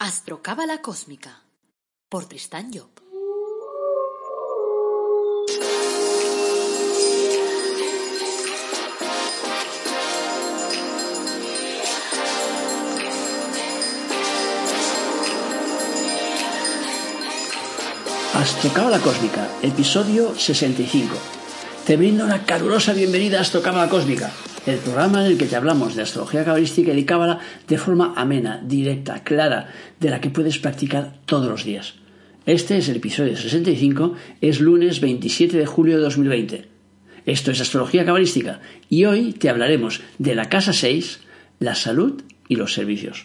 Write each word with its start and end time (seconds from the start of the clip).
Astrocábala 0.00 0.80
Cósmica 0.80 1.42
por 2.08 2.26
Tristán 2.26 2.70
Job. 2.72 2.88
Astrocábala 18.34 19.00
Cósmica, 19.00 19.50
episodio 19.62 20.32
65. 20.38 21.16
Te 21.84 21.96
brindo 21.96 22.24
una 22.24 22.44
calurosa 22.44 22.92
bienvenida 22.92 23.38
a 23.38 23.40
Astrocábala 23.40 23.88
Cósmica, 23.88 24.30
el 24.68 24.78
programa 24.80 25.24
en 25.24 25.32
el 25.32 25.38
que 25.38 25.46
te 25.46 25.56
hablamos 25.56 25.94
de 25.94 26.02
astrología 26.02 26.44
cabalística 26.44 26.92
y 26.92 26.96
de 26.96 27.06
cábala 27.06 27.40
de 27.66 27.78
forma 27.78 28.12
amena, 28.16 28.62
directa, 28.62 29.24
clara, 29.24 29.72
de 29.98 30.10
la 30.10 30.20
que 30.20 30.28
puedes 30.28 30.58
practicar 30.58 31.20
todos 31.24 31.48
los 31.48 31.64
días. 31.64 31.94
Este 32.44 32.76
es 32.76 32.88
el 32.90 32.96
episodio 32.96 33.34
65, 33.36 34.14
es 34.42 34.60
lunes 34.60 35.00
27 35.00 35.56
de 35.56 35.64
julio 35.64 35.96
de 35.96 36.02
2020. 36.02 36.68
Esto 37.24 37.50
es 37.50 37.60
astrología 37.60 38.04
cabalística 38.04 38.60
y 38.90 39.06
hoy 39.06 39.32
te 39.32 39.48
hablaremos 39.48 40.02
de 40.18 40.34
la 40.34 40.50
casa 40.50 40.74
6, 40.74 41.20
la 41.60 41.74
salud 41.74 42.22
y 42.46 42.56
los 42.56 42.74
servicios. 42.74 43.24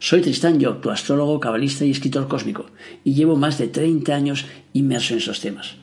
Soy 0.00 0.20
Tristán 0.20 0.60
Job, 0.60 0.80
tu 0.80 0.90
astrólogo, 0.90 1.38
cabalista 1.38 1.84
y 1.84 1.92
escritor 1.92 2.26
cósmico, 2.26 2.66
y 3.04 3.14
llevo 3.14 3.36
más 3.36 3.56
de 3.58 3.68
30 3.68 4.14
años 4.14 4.46
inmerso 4.72 5.14
en 5.14 5.18
esos 5.18 5.40
temas. 5.40 5.76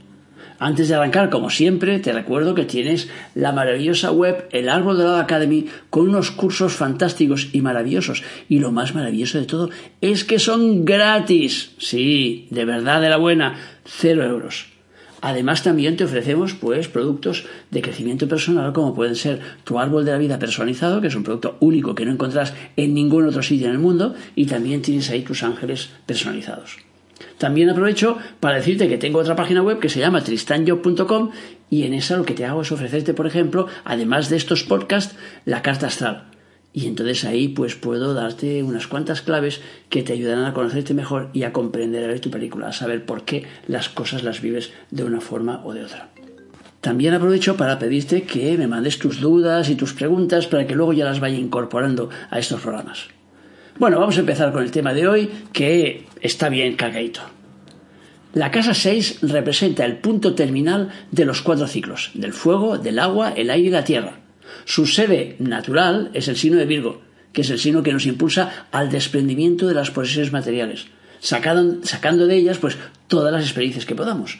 Antes 0.59 0.89
de 0.89 0.95
arrancar, 0.95 1.29
como 1.29 1.49
siempre, 1.49 1.99
te 1.99 2.11
recuerdo 2.11 2.53
que 2.53 2.65
tienes 2.65 3.07
la 3.33 3.53
maravillosa 3.53 4.11
web 4.11 4.49
El 4.51 4.67
Árbol 4.67 4.97
la 4.97 5.21
Academy 5.21 5.67
con 5.89 6.09
unos 6.09 6.31
cursos 6.31 6.73
fantásticos 6.73 7.47
y 7.53 7.61
maravillosos. 7.61 8.23
Y 8.49 8.59
lo 8.59 8.73
más 8.73 8.93
maravilloso 8.93 9.39
de 9.39 9.45
todo 9.45 9.69
es 10.01 10.25
que 10.25 10.37
son 10.37 10.83
gratis. 10.83 11.71
Sí, 11.77 12.47
de 12.49 12.65
verdad 12.65 12.99
de 12.99 13.09
la 13.09 13.15
buena, 13.15 13.55
cero 13.85 14.25
euros. 14.25 14.67
Además 15.21 15.63
también 15.63 15.95
te 15.95 16.03
ofrecemos 16.03 16.53
pues 16.53 16.89
productos 16.89 17.45
de 17.71 17.81
crecimiento 17.81 18.27
personal 18.27 18.73
como 18.73 18.93
pueden 18.93 19.15
ser 19.15 19.39
tu 19.63 19.79
árbol 19.79 20.03
de 20.03 20.11
la 20.11 20.17
vida 20.17 20.39
personalizado, 20.39 20.99
que 20.99 21.07
es 21.07 21.15
un 21.15 21.23
producto 21.23 21.55
único 21.61 21.95
que 21.95 22.05
no 22.05 22.11
encontrás 22.11 22.53
en 22.75 22.93
ningún 22.93 23.25
otro 23.25 23.43
sitio 23.43 23.67
en 23.67 23.73
el 23.73 23.79
mundo, 23.79 24.13
y 24.35 24.45
también 24.45 24.81
tienes 24.81 25.09
ahí 25.09 25.21
tus 25.21 25.43
ángeles 25.43 25.89
personalizados. 26.05 26.88
También 27.37 27.69
aprovecho 27.69 28.17
para 28.39 28.57
decirte 28.57 28.87
que 28.87 28.97
tengo 28.97 29.19
otra 29.19 29.35
página 29.35 29.61
web 29.61 29.79
que 29.79 29.89
se 29.89 29.99
llama 29.99 30.23
tristanjob.com 30.23 31.31
y 31.69 31.83
en 31.83 31.93
esa 31.93 32.17
lo 32.17 32.25
que 32.25 32.33
te 32.33 32.45
hago 32.45 32.61
es 32.61 32.71
ofrecerte, 32.71 33.13
por 33.13 33.27
ejemplo, 33.27 33.67
además 33.83 34.29
de 34.29 34.37
estos 34.37 34.63
podcasts, 34.63 35.15
la 35.45 35.61
carta 35.61 35.87
astral. 35.87 36.25
Y 36.71 36.87
entonces 36.87 37.25
ahí 37.25 37.47
pues 37.47 37.75
puedo 37.75 38.13
darte 38.13 38.61
unas 38.63 38.87
cuantas 38.87 39.21
claves 39.21 39.61
que 39.89 40.03
te 40.03 40.13
ayudarán 40.13 40.45
a 40.45 40.53
conocerte 40.53 40.93
mejor 40.93 41.29
y 41.33 41.43
a 41.43 41.51
comprender 41.51 42.03
a 42.03 42.07
ver 42.07 42.19
tu 42.19 42.29
película, 42.29 42.67
a 42.67 42.73
saber 42.73 43.05
por 43.05 43.23
qué 43.23 43.45
las 43.67 43.89
cosas 43.89 44.23
las 44.23 44.41
vives 44.41 44.71
de 44.91 45.03
una 45.03 45.21
forma 45.21 45.61
o 45.65 45.73
de 45.73 45.83
otra. 45.83 46.09
También 46.81 47.13
aprovecho 47.13 47.57
para 47.57 47.79
pedirte 47.79 48.23
que 48.23 48.57
me 48.57 48.67
mandes 48.67 48.99
tus 48.99 49.19
dudas 49.19 49.69
y 49.69 49.75
tus 49.75 49.93
preguntas 49.93 50.47
para 50.47 50.65
que 50.65 50.75
luego 50.75 50.93
ya 50.93 51.05
las 51.05 51.19
vaya 51.19 51.37
incorporando 51.37 52.09
a 52.29 52.39
estos 52.39 52.61
programas. 52.61 53.09
Bueno, 53.79 53.97
vamos 53.97 54.17
a 54.17 54.19
empezar 54.19 54.51
con 54.51 54.61
el 54.61 54.71
tema 54.71 54.93
de 54.93 55.07
hoy, 55.07 55.29
que 55.53 56.05
está 56.19 56.49
bien 56.49 56.75
cargadito. 56.75 57.21
La 58.33 58.51
casa 58.51 58.73
6 58.73 59.19
representa 59.21 59.85
el 59.85 59.95
punto 59.99 60.35
terminal 60.35 60.89
de 61.11 61.23
los 61.23 61.41
cuatro 61.41 61.65
ciclos, 61.65 62.11
del 62.13 62.33
fuego, 62.33 62.77
del 62.77 62.99
agua, 62.99 63.31
el 63.31 63.49
aire 63.49 63.69
y 63.69 63.71
la 63.71 63.85
tierra. 63.85 64.19
Su 64.65 64.85
sede 64.85 65.37
natural 65.39 66.11
es 66.13 66.27
el 66.27 66.35
signo 66.35 66.57
de 66.57 66.65
Virgo, 66.65 66.99
que 67.31 67.39
es 67.39 67.49
el 67.51 67.57
signo 67.57 67.81
que 67.81 67.93
nos 67.93 68.05
impulsa 68.05 68.67
al 68.73 68.91
desprendimiento 68.91 69.65
de 69.65 69.75
las 69.75 69.91
posesiones 69.91 70.33
materiales, 70.33 70.87
sacando, 71.21 71.81
sacando 71.87 72.27
de 72.27 72.35
ellas 72.35 72.57
pues 72.57 72.77
todas 73.07 73.31
las 73.31 73.43
experiencias 73.43 73.85
que 73.85 73.95
podamos. 73.95 74.39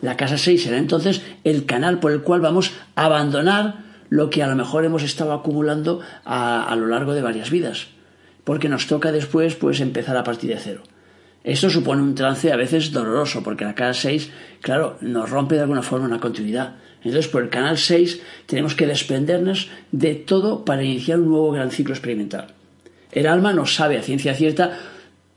La 0.00 0.16
casa 0.16 0.36
6 0.36 0.64
será 0.64 0.78
entonces 0.78 1.22
el 1.44 1.64
canal 1.64 2.00
por 2.00 2.10
el 2.10 2.22
cual 2.22 2.40
vamos 2.40 2.72
a 2.96 3.04
abandonar 3.04 3.84
lo 4.08 4.30
que 4.30 4.42
a 4.42 4.48
lo 4.48 4.56
mejor 4.56 4.84
hemos 4.84 5.04
estado 5.04 5.32
acumulando 5.32 6.00
a 6.24 6.74
lo 6.74 6.88
largo 6.88 7.14
de 7.14 7.22
varias 7.22 7.50
vidas 7.50 7.86
porque 8.44 8.68
nos 8.68 8.86
toca 8.86 9.12
después 9.12 9.54
pues 9.54 9.80
empezar 9.80 10.16
a 10.16 10.24
partir 10.24 10.50
de 10.50 10.58
cero. 10.58 10.82
Esto 11.42 11.70
supone 11.70 12.02
un 12.02 12.14
trance 12.14 12.52
a 12.52 12.56
veces 12.56 12.92
doloroso, 12.92 13.42
porque 13.42 13.64
la 13.64 13.74
casa 13.74 14.02
6, 14.02 14.30
claro, 14.60 14.98
nos 15.00 15.30
rompe 15.30 15.54
de 15.54 15.62
alguna 15.62 15.82
forma 15.82 16.06
una 16.06 16.20
continuidad. 16.20 16.76
Entonces, 17.02 17.28
por 17.28 17.42
el 17.42 17.48
canal 17.48 17.78
6 17.78 18.20
tenemos 18.46 18.74
que 18.74 18.86
desprendernos 18.86 19.70
de 19.90 20.14
todo 20.14 20.64
para 20.66 20.82
iniciar 20.82 21.18
un 21.18 21.30
nuevo 21.30 21.50
gran 21.50 21.70
ciclo 21.70 21.94
experimental. 21.94 22.48
El 23.10 23.26
alma 23.26 23.54
no 23.54 23.64
sabe 23.64 23.96
a 23.96 24.02
ciencia 24.02 24.34
cierta 24.34 24.78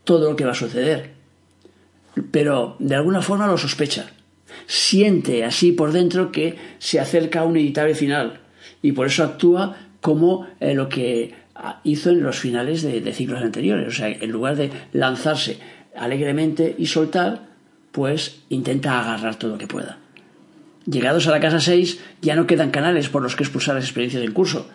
todo 0.03 0.31
lo 0.31 0.35
que 0.35 0.45
va 0.45 0.51
a 0.51 0.55
suceder, 0.55 1.11
pero 2.31 2.75
de 2.79 2.95
alguna 2.95 3.21
forma 3.21 3.47
lo 3.47 3.57
sospecha. 3.57 4.07
Siente 4.67 5.45
así 5.45 5.71
por 5.71 5.93
dentro 5.93 6.31
que 6.31 6.57
se 6.79 6.99
acerca 6.99 7.39
a 7.39 7.45
un 7.45 7.57
editable 7.57 7.95
final 7.95 8.41
y 8.81 8.91
por 8.91 9.07
eso 9.07 9.23
actúa 9.23 9.77
como 10.01 10.47
eh, 10.59 10.73
lo 10.75 10.89
que 10.89 11.33
hizo 11.83 12.09
en 12.09 12.23
los 12.23 12.39
finales 12.39 12.81
de, 12.81 13.13
ciclos 13.13 13.41
anteriores. 13.41 13.87
O 13.87 13.91
sea, 13.91 14.09
en 14.09 14.31
lugar 14.31 14.55
de 14.55 14.71
lanzarse 14.91 15.57
alegremente 15.95 16.75
y 16.77 16.87
soltar, 16.87 17.47
pues 17.91 18.41
intenta 18.49 18.99
agarrar 18.99 19.35
todo 19.35 19.51
lo 19.51 19.57
que 19.57 19.67
pueda. 19.67 19.99
Llegados 20.85 21.27
a 21.27 21.31
la 21.31 21.39
casa 21.39 21.59
6, 21.59 21.99
ya 22.21 22.35
no 22.35 22.47
quedan 22.47 22.71
canales 22.71 23.09
por 23.09 23.21
los 23.21 23.35
que 23.35 23.43
expulsar 23.43 23.75
las 23.75 23.85
experiencias 23.85 24.23
en 24.23 24.33
curso. 24.33 24.67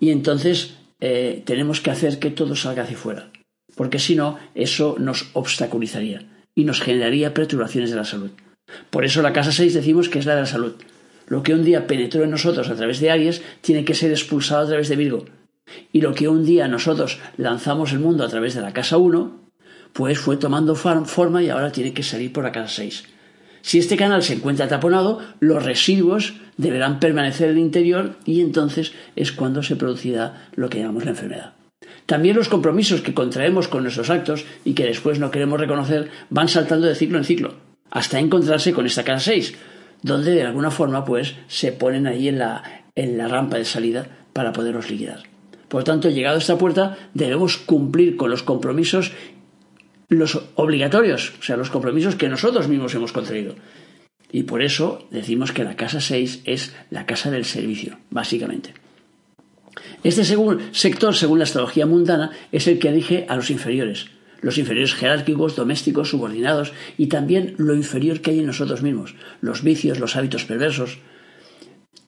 Y 0.00 0.10
entonces 0.10 0.74
eh, 1.00 1.42
tenemos 1.46 1.80
que 1.80 1.90
hacer 1.90 2.18
que 2.18 2.30
todo 2.30 2.54
salga 2.56 2.82
hacia 2.82 2.96
fuera. 2.96 3.30
Porque 3.74 3.98
si 3.98 4.14
no, 4.14 4.38
eso 4.54 4.96
nos 4.98 5.30
obstaculizaría 5.32 6.26
y 6.54 6.64
nos 6.64 6.82
generaría 6.82 7.32
perturbaciones 7.32 7.90
de 7.90 7.96
la 7.96 8.04
salud. 8.04 8.30
Por 8.90 9.04
eso 9.04 9.22
la 9.22 9.32
casa 9.32 9.52
6 9.52 9.74
decimos 9.74 10.08
que 10.08 10.18
es 10.18 10.26
la 10.26 10.34
de 10.34 10.42
la 10.42 10.46
salud. 10.46 10.74
Lo 11.26 11.42
que 11.42 11.54
un 11.54 11.64
día 11.64 11.86
penetró 11.86 12.24
en 12.24 12.30
nosotros 12.30 12.68
a 12.68 12.74
través 12.74 13.00
de 13.00 13.10
Aries 13.10 13.42
tiene 13.62 13.84
que 13.84 13.94
ser 13.94 14.10
expulsado 14.10 14.64
a 14.64 14.68
través 14.68 14.88
de 14.88 14.96
Virgo. 14.96 15.24
Y 15.92 16.00
lo 16.00 16.14
que 16.14 16.28
un 16.28 16.44
día 16.44 16.68
nosotros 16.68 17.18
lanzamos 17.36 17.92
el 17.92 18.00
mundo 18.00 18.24
a 18.24 18.28
través 18.28 18.54
de 18.54 18.62
la 18.62 18.72
casa 18.72 18.96
1, 18.96 19.40
pues 19.92 20.18
fue 20.18 20.36
tomando 20.36 20.74
forma 20.74 21.42
y 21.42 21.50
ahora 21.50 21.72
tiene 21.72 21.92
que 21.92 22.02
salir 22.02 22.32
por 22.32 22.44
la 22.44 22.52
casa 22.52 22.76
6. 22.76 23.04
Si 23.62 23.78
este 23.78 23.96
canal 23.96 24.22
se 24.22 24.34
encuentra 24.34 24.68
taponado, 24.68 25.20
los 25.38 25.64
residuos 25.64 26.34
deberán 26.56 26.98
permanecer 26.98 27.50
en 27.50 27.56
el 27.56 27.62
interior 27.62 28.16
y 28.24 28.40
entonces 28.40 28.92
es 29.14 29.32
cuando 29.32 29.62
se 29.62 29.76
producirá 29.76 30.48
lo 30.54 30.68
que 30.68 30.80
llamamos 30.80 31.04
la 31.04 31.12
enfermedad. 31.12 31.52
También 32.06 32.36
los 32.36 32.48
compromisos 32.48 33.00
que 33.00 33.14
contraemos 33.14 33.68
con 33.68 33.84
nuestros 33.84 34.10
actos 34.10 34.44
y 34.64 34.74
que 34.74 34.84
después 34.84 35.20
no 35.20 35.30
queremos 35.30 35.60
reconocer 35.60 36.10
van 36.30 36.48
saltando 36.48 36.88
de 36.88 36.96
ciclo 36.96 37.18
en 37.18 37.24
ciclo, 37.24 37.54
hasta 37.90 38.18
encontrarse 38.18 38.72
con 38.72 38.86
esta 38.86 39.04
casa 39.04 39.26
6, 39.26 39.54
donde 40.02 40.32
de 40.32 40.42
alguna 40.42 40.72
forma 40.72 41.04
pues 41.04 41.36
se 41.46 41.70
ponen 41.70 42.08
ahí 42.08 42.28
en 42.28 42.38
la, 42.38 42.84
en 42.96 43.16
la 43.16 43.28
rampa 43.28 43.58
de 43.58 43.64
salida 43.64 44.06
para 44.32 44.52
poderlos 44.52 44.90
liquidar. 44.90 45.31
Por 45.72 45.84
tanto, 45.84 46.10
llegado 46.10 46.36
a 46.36 46.38
esta 46.38 46.58
puerta, 46.58 46.98
debemos 47.14 47.56
cumplir 47.56 48.18
con 48.18 48.28
los 48.28 48.42
compromisos 48.42 49.12
los 50.10 50.38
obligatorios, 50.54 51.32
o 51.40 51.42
sea, 51.42 51.56
los 51.56 51.70
compromisos 51.70 52.14
que 52.14 52.28
nosotros 52.28 52.68
mismos 52.68 52.94
hemos 52.94 53.10
contraído. 53.10 53.54
Y 54.30 54.42
por 54.42 54.62
eso 54.62 55.08
decimos 55.10 55.50
que 55.50 55.64
la 55.64 55.74
casa 55.74 56.02
6 56.02 56.42
es 56.44 56.74
la 56.90 57.06
casa 57.06 57.30
del 57.30 57.46
servicio, 57.46 57.96
básicamente. 58.10 58.74
Este 60.04 60.24
sector, 60.26 61.14
según 61.14 61.38
la 61.38 61.44
astrología 61.44 61.86
mundana, 61.86 62.32
es 62.52 62.66
el 62.66 62.78
que 62.78 62.92
rige 62.92 63.24
a 63.30 63.36
los 63.36 63.50
inferiores, 63.50 64.08
los 64.42 64.58
inferiores 64.58 64.92
jerárquicos, 64.92 65.56
domésticos, 65.56 66.10
subordinados 66.10 66.74
y 66.98 67.06
también 67.06 67.54
lo 67.56 67.74
inferior 67.74 68.20
que 68.20 68.32
hay 68.32 68.40
en 68.40 68.46
nosotros 68.46 68.82
mismos, 68.82 69.14
los 69.40 69.62
vicios, 69.62 70.00
los 70.00 70.16
hábitos 70.16 70.44
perversos, 70.44 70.98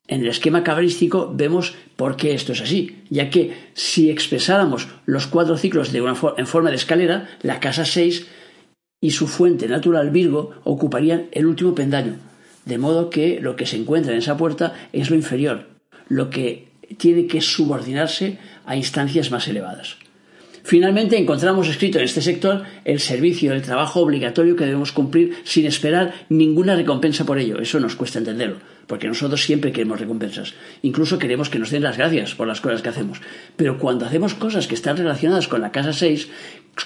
en 0.06 0.20
el 0.20 0.28
esquema 0.28 0.62
cabalístico 0.62 1.32
vemos 1.34 1.74
por 1.96 2.16
qué 2.16 2.34
esto 2.34 2.52
es 2.52 2.60
así, 2.60 3.02
ya 3.08 3.30
que 3.30 3.70
si 3.74 4.10
expresáramos 4.10 4.88
los 5.06 5.26
cuatro 5.26 5.56
ciclos 5.56 5.92
de 5.92 6.02
una 6.02 6.16
en 6.36 6.46
forma 6.46 6.70
de 6.70 6.76
escalera, 6.76 7.28
la 7.42 7.60
casa 7.60 7.84
6 7.84 8.26
y 9.00 9.10
su 9.12 9.26
fuente 9.26 9.66
natural 9.68 10.10
Virgo 10.10 10.52
ocuparían 10.64 11.26
el 11.32 11.46
último 11.46 11.74
pendaño, 11.74 12.16
de 12.64 12.78
modo 12.78 13.10
que 13.10 13.40
lo 13.40 13.56
que 13.56 13.66
se 13.66 13.76
encuentra 13.76 14.12
en 14.12 14.18
esa 14.18 14.36
puerta 14.36 14.74
es 14.92 15.10
lo 15.10 15.16
inferior, 15.16 15.68
lo 16.08 16.30
que 16.30 16.68
tiene 16.98 17.26
que 17.26 17.40
subordinarse 17.40 18.38
a 18.66 18.76
instancias 18.76 19.30
más 19.30 19.48
elevadas. 19.48 19.96
Finalmente 20.64 21.18
encontramos 21.18 21.68
escrito 21.68 21.98
en 21.98 22.04
este 22.04 22.22
sector 22.22 22.64
el 22.86 22.98
servicio, 22.98 23.52
el 23.52 23.60
trabajo 23.60 24.00
obligatorio 24.00 24.56
que 24.56 24.64
debemos 24.64 24.92
cumplir 24.92 25.36
sin 25.44 25.66
esperar 25.66 26.14
ninguna 26.30 26.74
recompensa 26.74 27.24
por 27.24 27.38
ello. 27.38 27.60
Eso 27.60 27.80
nos 27.80 27.96
cuesta 27.96 28.18
entenderlo, 28.18 28.56
porque 28.86 29.08
nosotros 29.08 29.42
siempre 29.42 29.72
queremos 29.72 30.00
recompensas. 30.00 30.54
Incluso 30.82 31.18
queremos 31.18 31.48
que 31.48 31.58
nos 31.58 31.70
den 31.70 31.82
las 31.82 31.96
gracias 31.96 32.34
por 32.34 32.46
las 32.46 32.60
cosas 32.60 32.82
que 32.82 32.88
hacemos. 32.88 33.20
Pero 33.56 33.78
cuando 33.78 34.06
hacemos 34.06 34.34
cosas 34.34 34.66
que 34.66 34.74
están 34.74 34.96
relacionadas 34.96 35.48
con 35.48 35.60
la 35.60 35.72
casa 35.72 35.92
6, 35.92 36.28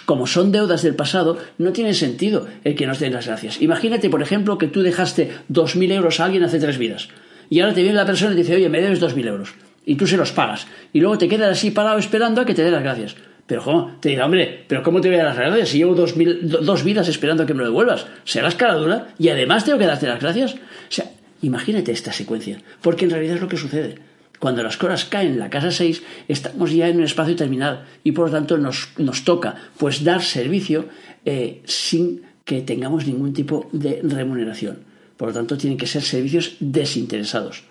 como 0.04 0.26
son 0.26 0.52
deudas 0.52 0.82
del 0.82 0.94
pasado, 0.94 1.38
no 1.58 1.72
tiene 1.72 1.94
sentido 1.94 2.46
el 2.64 2.74
que 2.74 2.86
nos 2.86 2.98
den 2.98 3.12
las 3.12 3.26
gracias. 3.26 3.60
Imagínate, 3.62 4.10
por 4.10 4.22
ejemplo, 4.22 4.58
que 4.58 4.68
tú 4.68 4.82
dejaste 4.82 5.30
2.000 5.50 5.92
euros 5.92 6.20
a 6.20 6.24
alguien 6.24 6.44
hace 6.44 6.58
tres 6.58 6.78
vidas. 6.78 7.08
Y 7.50 7.60
ahora 7.60 7.74
te 7.74 7.82
viene 7.82 7.96
la 7.96 8.06
persona 8.06 8.32
y 8.32 8.34
te 8.34 8.42
dice, 8.42 8.56
oye, 8.56 8.68
me 8.68 8.80
debes 8.80 9.00
2.000 9.00 9.26
euros. 9.26 9.54
Y 9.86 9.94
tú 9.94 10.06
se 10.06 10.16
los 10.16 10.32
pagas. 10.32 10.66
Y 10.92 11.00
luego 11.00 11.16
te 11.16 11.28
quedas 11.28 11.50
así 11.50 11.70
parado 11.70 11.98
esperando 11.98 12.42
a 12.42 12.44
que 12.44 12.54
te 12.54 12.62
dé 12.62 12.70
las 12.70 12.82
gracias 12.82 13.16
Pero 13.46 13.62
¿cómo? 13.62 13.96
Te 14.00 14.10
dirá, 14.10 14.26
hombre, 14.26 14.64
pero 14.68 14.82
¿cómo 14.82 15.00
te 15.00 15.08
voy 15.08 15.16
a 15.16 15.24
dar 15.24 15.34
las 15.34 15.38
gracias 15.38 15.70
si 15.70 15.78
llevo 15.78 15.94
dos, 15.94 16.14
dos 16.42 16.84
vidas 16.84 17.08
esperando 17.08 17.46
que 17.46 17.54
me 17.54 17.60
lo 17.60 17.66
devuelvas? 17.66 18.06
Serás 18.24 18.54
cara 18.54 18.74
dura 18.74 19.08
y 19.18 19.30
además 19.30 19.64
tengo 19.64 19.78
que 19.78 19.86
darte 19.86 20.06
las 20.06 20.20
gracias. 20.20 20.54
O 20.54 20.90
sea, 20.90 21.06
imagínate 21.42 21.92
esta 21.92 22.12
secuencia, 22.12 22.60
porque 22.82 23.04
en 23.04 23.10
realidad 23.10 23.36
es 23.36 23.42
lo 23.42 23.48
que 23.48 23.56
sucede. 23.56 23.98
Cuando 24.38 24.62
las 24.62 24.76
cosas 24.76 25.04
caen 25.04 25.32
en 25.32 25.38
la 25.38 25.50
casa 25.50 25.70
6, 25.70 26.02
estamos 26.28 26.72
ya 26.72 26.88
en 26.88 26.98
un 26.98 27.04
espacio 27.04 27.34
terminal 27.34 27.86
y 28.04 28.12
por 28.12 28.26
lo 28.26 28.32
tanto 28.32 28.56
nos, 28.56 29.24
toca 29.24 29.56
pues 29.78 30.04
dar 30.04 30.22
servicio 30.22 30.86
eh, 31.24 31.60
sin 31.64 32.22
que 32.44 32.62
tengamos 32.62 33.06
ningún 33.06 33.32
tipo 33.32 33.68
de 33.72 34.00
remuneración. 34.02 34.78
Por 35.16 35.28
lo 35.28 35.34
tanto, 35.34 35.58
tienen 35.58 35.76
que 35.76 35.88
ser 35.88 36.02
servicios 36.02 36.56
desinteresados. 36.60 37.64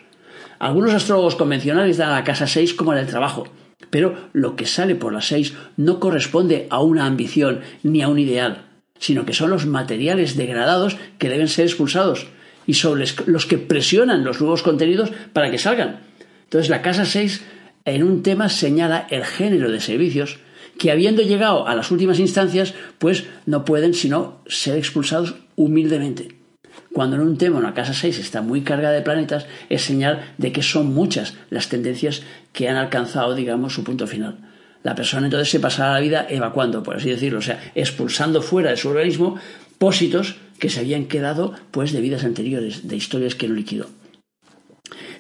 Algunos 0.60 0.94
astrólogos 0.94 1.36
convencionales 1.36 1.98
dan 1.98 2.10
a 2.10 2.16
la 2.16 2.24
casa 2.26 2.48
6 2.48 2.74
como 2.74 2.92
la 2.92 3.00
del 3.00 3.08
trabajo, 3.08 3.48
pero 3.90 4.30
lo 4.34 4.58
que 4.58 4.66
sale 4.66 4.96
por 4.96 5.14
la 5.14 5.22
6 5.22 5.54
no 5.78 6.00
corresponde 6.00 6.68
a 6.70 6.82
una 6.82 7.06
ambición 7.06 7.62
ni 7.84 8.02
a 8.02 8.10
un 8.10 8.20
ideal, 8.20 8.66
sino 9.00 9.26
que 9.26 9.34
son 9.34 9.52
los 9.52 9.66
materiales 9.66 10.36
degradados 10.36 10.98
que 11.18 11.30
deben 11.30 11.48
ser 11.48 11.66
expulsados 11.66 12.28
y 12.68 12.76
sobre 12.76 13.06
los 13.26 13.46
que 13.48 13.58
presionan 13.58 14.24
los 14.24 14.40
nuevos 14.40 14.62
contenidos 14.62 15.12
para 15.34 15.50
que 15.50 15.58
salgan. 15.58 16.02
Entonces 16.44 16.70
la 16.70 16.84
casa 16.84 17.06
6 17.06 17.42
en 17.86 18.04
un 18.04 18.22
tema 18.22 18.50
señala 18.50 19.08
el 19.10 19.24
género 19.24 19.72
de 19.72 19.80
servicios 19.80 20.38
que 20.78 20.92
habiendo 20.92 21.24
llegado 21.24 21.68
a 21.68 21.76
las 21.76 21.90
últimas 21.90 22.20
instancias, 22.20 22.76
pues 23.00 23.24
no 23.46 23.66
pueden 23.66 23.94
sino 23.94 24.42
ser 24.48 24.78
expulsados 24.78 25.36
humildemente. 25.56 26.36
Cuando 26.94 27.16
en 27.16 27.24
un 27.24 27.38
tema 27.38 27.58
una 27.58 27.74
casa 27.74 27.94
6 27.94 28.20
está 28.20 28.42
muy 28.42 28.62
cargada 28.62 28.94
de 28.94 29.02
planetas, 29.02 29.48
es 29.70 29.82
señal 29.82 30.34
de 30.38 30.52
que 30.52 30.62
son 30.62 30.94
muchas 30.94 31.36
las 31.50 31.70
tendencias 31.70 32.22
que 32.54 32.70
han 32.70 32.76
alcanzado, 32.76 33.36
digamos, 33.36 33.74
su 33.74 33.84
punto 33.84 34.08
final. 34.08 34.38
La 34.84 34.96
persona 34.96 35.28
entonces 35.28 35.50
se 35.50 35.60
pasará 35.60 35.94
la 35.94 36.00
vida 36.00 36.28
evacuando, 36.30 36.84
por 36.84 36.98
así 36.98 37.10
decirlo, 37.10 37.40
o 37.40 37.42
sea, 37.42 37.72
expulsando 37.76 38.42
fuera 38.42 38.72
de 38.72 38.78
su 38.78 38.90
organismo 38.90 39.40
pósitos 39.78 40.38
que 40.60 40.70
se 40.70 40.80
habían 40.80 41.06
quedado 41.06 41.54
pues 41.72 41.92
de 41.92 42.02
vidas 42.02 42.24
anteriores, 42.24 42.88
de 42.88 42.96
historias 42.96 43.36
que 43.36 43.48
no 43.48 43.56
liquidó. 43.56 43.88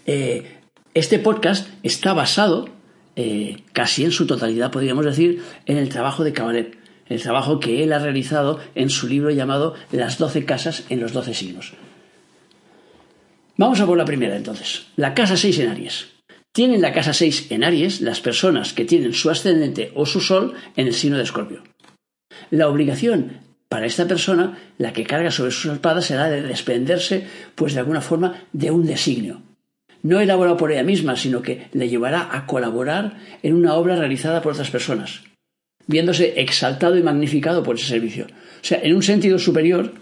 Eh, 0.05 0.57
este 0.93 1.19
podcast 1.19 1.67
está 1.83 2.13
basado, 2.13 2.69
eh, 3.15 3.63
casi 3.73 4.03
en 4.03 4.11
su 4.11 4.25
totalidad, 4.25 4.71
podríamos 4.71 5.05
decir, 5.05 5.43
en 5.65 5.77
el 5.77 5.89
trabajo 5.89 6.23
de 6.23 6.33
Cabaret 6.33 6.77
el 7.09 7.21
trabajo 7.21 7.59
que 7.59 7.83
él 7.83 7.93
ha 7.93 7.99
realizado 7.99 8.59
en 8.75 8.89
su 8.89 9.07
libro 9.07 9.29
llamado 9.31 9.75
Las 9.91 10.17
doce 10.17 10.45
casas 10.45 10.85
en 10.89 10.99
los 10.99 11.13
doce 11.13 11.33
signos. 11.33 11.73
Vamos 13.55 13.79
a 13.79 13.85
por 13.85 13.97
la 13.97 14.05
primera 14.05 14.35
entonces. 14.35 14.87
La 14.95 15.13
casa 15.13 15.37
6 15.37 15.59
en 15.59 15.69
Aries. 15.69 16.07
Tienen 16.51 16.81
la 16.81 16.93
casa 16.93 17.13
6 17.13 17.51
en 17.51 17.63
Aries 17.63 18.01
las 18.01 18.19
personas 18.19 18.73
que 18.73 18.85
tienen 18.85 19.13
su 19.13 19.29
ascendente 19.29 19.91
o 19.95 20.05
su 20.05 20.21
sol 20.21 20.53
en 20.75 20.87
el 20.87 20.93
signo 20.93 21.17
de 21.17 21.23
Escorpio. 21.23 21.63
La 22.51 22.67
obligación 22.67 23.39
para 23.69 23.85
esta 23.85 24.07
persona, 24.07 24.57
la 24.77 24.93
que 24.93 25.03
carga 25.03 25.31
sobre 25.31 25.51
sus 25.51 25.73
espadas, 25.73 26.05
será 26.05 26.29
de 26.29 26.41
desprenderse, 26.41 27.27
pues 27.55 27.73
de 27.73 27.79
alguna 27.79 28.01
forma, 28.01 28.43
de 28.53 28.71
un 28.71 28.85
designio. 28.85 29.41
No 30.03 30.19
elaborado 30.19 30.57
por 30.57 30.71
ella 30.71 30.83
misma, 30.83 31.15
sino 31.15 31.41
que 31.41 31.67
le 31.73 31.89
llevará 31.89 32.29
a 32.31 32.45
colaborar 32.45 33.17
en 33.43 33.55
una 33.55 33.73
obra 33.73 33.95
realizada 33.95 34.41
por 34.41 34.53
otras 34.53 34.69
personas 34.69 35.21
viéndose 35.87 36.39
exaltado 36.39 36.97
y 36.97 37.03
magnificado 37.03 37.63
por 37.63 37.75
ese 37.75 37.87
servicio. 37.87 38.25
O 38.25 38.65
sea, 38.65 38.79
en 38.83 38.95
un 38.95 39.03
sentido 39.03 39.39
superior, 39.39 39.93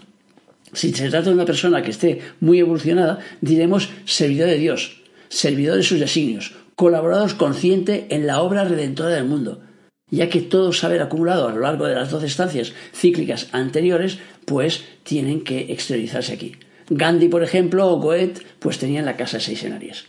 si 0.72 0.92
se 0.92 1.08
trata 1.08 1.30
de 1.30 1.34
una 1.34 1.46
persona 1.46 1.82
que 1.82 1.92
esté 1.92 2.20
muy 2.40 2.58
evolucionada, 2.58 3.20
diremos 3.40 3.88
servidor 4.04 4.48
de 4.48 4.58
Dios, 4.58 5.02
servidor 5.28 5.76
de 5.76 5.82
sus 5.84 6.00
designios, 6.00 6.54
colaborador 6.74 7.36
consciente 7.36 8.06
en 8.10 8.26
la 8.26 8.42
obra 8.42 8.64
redentora 8.64 9.10
del 9.10 9.24
mundo, 9.24 9.62
ya 10.10 10.28
que 10.28 10.40
todo 10.40 10.72
saber 10.72 11.02
acumulado 11.02 11.48
a 11.48 11.52
lo 11.52 11.60
largo 11.60 11.86
de 11.86 11.94
las 11.94 12.10
doce 12.10 12.26
estancias 12.26 12.72
cíclicas 12.92 13.48
anteriores, 13.52 14.18
pues 14.44 14.84
tienen 15.02 15.42
que 15.42 15.72
exteriorizarse 15.72 16.32
aquí. 16.32 16.56
Gandhi, 16.88 17.28
por 17.28 17.42
ejemplo, 17.42 17.88
o 17.88 17.98
Goethe, 17.98 18.42
pues 18.60 18.78
tenían 18.78 19.04
la 19.04 19.16
casa 19.16 19.40
seis 19.40 19.64
en 19.64 19.72
Aries. 19.72 20.06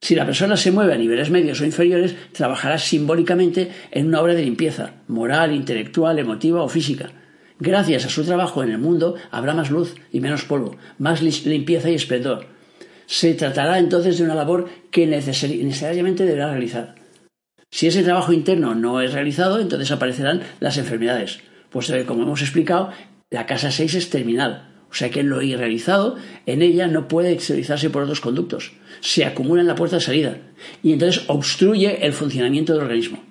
Si 0.00 0.14
la 0.14 0.26
persona 0.26 0.56
se 0.56 0.70
mueve 0.70 0.94
a 0.94 0.98
niveles 0.98 1.30
medios 1.30 1.60
o 1.60 1.64
inferiores, 1.64 2.14
trabajará 2.32 2.78
simbólicamente 2.78 3.70
en 3.90 4.06
una 4.06 4.20
obra 4.20 4.34
de 4.34 4.42
limpieza, 4.42 4.94
moral, 5.08 5.52
intelectual, 5.52 6.18
emotiva 6.18 6.62
o 6.62 6.68
física. 6.68 7.10
Gracias 7.60 8.04
a 8.04 8.08
su 8.08 8.24
trabajo 8.24 8.62
en 8.62 8.70
el 8.70 8.78
mundo 8.78 9.16
habrá 9.32 9.54
más 9.54 9.70
luz 9.70 9.96
y 10.12 10.20
menos 10.20 10.44
polvo, 10.44 10.76
más 10.98 11.22
limpieza 11.22 11.90
y 11.90 11.94
esplendor. 11.94 12.46
Se 13.06 13.34
tratará 13.34 13.78
entonces 13.78 14.18
de 14.18 14.24
una 14.24 14.36
labor 14.36 14.68
que 14.90 15.06
necesariamente 15.06 16.24
deberá 16.24 16.50
realizar. 16.50 16.97
Si 17.70 17.86
ese 17.86 18.02
trabajo 18.02 18.32
interno 18.32 18.74
no 18.74 19.00
es 19.00 19.12
realizado, 19.12 19.60
entonces 19.60 19.90
aparecerán 19.90 20.42
las 20.60 20.78
enfermedades, 20.78 21.40
pues 21.70 21.92
como 22.06 22.22
hemos 22.22 22.40
explicado, 22.40 22.90
la 23.30 23.46
casa 23.46 23.70
6 23.70 23.94
es 23.94 24.10
terminal, 24.10 24.68
o 24.90 24.94
sea 24.94 25.10
que 25.10 25.22
lo 25.22 25.42
irrealizado 25.42 26.16
en 26.46 26.62
ella 26.62 26.86
no 26.86 27.08
puede 27.08 27.32
exteriorizarse 27.32 27.90
por 27.90 28.02
otros 28.02 28.20
conductos. 28.20 28.72
Se 29.00 29.26
acumula 29.26 29.60
en 29.60 29.68
la 29.68 29.74
puerta 29.74 29.96
de 29.96 30.02
salida 30.02 30.38
y 30.82 30.92
entonces 30.92 31.24
obstruye 31.28 32.06
el 32.06 32.14
funcionamiento 32.14 32.72
del 32.72 32.82
organismo. 32.82 33.22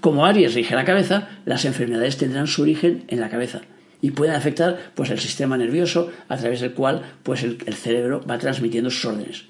Como 0.00 0.24
Aries 0.24 0.54
rige 0.54 0.74
la 0.74 0.84
cabeza, 0.84 1.28
las 1.44 1.64
enfermedades 1.64 2.16
tendrán 2.16 2.46
su 2.46 2.62
origen 2.62 3.04
en 3.08 3.20
la 3.20 3.28
cabeza 3.28 3.60
y 4.00 4.10
pueden 4.10 4.34
afectar 4.34 4.92
pues, 4.94 5.10
el 5.10 5.20
sistema 5.20 5.56
nervioso 5.56 6.10
a 6.28 6.36
través 6.36 6.60
del 6.60 6.72
cual 6.72 7.02
pues, 7.22 7.42
el, 7.42 7.58
cerebro 7.74 8.24
va 8.28 8.38
transmitiendo 8.38 8.90
sus 8.90 9.04
órdenes. 9.04 9.44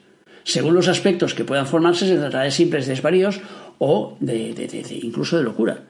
Según 0.44 0.74
los 0.74 0.88
aspectos 0.88 1.34
que 1.34 1.44
puedan 1.44 1.66
formarse, 1.66 2.06
se 2.06 2.16
tratará 2.16 2.44
de 2.44 2.50
simples 2.50 2.86
desvaríos 2.86 3.40
o 3.84 4.16
incluso 5.02 5.36
de 5.36 5.42
locura. 5.42 5.82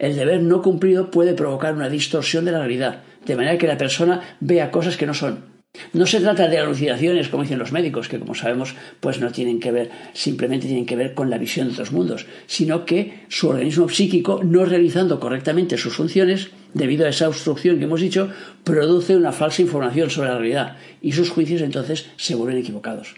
El 0.00 0.16
deber 0.16 0.42
no 0.42 0.62
cumplido 0.62 1.12
puede 1.12 1.32
provocar 1.32 1.74
una 1.74 1.88
distorsión 1.88 2.44
de 2.44 2.50
la 2.50 2.58
realidad, 2.58 3.04
de 3.24 3.36
manera 3.36 3.56
que 3.56 3.68
la 3.68 3.78
persona 3.78 4.36
vea 4.40 4.72
cosas 4.72 4.96
que 4.96 5.06
no 5.06 5.14
son. 5.14 5.44
No 5.92 6.06
se 6.06 6.18
trata 6.20 6.48
de 6.48 6.58
alucinaciones, 6.58 7.28
como 7.28 7.44
dicen 7.44 7.60
los 7.60 7.70
médicos, 7.70 8.08
que 8.08 8.18
como 8.18 8.34
sabemos, 8.34 8.74
pues 8.98 9.20
no 9.20 9.30
tienen 9.30 9.60
que 9.60 9.70
ver, 9.70 9.90
simplemente 10.12 10.66
tienen 10.66 10.86
que 10.86 10.96
ver 10.96 11.14
con 11.14 11.30
la 11.30 11.38
visión 11.38 11.68
de 11.68 11.74
otros 11.74 11.92
mundos, 11.92 12.26
sino 12.46 12.84
que 12.84 13.20
su 13.28 13.48
organismo 13.48 13.88
psíquico, 13.88 14.40
no 14.42 14.64
realizando 14.64 15.20
correctamente 15.20 15.78
sus 15.78 15.94
funciones, 15.94 16.50
debido 16.74 17.06
a 17.06 17.10
esa 17.10 17.28
obstrucción 17.28 17.78
que 17.78 17.84
hemos 17.84 18.00
dicho, 18.00 18.28
produce 18.64 19.16
una 19.16 19.30
falsa 19.30 19.62
información 19.62 20.10
sobre 20.10 20.30
la 20.30 20.38
realidad 20.38 20.76
y 21.00 21.12
sus 21.12 21.30
juicios 21.30 21.62
entonces 21.62 22.10
se 22.16 22.34
vuelven 22.34 22.58
equivocados. 22.58 23.14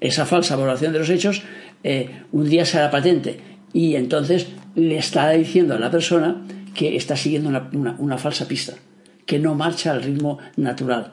Esa 0.00 0.26
falsa 0.26 0.56
valoración 0.56 0.92
de 0.92 0.98
los 0.98 1.10
hechos 1.10 1.42
eh, 1.82 2.24
un 2.32 2.48
día 2.48 2.66
será 2.66 2.90
patente 2.90 3.49
y 3.72 3.96
entonces 3.96 4.48
le 4.74 4.98
está 4.98 5.30
diciendo 5.30 5.74
a 5.74 5.78
la 5.78 5.90
persona 5.90 6.42
que 6.74 6.96
está 6.96 7.16
siguiendo 7.16 7.50
una 7.98 8.18
falsa 8.18 8.46
pista 8.46 8.74
que 9.30 9.38
no 9.38 9.54
marcha 9.54 9.92
al 9.92 10.02
ritmo 10.02 10.40
natural, 10.56 11.12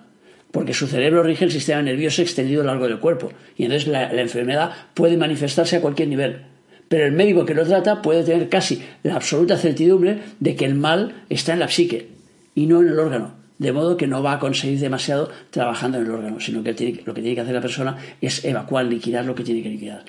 porque 0.51 0.73
su 0.73 0.87
cerebro 0.87 1.21
rige 1.21 1.45
el 1.45 1.51
sistema 1.51 1.83
nervioso 1.83 2.23
extendido 2.23 2.61
a 2.61 2.65
lo 2.65 2.71
largo 2.71 2.87
del 2.87 2.97
cuerpo, 2.97 3.31
y 3.55 3.65
entonces 3.65 3.87
la, 3.87 4.11
enfermedad 4.19 4.71
puede 4.95 5.17
manifestarse 5.17 5.75
a 5.75 5.81
cualquier 5.81 6.07
nivel. 6.07 6.41
Pero 6.87 7.05
el 7.05 7.11
médico 7.11 7.45
que 7.45 7.53
lo 7.53 7.63
trata 7.63 8.01
puede 8.01 8.23
tener 8.23 8.49
casi 8.49 8.81
la 9.03 9.17
absoluta 9.17 9.55
certidumbre 9.55 10.17
de 10.39 10.55
que 10.55 10.65
el 10.65 10.73
mal 10.73 11.25
está 11.29 11.53
en 11.53 11.59
la 11.59 11.67
psique 11.67 12.07
y 12.55 12.65
no 12.65 12.81
en 12.81 12.87
el 12.87 12.97
órgano, 12.97 13.35
de 13.59 13.71
modo 13.71 13.97
que 13.97 14.07
no 14.07 14.23
va 14.23 14.33
a 14.33 14.39
conseguir 14.39 14.79
demasiado 14.79 15.29
trabajando 15.51 15.99
en 15.99 16.05
el 16.05 16.11
órgano, 16.11 16.39
sino 16.39 16.63
que 16.63 16.71
lo 17.05 17.13
que 17.13 17.21
tiene 17.21 17.35
que 17.35 17.41
hacer 17.41 17.53
la 17.53 17.61
persona 17.61 17.97
es 18.19 18.43
evacuar, 18.45 18.85
liquidar 18.85 19.25
lo 19.25 19.35
que 19.35 19.43
tiene 19.43 19.61
que 19.61 19.69
liquidar. 19.69 20.05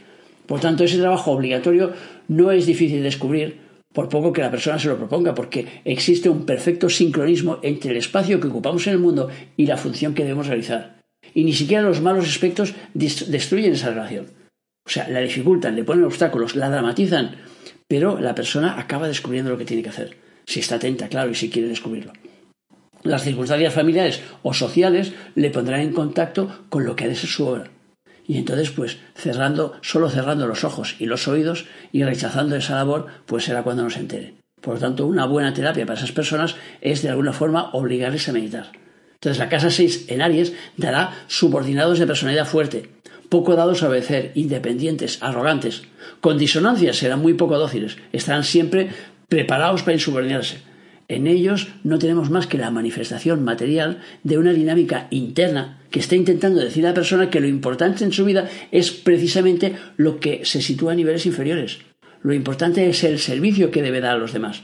Por 0.49 0.61
tanto, 0.61 0.83
ese 0.83 0.97
trabajo 0.97 1.33
obligatorio 1.33 1.93
no 2.29 2.51
es 2.51 2.65
difícil 2.65 2.99
de 2.99 3.05
descubrir 3.05 3.61
por 3.93 4.09
poco 4.09 4.33
que 4.33 4.41
la 4.41 4.51
persona 4.51 4.79
se 4.79 4.89
lo 4.89 4.97
proponga, 4.97 5.35
porque 5.35 5.83
existe 5.85 6.31
un 6.31 6.47
perfecto 6.47 6.89
sincronismo 6.89 7.59
entre 7.63 7.91
el 7.91 7.99
espacio 7.99 8.41
que 8.41 8.49
ocupamos 8.49 8.87
en 8.87 8.95
el 8.95 8.99
mundo 8.99 9.29
y 9.59 9.67
la 9.67 9.77
función 9.77 10.15
que 10.15 10.23
debemos 10.23 10.47
realizar. 10.47 11.01
Y 11.35 11.45
ni 11.45 11.53
siquiera 11.53 11.83
los 11.83 12.01
malos 12.01 12.27
aspectos 12.27 12.73
destruyen 12.95 13.75
esa 13.75 13.91
relación. 13.91 14.29
O 14.87 14.91
sea, 14.91 15.07
la 15.11 15.21
dificultan, 15.21 15.77
le 15.77 15.85
ponen 15.85 16.05
obstáculos, 16.05 16.57
la 16.57 16.71
dramatizan, 16.71 17.37
pero 17.87 18.19
la 18.19 18.35
persona 18.35 18.81
acaba 18.81 19.07
descubriendo 19.07 19.51
lo 19.51 19.59
que 19.59 19.67
tiene 19.67 19.83
que 19.83 19.91
hacer, 19.91 20.17
si 20.47 20.61
está 20.61 20.77
atenta, 20.77 21.09
claro, 21.09 21.31
y 21.31 21.35
si 21.35 21.51
quiere 21.51 21.69
descubrirlo. 21.69 22.15
Las 23.03 23.23
circunstancias 23.23 23.75
familiares 23.75 24.23
o 24.43 24.55
sociales 24.55 25.13
le 25.35 25.51
pondrán 25.51 25.81
en 25.81 25.93
contacto 25.93 26.65
con 26.71 26.87
lo 26.87 26.97
que 26.97 27.05
ha 27.05 27.09
de 27.09 27.17
ser 27.17 27.29
su 27.29 27.47
obra. 27.47 27.71
Y 28.29 28.37
entonces, 28.37 28.71
pues, 28.71 28.99
cerrando, 29.15 29.73
solo 29.81 30.11
cerrando 30.11 30.47
los 30.47 30.63
ojos 30.63 30.97
y 30.99 31.07
los 31.07 31.27
oídos 31.27 31.65
y 31.93 32.05
rechazando 32.05 32.57
esa 32.57 32.77
labor, 32.77 33.07
pues 33.25 33.45
será 33.45 33.63
cuando 33.63 33.85
nos 33.85 33.97
entere. 33.97 34.35
Por 34.61 34.75
lo 34.75 34.81
tanto, 34.81 35.07
una 35.07 35.25
buena 35.25 35.55
terapia 35.55 35.87
para 35.87 35.99
esas 35.99 36.13
personas 36.13 36.55
es 36.83 37.01
de 37.01 37.09
alguna 37.09 37.33
forma 37.33 37.71
obligarles 37.73 38.29
a 38.29 38.33
meditar. 38.33 38.71
Entonces, 39.15 39.39
la 39.39 39.49
casa 39.49 39.71
6 39.71 40.11
en 40.11 40.21
Aries 40.21 40.53
dará 40.77 41.25
subordinados 41.27 41.99
de 41.99 42.07
personalidad 42.07 42.47
fuerte, 42.47 42.91
poco 43.31 43.57
dados 43.57 43.83
a 43.83 43.89
obedecer, 43.89 44.33
independientes, 44.35 45.23
arrogantes. 45.23 45.85
Con 46.21 46.37
disonancias 46.37 46.97
serán 46.97 47.21
muy 47.21 47.33
poco 47.33 47.59
dóciles, 47.59 47.97
estarán 48.13 48.45
siempre 48.45 48.91
preparados 49.29 49.83
para 49.83 49.95
insubordinarse. 49.95 50.68
En 51.09 51.27
ellos 51.27 51.69
no 51.85 51.99
tenemos 51.99 52.29
más 52.29 52.47
que 52.47 52.59
la 52.59 52.71
manifestación 52.71 53.43
material 53.43 54.03
de 54.25 54.37
una 54.37 54.53
dinámica 54.53 55.09
interna 55.11 55.81
que 55.91 56.01
está 56.01 56.17
intentando 56.17 56.61
decir 56.61 56.85
a 56.85 56.91
la 56.91 56.95
persona 56.95 57.31
que 57.31 57.41
lo 57.41 57.49
importante 57.49 58.05
en 58.05 58.13
su 58.13 58.27
vida 58.27 58.49
es 58.73 58.91
precisamente 58.91 59.75
lo 59.97 60.21
que 60.21 60.45
se 60.45 60.61
sitúa 60.61 60.93
a 60.93 60.95
niveles 60.95 61.25
inferiores. 61.25 61.79
Lo 62.23 62.35
importante 62.35 62.87
es 62.89 63.05
el 63.05 63.19
servicio 63.19 63.71
que 63.71 63.81
debe 63.81 64.03
dar 64.03 64.17
a 64.17 64.19
los 64.19 64.35
demás. 64.35 64.63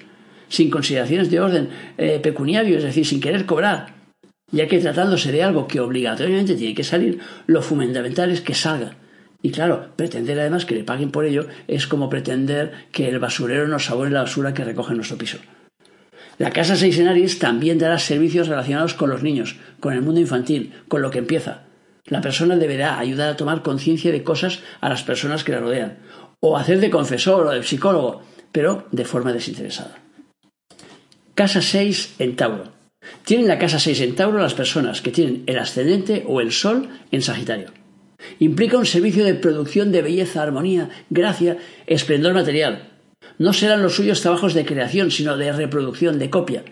sin 0.49 0.71
consideraciones 0.71 1.31
de 1.31 1.41
orden 1.41 1.69
eh, 1.97 2.21
pecuniario, 2.23 2.77
es 2.77 2.85
decir, 2.85 3.07
sin 3.07 3.21
querer 3.21 3.47
cobrar, 3.47 3.95
ya 4.53 4.69
que 4.69 4.79
tratándose 4.79 5.33
de 5.33 5.43
algo 5.43 5.67
que 5.67 5.81
obligatoriamente 5.81 6.55
tiene 6.55 6.75
que 6.75 6.85
salir, 6.85 7.19
lo 7.47 7.63
fundamental 7.63 8.31
es 8.31 8.43
que 8.43 8.55
salga. 8.55 8.97
Y 9.43 9.51
claro, 9.51 9.89
pretender 9.97 10.39
además 10.39 10.65
que 10.65 10.75
le 10.75 10.85
paguen 10.85 11.11
por 11.11 11.25
ello 11.25 11.49
es 11.67 11.87
como 11.87 12.09
pretender 12.09 12.73
que 12.93 13.09
el 13.09 13.19
basurero 13.19 13.67
nos 13.67 13.87
sabore 13.87 14.11
la 14.11 14.23
basura 14.23 14.55
que 14.55 14.65
recoge 14.65 14.93
en 14.93 14.99
nuestro 14.99 15.19
piso. 15.19 15.39
La 16.39 16.51
Casa 16.51 16.75
Seis 16.75 16.99
en 16.99 17.09
Aries 17.09 17.39
también 17.39 17.79
dará 17.79 17.99
servicios 17.99 18.49
relacionados 18.49 18.95
con 18.95 19.09
los 19.11 19.23
niños, 19.23 19.57
con 19.79 19.95
el 19.95 20.03
mundo 20.03 20.21
infantil, 20.21 20.73
con 20.89 21.01
lo 21.01 21.11
que 21.11 21.19
empieza. 21.19 21.65
La 22.07 22.21
persona 22.21 22.57
deberá 22.57 22.99
ayudar 22.99 23.31
a 23.31 23.37
tomar 23.37 23.63
conciencia 23.63 24.11
de 24.11 24.25
cosas 24.25 24.61
a 24.81 24.89
las 24.89 25.03
personas 25.03 25.45
que 25.45 25.53
la 25.53 25.61
rodean, 25.61 25.99
o 26.41 26.59
hacer 26.59 26.81
de 26.81 26.91
confesor 26.91 27.47
o 27.47 27.51
de 27.51 27.63
psicólogo, 27.63 28.23
pero 28.53 28.87
de 28.91 29.05
forma 29.05 29.33
desinteresada. 29.33 29.99
Casa 31.35 31.63
6 31.63 32.17
en 32.19 32.37
Tauro. 32.37 32.73
Tienen 33.25 33.49
la 33.49 33.59
casa 33.59 33.79
6 33.79 34.01
en 34.01 34.15
Tauro 34.15 34.39
las 34.39 34.55
personas 34.55 35.01
que 35.01 35.11
tienen 35.11 35.45
el 35.47 35.59
ascendente 35.59 36.25
o 36.27 36.41
el 36.41 36.53
sol 36.53 36.89
en 37.11 37.23
Sagitario. 37.23 37.73
Implica 38.39 38.79
un 38.79 38.87
servicio 38.87 39.25
de 39.25 39.35
producción 39.35 39.93
de 39.93 40.03
belleza, 40.03 40.43
armonía, 40.43 40.89
gracia, 41.11 41.59
esplendor 41.87 42.35
material, 42.35 42.94
no 43.39 43.53
serán 43.53 43.83
los 43.83 43.97
suyos 43.97 44.21
trabajos 44.21 44.55
de 44.55 44.65
creación, 44.65 45.11
sino 45.11 45.37
de 45.37 45.53
reproducción, 45.53 46.19
de 46.19 46.31
copia. 46.31 46.65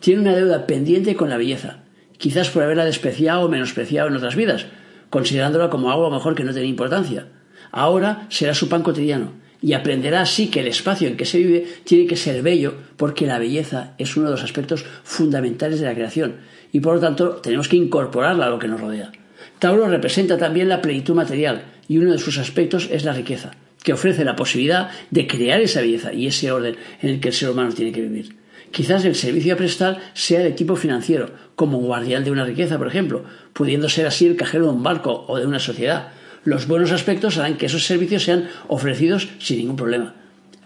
Tiene 0.00 0.20
una 0.20 0.36
deuda 0.36 0.66
pendiente 0.66 1.16
con 1.16 1.28
la 1.28 1.36
belleza, 1.36 1.78
quizás 2.18 2.50
por 2.50 2.62
haberla 2.62 2.84
despreciado 2.84 3.42
o 3.42 3.48
menospreciado 3.48 4.08
en 4.08 4.16
otras 4.16 4.36
vidas, 4.36 4.66
considerándola 5.10 5.70
como 5.70 5.90
algo 5.90 6.10
mejor 6.10 6.34
que 6.34 6.44
no 6.44 6.52
tiene 6.52 6.68
importancia. 6.68 7.26
Ahora 7.72 8.26
será 8.28 8.54
su 8.54 8.68
pan 8.68 8.82
cotidiano 8.82 9.32
y 9.60 9.72
aprenderá 9.72 10.20
así 10.20 10.48
que 10.48 10.60
el 10.60 10.68
espacio 10.68 11.08
en 11.08 11.16
que 11.16 11.24
se 11.24 11.38
vive 11.38 11.66
tiene 11.84 12.06
que 12.06 12.16
ser 12.16 12.42
bello 12.42 12.74
porque 12.96 13.26
la 13.26 13.40
belleza 13.40 13.94
es 13.98 14.16
uno 14.16 14.26
de 14.26 14.32
los 14.32 14.44
aspectos 14.44 14.84
fundamentales 15.02 15.80
de 15.80 15.86
la 15.86 15.94
creación 15.94 16.36
y 16.72 16.78
por 16.80 16.94
lo 16.94 17.00
tanto 17.00 17.30
tenemos 17.36 17.68
que 17.68 17.76
incorporarla 17.76 18.46
a 18.46 18.50
lo 18.50 18.58
que 18.60 18.68
nos 18.68 18.80
rodea. 18.80 19.10
Tauro 19.58 19.88
representa 19.88 20.38
también 20.38 20.68
la 20.68 20.80
plenitud 20.80 21.14
material 21.14 21.64
y 21.88 21.98
uno 21.98 22.12
de 22.12 22.18
sus 22.18 22.38
aspectos 22.38 22.88
es 22.92 23.04
la 23.04 23.12
riqueza 23.12 23.50
que 23.88 23.94
ofrece 23.94 24.22
la 24.22 24.36
posibilidad 24.36 24.90
de 25.10 25.26
crear 25.26 25.62
esa 25.62 25.80
belleza 25.80 26.12
y 26.12 26.26
ese 26.26 26.52
orden 26.52 26.76
en 27.00 27.08
el 27.08 27.20
que 27.20 27.28
el 27.28 27.34
ser 27.34 27.48
humano 27.48 27.72
tiene 27.72 27.90
que 27.90 28.02
vivir. 28.02 28.36
Quizás 28.70 29.02
el 29.06 29.14
servicio 29.14 29.54
a 29.54 29.56
prestar 29.56 29.98
sea 30.12 30.40
de 30.40 30.50
tipo 30.50 30.76
financiero, 30.76 31.30
como 31.54 31.78
guardián 31.78 32.22
de 32.22 32.30
una 32.30 32.44
riqueza, 32.44 32.76
por 32.76 32.86
ejemplo, 32.86 33.24
pudiendo 33.54 33.88
ser 33.88 34.06
así 34.06 34.26
el 34.26 34.36
cajero 34.36 34.66
de 34.66 34.72
un 34.72 34.82
barco 34.82 35.24
o 35.26 35.38
de 35.38 35.46
una 35.46 35.58
sociedad. 35.58 36.08
Los 36.44 36.68
buenos 36.68 36.92
aspectos 36.92 37.38
harán 37.38 37.56
que 37.56 37.64
esos 37.64 37.86
servicios 37.86 38.24
sean 38.24 38.50
ofrecidos 38.66 39.30
sin 39.38 39.56
ningún 39.56 39.76
problema. 39.76 40.16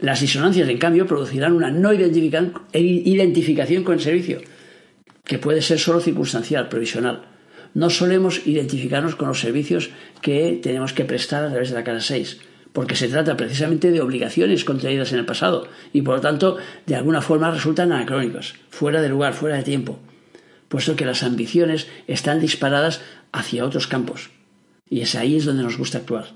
Las 0.00 0.20
disonancias, 0.20 0.68
en 0.68 0.78
cambio, 0.78 1.06
producirán 1.06 1.52
una 1.52 1.70
no 1.70 1.92
identificación 1.92 3.84
con 3.84 3.94
el 3.94 4.00
servicio, 4.00 4.40
que 5.22 5.38
puede 5.38 5.62
ser 5.62 5.78
solo 5.78 6.00
circunstancial, 6.00 6.68
provisional. 6.68 7.22
No 7.72 7.88
solemos 7.88 8.48
identificarnos 8.48 9.14
con 9.14 9.28
los 9.28 9.38
servicios 9.38 9.90
que 10.20 10.58
tenemos 10.60 10.92
que 10.92 11.04
prestar 11.04 11.44
a 11.44 11.50
través 11.50 11.70
de 11.70 11.76
la 11.76 11.84
casa 11.84 12.00
6 12.00 12.50
porque 12.72 12.96
se 12.96 13.08
trata 13.08 13.36
precisamente 13.36 13.90
de 13.90 14.00
obligaciones 14.00 14.64
contraídas 14.64 15.12
en 15.12 15.18
el 15.18 15.26
pasado 15.26 15.68
y 15.92 16.02
por 16.02 16.16
lo 16.16 16.20
tanto 16.20 16.56
de 16.86 16.94
alguna 16.94 17.20
forma 17.20 17.50
resultan 17.50 17.92
anacrónicas, 17.92 18.54
fuera 18.70 19.02
de 19.02 19.08
lugar, 19.08 19.34
fuera 19.34 19.56
de 19.56 19.62
tiempo, 19.62 19.98
puesto 20.68 20.96
que 20.96 21.04
las 21.04 21.22
ambiciones 21.22 21.86
están 22.06 22.40
disparadas 22.40 23.02
hacia 23.32 23.64
otros 23.64 23.86
campos. 23.86 24.30
Y 24.88 25.00
es 25.00 25.14
ahí 25.14 25.36
es 25.36 25.44
donde 25.44 25.62
nos 25.62 25.78
gusta 25.78 25.98
actuar, 25.98 26.26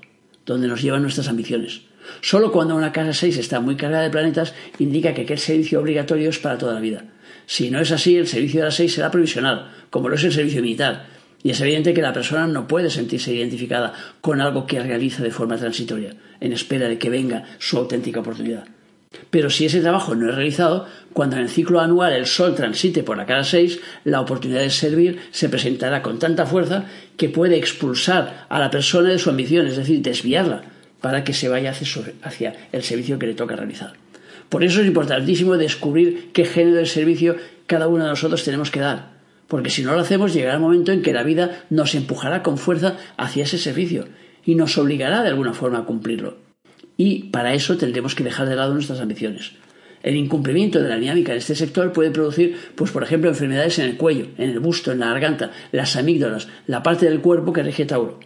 donde 0.45 0.67
nos 0.67 0.81
llevan 0.81 1.01
nuestras 1.01 1.27
ambiciones. 1.27 1.81
Solo 2.21 2.51
cuando 2.51 2.75
una 2.75 2.91
casa 2.91 3.13
6 3.13 3.37
está 3.37 3.59
muy 3.59 3.75
cargada 3.75 4.03
de 4.03 4.09
planetas 4.09 4.53
indica 4.79 5.13
que 5.13 5.23
aquel 5.23 5.39
servicio 5.39 5.79
obligatorio 5.79 6.29
es 6.29 6.39
para 6.39 6.57
toda 6.57 6.73
la 6.73 6.79
vida. 6.79 7.05
Si 7.45 7.69
no 7.69 7.79
es 7.79 7.91
así, 7.91 8.15
el 8.17 8.27
servicio 8.27 8.61
de 8.61 8.65
las 8.65 8.75
6 8.75 8.93
será 8.93 9.11
provisional, 9.11 9.71
como 9.89 10.09
lo 10.09 10.15
es 10.15 10.23
el 10.23 10.33
servicio 10.33 10.61
militar, 10.61 11.07
y 11.47 11.51
es 11.51 11.61
evidente 11.61 11.93
que 11.93 12.01
la 12.01 12.11
persona 12.11 12.45
no 12.45 12.67
puede 12.67 12.89
sentirse 12.89 13.33
identificada 13.33 13.93
con 14.19 14.41
algo 14.41 14.67
que 14.67 14.83
realiza 14.83 15.23
de 15.23 15.31
forma 15.31 15.55
transitoria, 15.55 16.13
en 16.41 16.51
espera 16.51 16.89
de 16.89 16.97
que 16.97 17.09
venga 17.09 17.45
su 17.57 17.77
auténtica 17.77 18.19
oportunidad. 18.19 18.65
Pero 19.29 19.49
si 19.49 19.65
ese 19.65 19.79
trabajo 19.79 20.13
no 20.13 20.27
es 20.27 20.35
realizado, 20.35 20.87
cuando 21.13 21.37
en 21.37 21.43
el 21.43 21.47
ciclo 21.47 21.79
anual 21.79 22.11
el 22.11 22.25
Sol 22.25 22.53
transite 22.53 23.01
por 23.01 23.15
la 23.15 23.25
cara 23.25 23.45
6, 23.45 23.79
la 24.03 24.19
oportunidad 24.19 24.59
de 24.59 24.69
servir 24.69 25.21
se 25.31 25.47
presentará 25.47 26.01
con 26.01 26.19
tanta 26.19 26.45
fuerza 26.45 26.83
que 27.15 27.29
puede 27.29 27.55
expulsar 27.55 28.45
a 28.49 28.59
la 28.59 28.69
persona 28.69 29.07
de 29.07 29.17
su 29.17 29.29
ambición, 29.29 29.67
es 29.67 29.77
decir, 29.77 30.01
desviarla 30.01 30.63
para 30.99 31.23
que 31.23 31.31
se 31.31 31.47
vaya 31.47 31.71
hacia 31.71 32.55
el 32.73 32.83
servicio 32.83 33.17
que 33.17 33.27
le 33.27 33.35
toca 33.35 33.55
realizar. 33.55 33.93
Por 34.49 34.65
eso 34.65 34.81
es 34.81 34.87
importantísimo 34.87 35.55
descubrir 35.55 36.31
qué 36.33 36.43
género 36.43 36.75
de 36.75 36.85
servicio 36.87 37.37
cada 37.67 37.87
uno 37.87 38.03
de 38.03 38.09
nosotros 38.09 38.43
tenemos 38.43 38.69
que 38.69 38.81
dar, 38.81 39.16
porque 39.47 39.69
si 39.69 39.83
no 39.83 39.93
lo 39.93 40.01
hacemos 40.01 40.33
llegará 40.33 40.55
el 40.55 40.61
momento 40.61 40.91
en 40.91 41.01
que 41.01 41.13
la 41.13 41.23
vida 41.23 41.65
nos 41.69 41.95
empujará 41.95 42.43
con 42.43 42.57
fuerza 42.57 42.97
hacia 43.17 43.43
ese 43.43 43.57
servicio 43.57 44.07
y 44.45 44.55
nos 44.55 44.77
obligará 44.77 45.23
de 45.23 45.29
alguna 45.29 45.53
forma 45.53 45.79
a 45.79 45.85
cumplirlo. 45.85 46.37
Y 46.95 47.25
para 47.25 47.53
eso 47.53 47.77
tendremos 47.77 48.15
que 48.15 48.23
dejar 48.23 48.49
de 48.49 48.55
lado 48.55 48.73
nuestras 48.73 48.99
ambiciones. 48.99 49.53
El 50.03 50.15
incumplimiento 50.15 50.81
de 50.81 50.89
la 50.89 50.97
dinámica 50.97 51.31
en 51.31 51.39
este 51.39 51.55
sector 51.55 51.91
puede 51.91 52.11
producir, 52.11 52.57
pues 52.75 52.91
por 52.91 53.03
ejemplo, 53.03 53.29
enfermedades 53.29 53.79
en 53.79 53.85
el 53.85 53.97
cuello, 53.97 54.27
en 54.37 54.51
el 54.51 54.59
busto, 54.59 54.91
en 54.91 54.99
la 54.99 55.07
garganta, 55.07 55.51
las 55.71 55.95
amígdalas, 55.95 56.47
la 56.65 56.83
parte 56.83 57.07
del 57.07 57.19
cuerpo 57.19 57.51
que 57.51 57.63
rige 57.63 57.85
Tauro, 57.85 58.19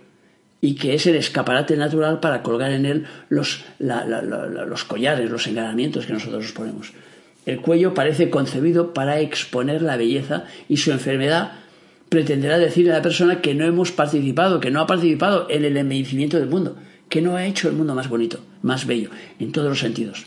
y 0.60 0.75
que 0.75 0.94
es 0.94 1.08
el 1.08 1.16
escaparate 1.16 1.75
natural 1.75 2.20
para 2.20 2.44
colgar 2.44 2.72
en 2.72 2.86
él 2.86 3.06
los, 3.30 3.66
los 3.80 4.84
collares, 4.84 5.30
los 5.30 5.48
enganamientos 5.48 6.06
que 6.06 6.13
nosotros 6.13 6.44
nos 6.44 6.51
ponemos. 6.51 6.94
El 7.46 7.62
cuello 7.62 7.94
parece 7.94 8.30
concebido 8.30 8.94
para 8.94 9.20
exponer 9.20 9.82
la 9.82 9.98
belleza 9.98 10.46
y 10.70 10.78
su 10.78 10.92
enfermedad 10.92 11.54
pretenderá 12.10 12.60
decirle 12.60 12.92
a 12.92 12.98
la 12.98 13.02
persona 13.02 13.42
que 13.42 13.56
no 13.56 13.66
hemos 13.66 13.92
participado, 13.92 14.60
que 14.60 14.70
no 14.70 14.82
ha 14.82 14.88
participado 14.88 15.48
en 15.50 15.66
el 15.66 15.78
embellecimiento 15.78 16.38
del 16.38 16.50
mundo, 16.50 16.76
que 17.10 17.22
no 17.22 17.36
ha 17.36 17.46
hecho 17.46 17.68
el 17.68 17.76
mundo 17.76 17.96
más 17.96 18.10
bonito, 18.10 18.42
más 18.62 18.86
bello, 18.86 19.10
en 19.40 19.52
todos 19.52 19.70
los 19.70 19.80
sentidos. 19.80 20.26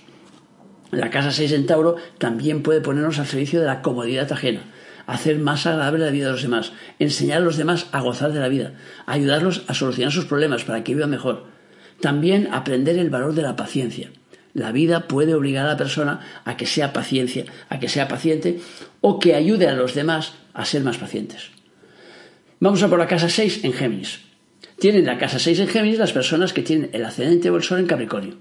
La 0.91 1.11
casa 1.11 1.31
6 1.31 1.53
en 1.53 1.67
Tauro 1.67 1.97
también 2.19 2.63
puede 2.63 2.81
ponernos 2.81 3.19
al 3.19 3.27
servicio 3.27 3.61
de 3.61 3.67
la 3.67 3.83
comodidad 3.83 4.33
ajena, 4.33 4.63
hacer 5.07 5.39
más 5.39 5.67
agradable 5.67 6.05
la 6.05 6.11
vida 6.11 6.27
de 6.27 6.33
los 6.33 6.43
demás, 6.43 6.73
enseñar 6.99 7.39
a 7.39 7.45
los 7.45 7.57
demás 7.57 7.87
a 7.93 8.01
gozar 8.01 8.33
de 8.33 8.41
la 8.41 8.49
vida, 8.49 8.75
ayudarlos 9.07 9.65
a 9.69 9.75
solucionar 9.75 10.13
sus 10.13 10.25
problemas 10.25 10.65
para 10.65 10.85
que 10.85 10.95
vivan 10.95 11.11
mejor. 11.11 11.45
También 12.01 12.49
aprender 12.53 12.99
el 12.99 13.11
valor 13.11 13.35
de 13.35 13.43
la 13.43 13.57
paciencia. 13.57 14.11
La 14.55 14.71
vida 14.71 15.09
puede 15.09 15.35
obligar 15.35 15.67
a 15.67 15.71
la 15.71 15.77
persona 15.77 16.21
a 16.45 16.57
que 16.57 16.67
sea 16.67 16.93
paciencia, 16.93 17.45
a 17.69 17.81
que 17.81 17.89
sea 17.89 18.07
paciente 18.07 18.61
o 19.01 19.19
que 19.19 19.35
ayude 19.35 19.69
a 19.69 19.75
los 19.75 19.95
demás 19.95 20.35
a 20.55 20.65
ser 20.65 20.83
más 20.83 20.97
pacientes. 20.97 21.51
Vamos 22.61 22.83
a 22.83 22.89
por 22.89 23.01
la 23.01 23.09
casa 23.09 23.29
6 23.29 23.65
en 23.65 23.73
Géminis. 23.73 24.21
Tienen 24.79 25.07
la 25.07 25.19
casa 25.19 25.41
6 25.41 25.59
en 25.59 25.69
Géminis 25.69 25.99
las 25.99 26.13
personas 26.13 26.53
que 26.53 26.63
tienen 26.63 26.91
el 26.93 27.05
ascendente 27.05 27.51
o 27.51 27.57
el 27.57 27.65
sol 27.65 27.81
en 27.81 27.87
Capricornio. 27.87 28.37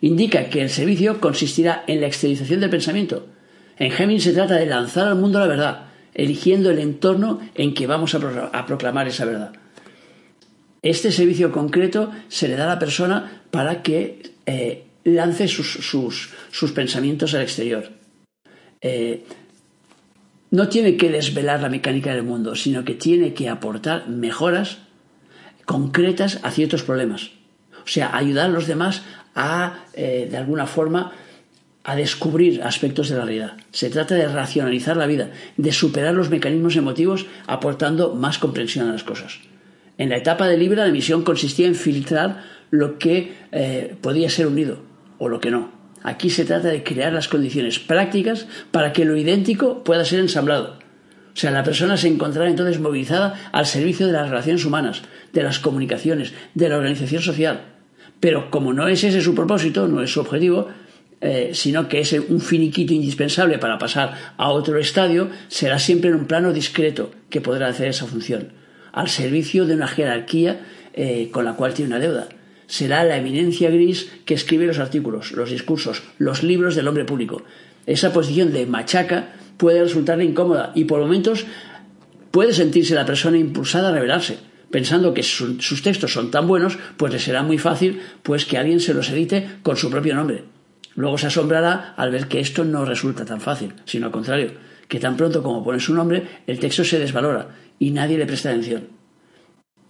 Indica 0.00 0.48
que 0.48 0.62
el 0.62 0.70
servicio 0.70 1.20
consistirá 1.20 1.84
en 1.86 2.00
la 2.00 2.06
exteriorización 2.06 2.60
del 2.60 2.70
pensamiento. 2.70 3.26
En 3.78 3.90
Géminis 3.90 4.24
se 4.24 4.32
trata 4.32 4.54
de 4.54 4.66
lanzar 4.66 5.08
al 5.08 5.16
mundo 5.16 5.38
la 5.40 5.46
verdad, 5.46 5.84
eligiendo 6.14 6.70
el 6.70 6.78
entorno 6.78 7.40
en 7.54 7.74
que 7.74 7.86
vamos 7.86 8.14
a, 8.14 8.66
proclamar 8.66 9.08
esa 9.08 9.26
verdad. 9.26 9.52
Este 10.82 11.12
servicio 11.12 11.52
concreto 11.52 12.10
se 12.28 12.48
le 12.48 12.56
da 12.56 12.64
a 12.64 12.74
la 12.74 12.78
persona 12.78 13.42
para 13.50 13.82
que 13.82 14.22
eh, 14.46 14.84
lance 15.04 15.48
sus, 15.48 16.72
pensamientos 16.74 17.34
al 17.34 17.42
exterior. 17.42 17.90
Eh, 18.80 19.24
no 20.50 20.68
tiene 20.68 20.96
que 20.96 21.10
desvelar 21.10 21.60
la 21.60 21.68
mecánica 21.68 22.12
del 22.12 22.24
mundo, 22.24 22.56
sino 22.56 22.84
que 22.84 22.94
tiene 22.94 23.34
que 23.34 23.48
aportar 23.48 24.08
mejoras 24.08 24.78
concretas 25.64 26.40
a 26.42 26.50
ciertos 26.50 26.82
problemas. 26.82 27.30
O 27.84 27.88
sea, 27.88 28.16
ayudar 28.16 28.46
a 28.46 28.52
los 28.52 28.66
demás 28.66 29.02
a, 29.34 29.84
eh, 29.94 30.26
de 30.30 30.36
alguna 30.36 30.66
forma, 30.66 31.12
a 31.84 31.96
descubrir 31.96 32.62
aspectos 32.62 33.08
de 33.08 33.16
la 33.16 33.24
realidad. 33.24 33.56
Se 33.70 33.88
trata 33.88 34.14
de 34.14 34.28
racionalizar 34.28 34.96
la 34.96 35.06
vida, 35.06 35.30
de 35.56 35.72
superar 35.72 36.14
los 36.14 36.30
mecanismos 36.30 36.76
emotivos 36.76 37.26
aportando 37.46 38.14
más 38.14 38.38
comprensión 38.38 38.88
a 38.88 38.92
las 38.92 39.04
cosas. 39.04 39.38
En 39.96 40.10
la 40.10 40.16
etapa 40.16 40.46
de 40.46 40.58
Libra 40.58 40.84
la 40.84 40.92
misión 40.92 41.22
consistía 41.22 41.66
en 41.66 41.74
filtrar 41.74 42.42
lo 42.70 42.98
que 42.98 43.32
eh, 43.52 43.96
podía 44.00 44.30
ser 44.30 44.46
unido, 44.46 44.78
o 45.20 45.28
lo 45.28 45.38
que 45.38 45.52
no. 45.52 45.70
Aquí 46.02 46.30
se 46.30 46.46
trata 46.46 46.68
de 46.68 46.82
crear 46.82 47.12
las 47.12 47.28
condiciones 47.28 47.78
prácticas 47.78 48.46
para 48.72 48.92
que 48.92 49.04
lo 49.04 49.16
idéntico 49.16 49.84
pueda 49.84 50.04
ser 50.04 50.18
ensamblado. 50.18 50.78
O 51.32 51.36
sea, 51.36 51.50
la 51.52 51.62
persona 51.62 51.96
se 51.96 52.08
encontrará 52.08 52.48
entonces 52.48 52.80
movilizada 52.80 53.50
al 53.52 53.66
servicio 53.66 54.06
de 54.06 54.14
las 54.14 54.30
relaciones 54.30 54.64
humanas, 54.64 55.02
de 55.32 55.42
las 55.42 55.58
comunicaciones, 55.58 56.32
de 56.54 56.68
la 56.68 56.78
organización 56.78 57.22
social. 57.22 57.60
Pero 58.18 58.50
como 58.50 58.72
no 58.72 58.88
es 58.88 59.04
ese 59.04 59.20
su 59.20 59.34
propósito, 59.34 59.86
no 59.86 60.02
es 60.02 60.10
su 60.10 60.20
objetivo, 60.20 60.68
eh, 61.20 61.50
sino 61.52 61.86
que 61.86 62.00
es 62.00 62.12
un 62.12 62.40
finiquito 62.40 62.94
indispensable 62.94 63.58
para 63.58 63.78
pasar 63.78 64.34
a 64.38 64.48
otro 64.48 64.78
estadio, 64.78 65.28
será 65.48 65.78
siempre 65.78 66.08
en 66.10 66.16
un 66.16 66.26
plano 66.26 66.52
discreto 66.52 67.10
que 67.28 67.42
podrá 67.42 67.68
hacer 67.68 67.88
esa 67.88 68.06
función, 68.06 68.52
al 68.92 69.08
servicio 69.08 69.66
de 69.66 69.74
una 69.74 69.86
jerarquía 69.86 70.60
eh, 70.94 71.28
con 71.30 71.44
la 71.44 71.52
cual 71.52 71.74
tiene 71.74 71.90
una 71.90 72.00
deuda 72.00 72.28
será 72.70 73.02
la 73.02 73.16
eminencia 73.16 73.68
gris 73.68 74.08
que 74.24 74.34
escribe 74.34 74.64
los 74.64 74.78
artículos, 74.78 75.32
los 75.32 75.50
discursos, 75.50 76.04
los 76.18 76.44
libros 76.44 76.76
del 76.76 76.86
hombre 76.86 77.04
público. 77.04 77.42
Esa 77.84 78.12
posición 78.12 78.52
de 78.52 78.64
machaca 78.66 79.32
puede 79.56 79.82
resultarle 79.82 80.24
incómoda 80.24 80.70
y 80.76 80.84
por 80.84 81.00
momentos 81.00 81.46
puede 82.30 82.54
sentirse 82.54 82.94
la 82.94 83.04
persona 83.04 83.38
impulsada 83.38 83.88
a 83.88 83.92
rebelarse, 83.92 84.38
pensando 84.70 85.12
que 85.12 85.24
sus 85.24 85.82
textos 85.82 86.12
son 86.12 86.30
tan 86.30 86.46
buenos, 86.46 86.78
pues 86.96 87.12
le 87.12 87.18
será 87.18 87.42
muy 87.42 87.58
fácil 87.58 88.00
pues 88.22 88.46
que 88.46 88.56
alguien 88.56 88.78
se 88.78 88.94
los 88.94 89.10
edite 89.10 89.48
con 89.64 89.76
su 89.76 89.90
propio 89.90 90.14
nombre. 90.14 90.44
Luego 90.94 91.18
se 91.18 91.26
asombrará 91.26 91.94
al 91.96 92.12
ver 92.12 92.28
que 92.28 92.38
esto 92.38 92.64
no 92.64 92.84
resulta 92.84 93.24
tan 93.24 93.40
fácil, 93.40 93.72
sino 93.84 94.06
al 94.06 94.12
contrario, 94.12 94.52
que 94.86 95.00
tan 95.00 95.16
pronto 95.16 95.42
como 95.42 95.64
pone 95.64 95.80
su 95.80 95.92
nombre, 95.92 96.22
el 96.46 96.60
texto 96.60 96.84
se 96.84 97.00
desvalora 97.00 97.48
y 97.80 97.90
nadie 97.90 98.16
le 98.16 98.26
presta 98.26 98.50
atención 98.50 98.99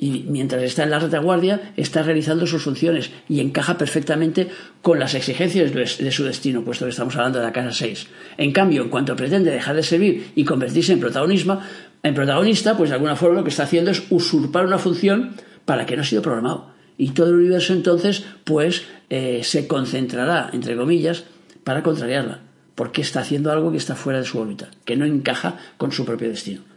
y 0.00 0.24
mientras 0.28 0.62
está 0.62 0.82
en 0.82 0.90
la 0.90 0.98
retaguardia 0.98 1.72
está 1.76 2.02
realizando 2.02 2.46
sus 2.46 2.62
funciones 2.62 3.10
y 3.28 3.40
encaja 3.40 3.76
perfectamente 3.76 4.48
con 4.80 4.98
las 4.98 5.14
exigencias 5.14 5.72
de 5.74 6.10
su 6.10 6.24
destino, 6.24 6.64
puesto 6.64 6.86
que 6.86 6.90
estamos 6.90 7.14
hablando 7.16 7.38
de 7.38 7.44
la 7.44 7.52
casa 7.52 7.70
6. 7.70 8.06
En 8.38 8.50
cambio, 8.50 8.82
en 8.82 8.88
cuanto 8.88 9.14
pretende 9.14 9.50
dejar 9.50 9.76
de 9.76 9.82
servir 9.82 10.32
y 10.34 10.44
convertirse 10.44 10.94
en 10.94 11.00
protagonismo, 11.00 11.60
en 12.02 12.14
protagonista, 12.14 12.78
pues 12.78 12.88
de 12.88 12.94
alguna 12.94 13.14
forma 13.14 13.36
lo 13.36 13.44
que 13.44 13.50
está 13.50 13.64
haciendo 13.64 13.90
es 13.90 14.02
usurpar 14.08 14.64
una 14.64 14.78
función 14.78 15.34
para 15.66 15.84
que 15.84 15.96
no 15.96 16.02
ha 16.02 16.06
sido 16.06 16.22
programado. 16.22 16.70
Y 16.96 17.10
todo 17.10 17.28
el 17.28 17.34
universo 17.34 17.74
entonces, 17.74 18.24
pues, 18.44 18.84
eh, 19.10 19.42
se 19.44 19.66
concentrará, 19.66 20.48
entre 20.54 20.76
comillas, 20.76 21.24
para 21.62 21.82
contrariarla, 21.82 22.40
porque 22.74 23.02
está 23.02 23.20
haciendo 23.20 23.52
algo 23.52 23.70
que 23.70 23.76
está 23.76 23.96
fuera 23.96 24.20
de 24.20 24.24
su 24.24 24.38
órbita, 24.38 24.70
que 24.86 24.96
no 24.96 25.04
encaja 25.04 25.58
con 25.76 25.92
su 25.92 26.06
propio 26.06 26.30
destino. 26.30 26.69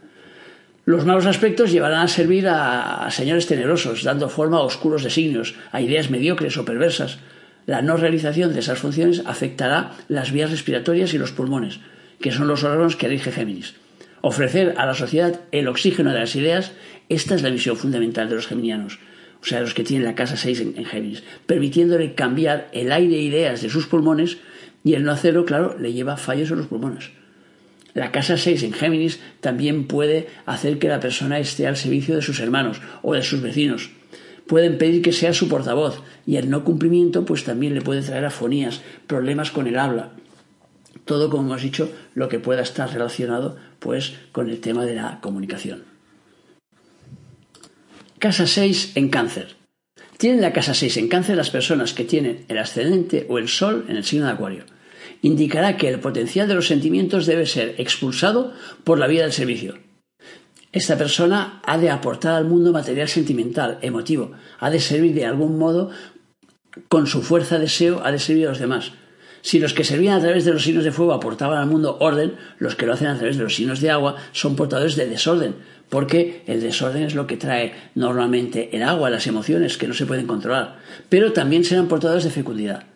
Los 0.86 1.06
malos 1.06 1.26
aspectos 1.28 1.72
llevarán 1.72 2.02
a 2.02 2.08
servir 2.10 2.46
a, 2.50 3.10
señores 3.10 3.48
tenerosos, 3.48 4.04
dando 4.04 4.28
forma 4.28 4.58
a 4.58 4.64
oscuros 4.64 5.04
designios, 5.04 5.56
a 5.72 5.80
ideas 5.80 6.10
mediocres 6.10 6.58
o 6.58 6.66
perversas. 6.66 7.20
La 7.66 7.82
no 7.82 7.96
realización 7.96 8.52
de 8.52 8.60
esas 8.60 8.80
funciones 8.80 9.24
afectará 9.26 9.94
las 10.10 10.34
vías 10.34 10.52
respiratorias 10.52 11.14
y 11.14 11.18
los 11.18 11.32
pulmones, 11.32 11.80
que 12.20 12.34
son 12.34 12.50
los 12.50 12.66
órganos 12.66 12.98
que 12.98 13.08
rige 13.08 13.32
Géminis. 13.32 13.76
Ofrecer 14.20 14.76
a 14.78 14.86
la 14.86 14.94
sociedad 14.94 15.40
el 15.54 15.70
oxígeno 15.70 16.12
de 16.12 16.20
las 16.20 16.36
ideas, 16.36 16.74
esta 17.08 17.36
es 17.36 17.44
la 17.44 17.50
misión 17.50 17.78
fundamental 17.78 18.28
de 18.28 18.36
los 18.36 18.48
geminianos, 18.48 19.00
o 19.42 19.46
sea, 19.46 19.62
los 19.62 19.74
que 19.74 19.86
tienen 19.86 20.06
la 20.06 20.16
casa 20.16 20.36
6 20.36 20.60
en, 20.60 20.78
en 20.78 20.86
Géminis, 20.86 21.24
permitiéndole 21.46 22.14
cambiar 22.14 22.68
el 22.74 22.92
aire 22.92 23.16
e 23.16 23.22
ideas 23.22 23.62
de 23.62 23.70
sus 23.70 23.88
pulmones 23.88 24.38
y 24.84 24.96
el 24.96 25.04
no 25.04 25.14
hacerlo, 25.14 25.46
claro, 25.46 25.78
le 25.80 25.94
lleva 25.94 26.18
fallos 26.18 26.52
en 26.52 26.58
los 26.58 26.68
pulmones. 26.68 27.12
La 27.94 28.12
casa 28.12 28.38
6 28.38 28.64
en 28.64 28.74
Géminis 28.74 29.20
también 29.40 29.86
puede 29.86 30.28
hacer 30.46 30.80
que 30.80 30.88
la 30.88 31.00
persona 31.00 31.40
esté 31.40 31.68
al 31.68 31.78
servicio 31.78 32.16
de 32.16 32.24
sus 32.24 32.40
hermanos 32.40 32.82
o 33.04 33.14
de 33.14 33.22
sus 33.22 33.42
vecinos. 33.42 33.92
Pueden 34.48 34.78
pedir 34.78 35.02
que 35.02 35.12
sea 35.12 35.34
su 35.34 35.48
portavoz 35.48 36.02
y 36.26 36.38
el 36.38 36.50
no 36.50 36.64
cumplimiento 36.64 37.24
pues 37.24 37.44
también 37.44 37.76
le 37.76 37.82
puede 37.82 38.02
traer 38.02 38.26
afonías, 38.26 38.82
problemas 39.06 39.52
con 39.52 39.68
el 39.68 39.78
habla. 39.78 40.12
Todo, 41.06 41.30
como 41.30 41.44
hemos 41.44 41.62
dicho, 41.62 41.92
lo 42.16 42.30
que 42.30 42.40
pueda 42.40 42.62
estar 42.62 42.92
relacionado 42.92 43.58
pues 43.80 44.14
con 44.32 44.50
el 44.50 44.60
tema 44.60 44.86
de 44.86 44.96
la 44.96 45.20
comunicación. 45.22 45.84
Casa 48.18 48.48
6 48.48 48.94
en 48.96 49.10
cáncer. 49.10 49.56
Tienen 50.18 50.42
la 50.42 50.54
casa 50.54 50.74
6 50.74 50.98
en 50.98 51.10
cáncer 51.10 51.36
las 51.36 51.50
personas 51.50 51.94
que 51.94 52.06
tienen 52.06 52.46
el 52.48 52.58
ascendente 52.58 53.28
o 53.30 53.38
el 53.38 53.50
sol 53.50 53.86
en 53.88 53.98
el 53.98 54.04
signo 54.04 54.26
de 54.26 54.32
Acuario 54.32 54.73
indicará 55.24 55.78
que 55.78 55.90
el 55.90 56.00
potencial 56.00 56.48
de 56.48 56.54
los 56.54 56.68
sentimientos 56.68 57.26
debe 57.26 57.48
ser 57.48 57.74
expulsado 57.80 58.54
por 58.84 59.00
la 59.00 59.08
vía 59.08 59.24
del 59.24 59.32
servicio. 59.32 59.80
Esta 60.72 60.98
persona 60.98 61.62
ha 61.66 61.78
de 61.78 61.90
aportar 61.90 62.36
al 62.36 62.46
mundo 62.46 62.72
material 62.72 63.08
sentimental, 63.08 63.80
emotivo, 63.82 64.34
ha 64.60 64.70
de 64.70 64.80
servir 64.80 65.16
de 65.16 65.26
algún 65.26 65.58
modo 65.58 65.90
con 66.90 67.08
su 67.08 67.22
fuerza 67.22 67.58
deseo, 67.58 68.02
ha 68.04 68.12
de 68.12 68.20
servir 68.20 68.48
a 68.48 68.50
los 68.50 68.60
demás. 68.60 68.92
Si 69.42 69.60
los 69.60 69.74
que 69.74 69.84
servían 69.84 70.18
a 70.18 70.22
través 70.22 70.46
de 70.46 70.54
los 70.54 70.64
signos 70.64 70.84
de 70.84 70.92
fuego 70.92 71.14
aportaban 71.14 71.58
al 71.58 71.68
mundo 71.68 71.98
orden, 72.00 72.36
los 72.60 72.76
que 72.76 72.86
lo 72.86 72.94
hacen 72.94 73.08
a 73.08 73.18
través 73.18 73.38
de 73.38 73.44
los 73.44 73.56
signos 73.56 73.82
de 73.82 73.92
agua 73.92 74.16
son 74.32 74.56
portadores 74.56 74.96
de 74.96 75.08
desorden, 75.08 75.56
porque 75.90 76.44
el 76.48 76.62
desorden 76.62 77.04
es 77.04 77.14
lo 77.14 77.28
que 77.28 77.38
trae 77.38 77.74
normalmente 77.94 78.76
el 78.76 78.84
agua, 78.84 79.10
las 79.10 79.28
emociones 79.28 79.78
que 79.78 79.88
no 79.88 79.94
se 79.94 80.06
pueden 80.06 80.28
controlar, 80.28 80.80
pero 81.08 81.34
también 81.34 81.64
serán 81.64 81.88
portadores 81.88 82.24
de 82.24 82.30
fecundidad. 82.30 82.93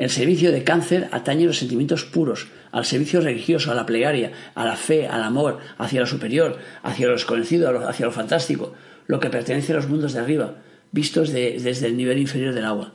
El 0.00 0.08
servicio 0.08 0.50
de 0.50 0.64
cáncer 0.64 1.10
atañe 1.12 1.44
los 1.44 1.58
sentimientos 1.58 2.06
puros, 2.06 2.46
al 2.72 2.86
servicio 2.86 3.20
religioso, 3.20 3.70
a 3.70 3.74
la 3.74 3.84
plegaria, 3.84 4.32
a 4.54 4.64
la 4.64 4.74
fe, 4.74 5.06
al 5.06 5.22
amor, 5.22 5.58
hacia 5.76 6.00
lo 6.00 6.06
superior, 6.06 6.56
hacia 6.82 7.06
lo 7.06 7.12
desconocido, 7.12 7.86
hacia 7.86 8.06
lo 8.06 8.10
fantástico, 8.10 8.72
lo 9.06 9.20
que 9.20 9.28
pertenece 9.28 9.74
a 9.74 9.76
los 9.76 9.90
mundos 9.90 10.14
de 10.14 10.20
arriba, 10.20 10.54
vistos 10.90 11.32
desde 11.32 11.86
el 11.86 11.98
nivel 11.98 12.18
inferior 12.18 12.54
del 12.54 12.64
agua. 12.64 12.94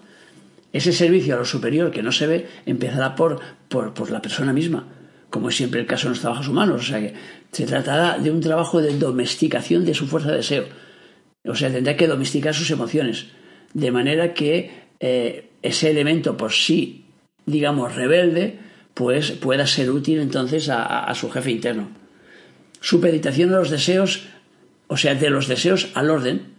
Ese 0.73 0.93
servicio 0.93 1.35
a 1.35 1.37
lo 1.37 1.45
superior 1.45 1.91
que 1.91 2.01
no 2.01 2.11
se 2.11 2.25
ve 2.25 2.47
empezará 2.65 3.15
por, 3.15 3.39
por, 3.69 4.09
la 4.09 4.23
persona 4.23 4.51
misma, 4.51 4.87
como 5.29 5.49
es 5.49 5.55
siempre 5.55 5.81
el 5.81 5.85
caso 5.85 6.07
en 6.07 6.13
los 6.13 6.21
trabajos 6.21 6.47
humanos. 6.47 6.81
O 6.81 6.85
sea 6.85 7.01
que 7.01 7.13
se 7.51 7.67
tratará 7.67 8.17
de 8.17 8.31
un 8.31 8.41
trabajo 8.41 8.81
de 8.81 8.97
domesticación 8.97 9.85
de 9.85 9.93
su 9.93 10.07
fuerza 10.07 10.31
de 10.31 10.37
deseo. 10.37 10.65
O 11.45 11.53
sea, 11.53 11.71
tendrá 11.71 11.95
que 11.95 12.07
domesticar 12.07 12.55
sus 12.55 12.71
emociones, 12.71 13.27
de 13.75 13.91
manera 13.91 14.33
que 14.33 14.71
eh, 14.99 15.51
ese 15.65 15.89
elemento 15.89 16.37
por 16.37 16.51
sí, 16.51 17.05
digamos, 17.45 17.95
rebelde, 17.95 18.59
pues 18.93 19.31
pueda 19.31 19.67
ser 19.67 19.89
útil 19.89 20.19
entonces 20.19 20.69
a, 20.69 21.13
su 21.15 21.29
jefe 21.29 21.51
interno. 21.51 21.89
Supeditación 22.79 23.53
a 23.53 23.57
los 23.57 23.69
deseos, 23.69 24.27
o 24.87 24.95
sea, 24.95 25.15
de 25.15 25.29
los 25.29 25.47
deseos 25.47 25.89
al 25.95 26.11
orden 26.11 26.53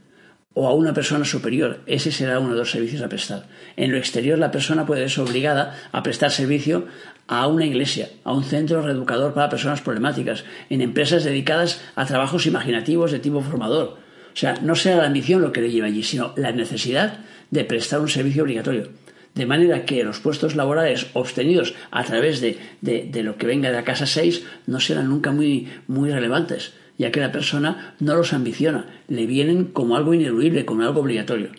o 0.54 0.66
a 0.66 0.74
una 0.74 0.92
persona 0.92 1.24
superior. 1.24 1.80
Ese 1.86 2.10
será 2.10 2.40
uno 2.40 2.52
de 2.52 2.58
los 2.58 2.70
servicios 2.70 3.02
a 3.02 3.08
prestar. 3.08 3.46
En 3.76 3.92
lo 3.92 3.98
exterior, 3.98 4.38
la 4.38 4.50
persona 4.50 4.86
puede 4.86 5.08
ser 5.08 5.24
obligada 5.24 5.78
a 5.92 6.02
prestar 6.02 6.30
servicio 6.30 6.86
a 7.28 7.46
una 7.46 7.64
iglesia, 7.64 8.08
a 8.24 8.32
un 8.32 8.42
centro 8.42 8.82
reeducador 8.82 9.34
para 9.34 9.48
personas 9.48 9.82
problemáticas, 9.82 10.44
en 10.68 10.80
empresas 10.80 11.24
dedicadas 11.24 11.80
a 11.94 12.06
trabajos 12.06 12.46
imaginativos 12.46 13.12
de 13.12 13.20
tipo 13.20 13.40
formador. 13.40 13.98
O 14.36 14.38
sea, 14.38 14.54
no 14.60 14.74
sea 14.74 14.96
la 14.96 15.06
ambición 15.06 15.42
lo 15.42 15.52
que 15.52 15.62
le 15.62 15.70
lleva 15.70 15.86
allí, 15.86 16.02
sino 16.02 16.34
la 16.36 16.52
necesidad 16.52 17.20
de 17.50 17.64
prestar 17.64 18.00
un 18.00 18.08
servicio 18.08 18.42
obligatorio. 18.42 18.88
De 19.34 19.46
manera 19.46 19.84
que 19.84 20.02
los 20.02 20.18
puestos 20.18 20.56
laborales 20.56 21.08
obtenidos 21.12 21.74
a 21.90 22.04
través 22.04 22.40
de, 22.40 22.58
lo 23.22 23.36
que 23.36 23.46
venga 23.46 23.68
de 23.68 23.76
la 23.76 23.84
casa 23.84 24.06
6 24.06 24.44
no 24.66 24.80
serán 24.80 25.10
nunca 25.10 25.30
muy, 25.30 25.68
muy 25.86 26.10
relevantes, 26.10 26.72
ya 26.96 27.10
que 27.10 27.20
la 27.20 27.32
persona 27.32 27.94
no 28.00 28.14
los 28.14 28.32
ambiciona, 28.32 28.86
le 29.08 29.26
vienen 29.26 29.66
como 29.66 29.96
algo 29.96 30.14
ineludible, 30.14 30.64
como 30.64 30.84
algo 30.84 31.00
obligatorio. 31.00 31.50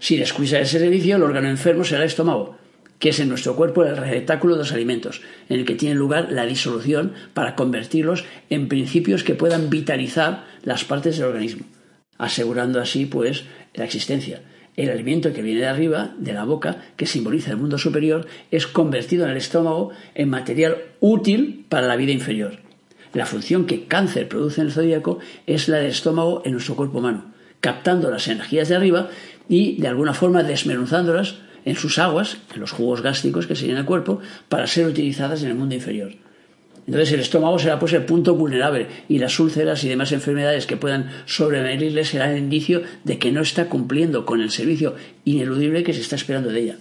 Si 0.00 0.18
descuida 0.18 0.60
ese 0.60 0.78
servicio, 0.78 1.16
el 1.16 1.22
órgano 1.22 1.48
enfermo 1.48 1.84
será 1.84 2.02
el 2.02 2.08
estómago, 2.08 2.58
que 2.98 3.10
es 3.10 3.20
en 3.20 3.28
nuestro 3.28 3.56
cuerpo 3.56 3.84
el 3.84 3.96
receptáculo 3.96 4.54
de 4.54 4.60
los 4.60 4.72
alimentos, 4.72 5.22
en 5.48 5.60
el 5.60 5.64
que 5.64 5.74
tiene 5.74 5.94
lugar 5.94 6.28
la 6.30 6.46
disolución 6.46 7.12
para 7.32 7.54
convertirlos 7.54 8.24
en 8.50 8.68
principios 8.68 9.24
que 9.24 9.34
puedan 9.34 9.70
vitalizar 9.70 10.44
las 10.62 10.84
partes 10.84 11.16
del 11.16 11.28
organismo, 11.28 11.64
asegurando 12.18 12.80
así 12.80 13.06
pues 13.06 13.44
la 13.74 13.84
existencia. 13.84 14.42
El 14.76 14.90
alimento 14.90 15.32
que 15.32 15.42
viene 15.42 15.60
de 15.60 15.66
arriba, 15.66 16.14
de 16.18 16.32
la 16.32 16.44
boca, 16.44 16.78
que 16.96 17.06
simboliza 17.06 17.52
el 17.52 17.58
mundo 17.58 17.78
superior, 17.78 18.26
es 18.50 18.66
convertido 18.66 19.24
en 19.24 19.30
el 19.30 19.36
estómago 19.36 19.90
en 20.14 20.28
material 20.28 20.78
útil 21.00 21.64
para 21.68 21.86
la 21.86 21.96
vida 21.96 22.12
inferior. 22.12 22.58
La 23.12 23.26
función 23.26 23.66
que 23.66 23.84
cáncer 23.84 24.28
produce 24.28 24.60
en 24.60 24.66
el 24.66 24.72
zodíaco 24.72 25.20
es 25.46 25.68
la 25.68 25.76
del 25.76 25.90
estómago 25.90 26.42
en 26.44 26.52
nuestro 26.52 26.74
cuerpo 26.74 26.98
humano, 26.98 27.32
captando 27.60 28.10
las 28.10 28.26
energías 28.26 28.68
de 28.68 28.74
arriba 28.74 29.08
y 29.48 29.80
de 29.80 29.86
alguna 29.86 30.14
forma 30.14 30.42
desmenuzándolas 30.42 31.36
en 31.64 31.76
sus 31.76 32.00
aguas, 32.00 32.38
en 32.52 32.60
los 32.60 32.72
jugos 32.72 33.02
gástricos 33.02 33.46
que 33.46 33.54
se 33.54 33.66
llenan 33.66 33.82
el 33.82 33.86
cuerpo, 33.86 34.20
para 34.48 34.66
ser 34.66 34.86
utilizadas 34.86 35.44
en 35.44 35.50
el 35.50 35.54
mundo 35.54 35.76
inferior. 35.76 36.23
Entonces 36.86 37.12
el 37.12 37.20
estómago 37.20 37.58
será 37.58 37.78
pues 37.78 37.92
el 37.94 38.04
punto 38.04 38.34
vulnerable 38.34 38.88
y 39.08 39.18
las 39.18 39.40
úlceras 39.40 39.82
y 39.84 39.88
demás 39.88 40.12
enfermedades 40.12 40.66
que 40.66 40.76
puedan 40.76 41.10
sobrevenirle 41.24 42.04
serán 42.04 42.32
el 42.32 42.38
indicio 42.38 42.82
de 43.04 43.18
que 43.18 43.32
no 43.32 43.40
está 43.40 43.68
cumpliendo 43.68 44.26
con 44.26 44.42
el 44.42 44.50
servicio 44.50 44.94
ineludible 45.24 45.82
que 45.82 45.94
se 45.94 46.00
está 46.00 46.16
esperando 46.16 46.50
de 46.50 46.60
ella. 46.60 46.76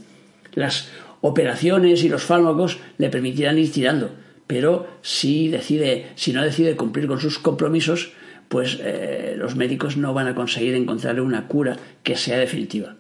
Las 0.54 0.90
operaciones 1.22 2.04
y 2.04 2.10
los 2.10 2.24
fármacos 2.24 2.80
le 2.98 3.10
permitirán 3.10 3.58
ir 3.58 3.72
tirando, 3.72 4.12
pero 4.46 4.88
si 5.02 5.48
decide, 5.48 6.08
si 6.16 6.34
no 6.34 6.44
decide 6.44 6.76
cumplir 6.76 7.08
con 7.08 7.22
sus 7.22 7.40
compromisos, 7.40 8.12
pues 8.50 8.80
eh, 8.82 9.36
los 9.38 9.56
médicos 9.56 9.96
no 9.96 10.14
van 10.14 10.28
a 10.28 10.36
conseguir 10.36 10.76
encontrarle 10.76 11.22
una 11.22 11.48
cura 11.48 11.78
que 12.04 12.18
sea 12.18 12.38
definitiva. 12.38 12.98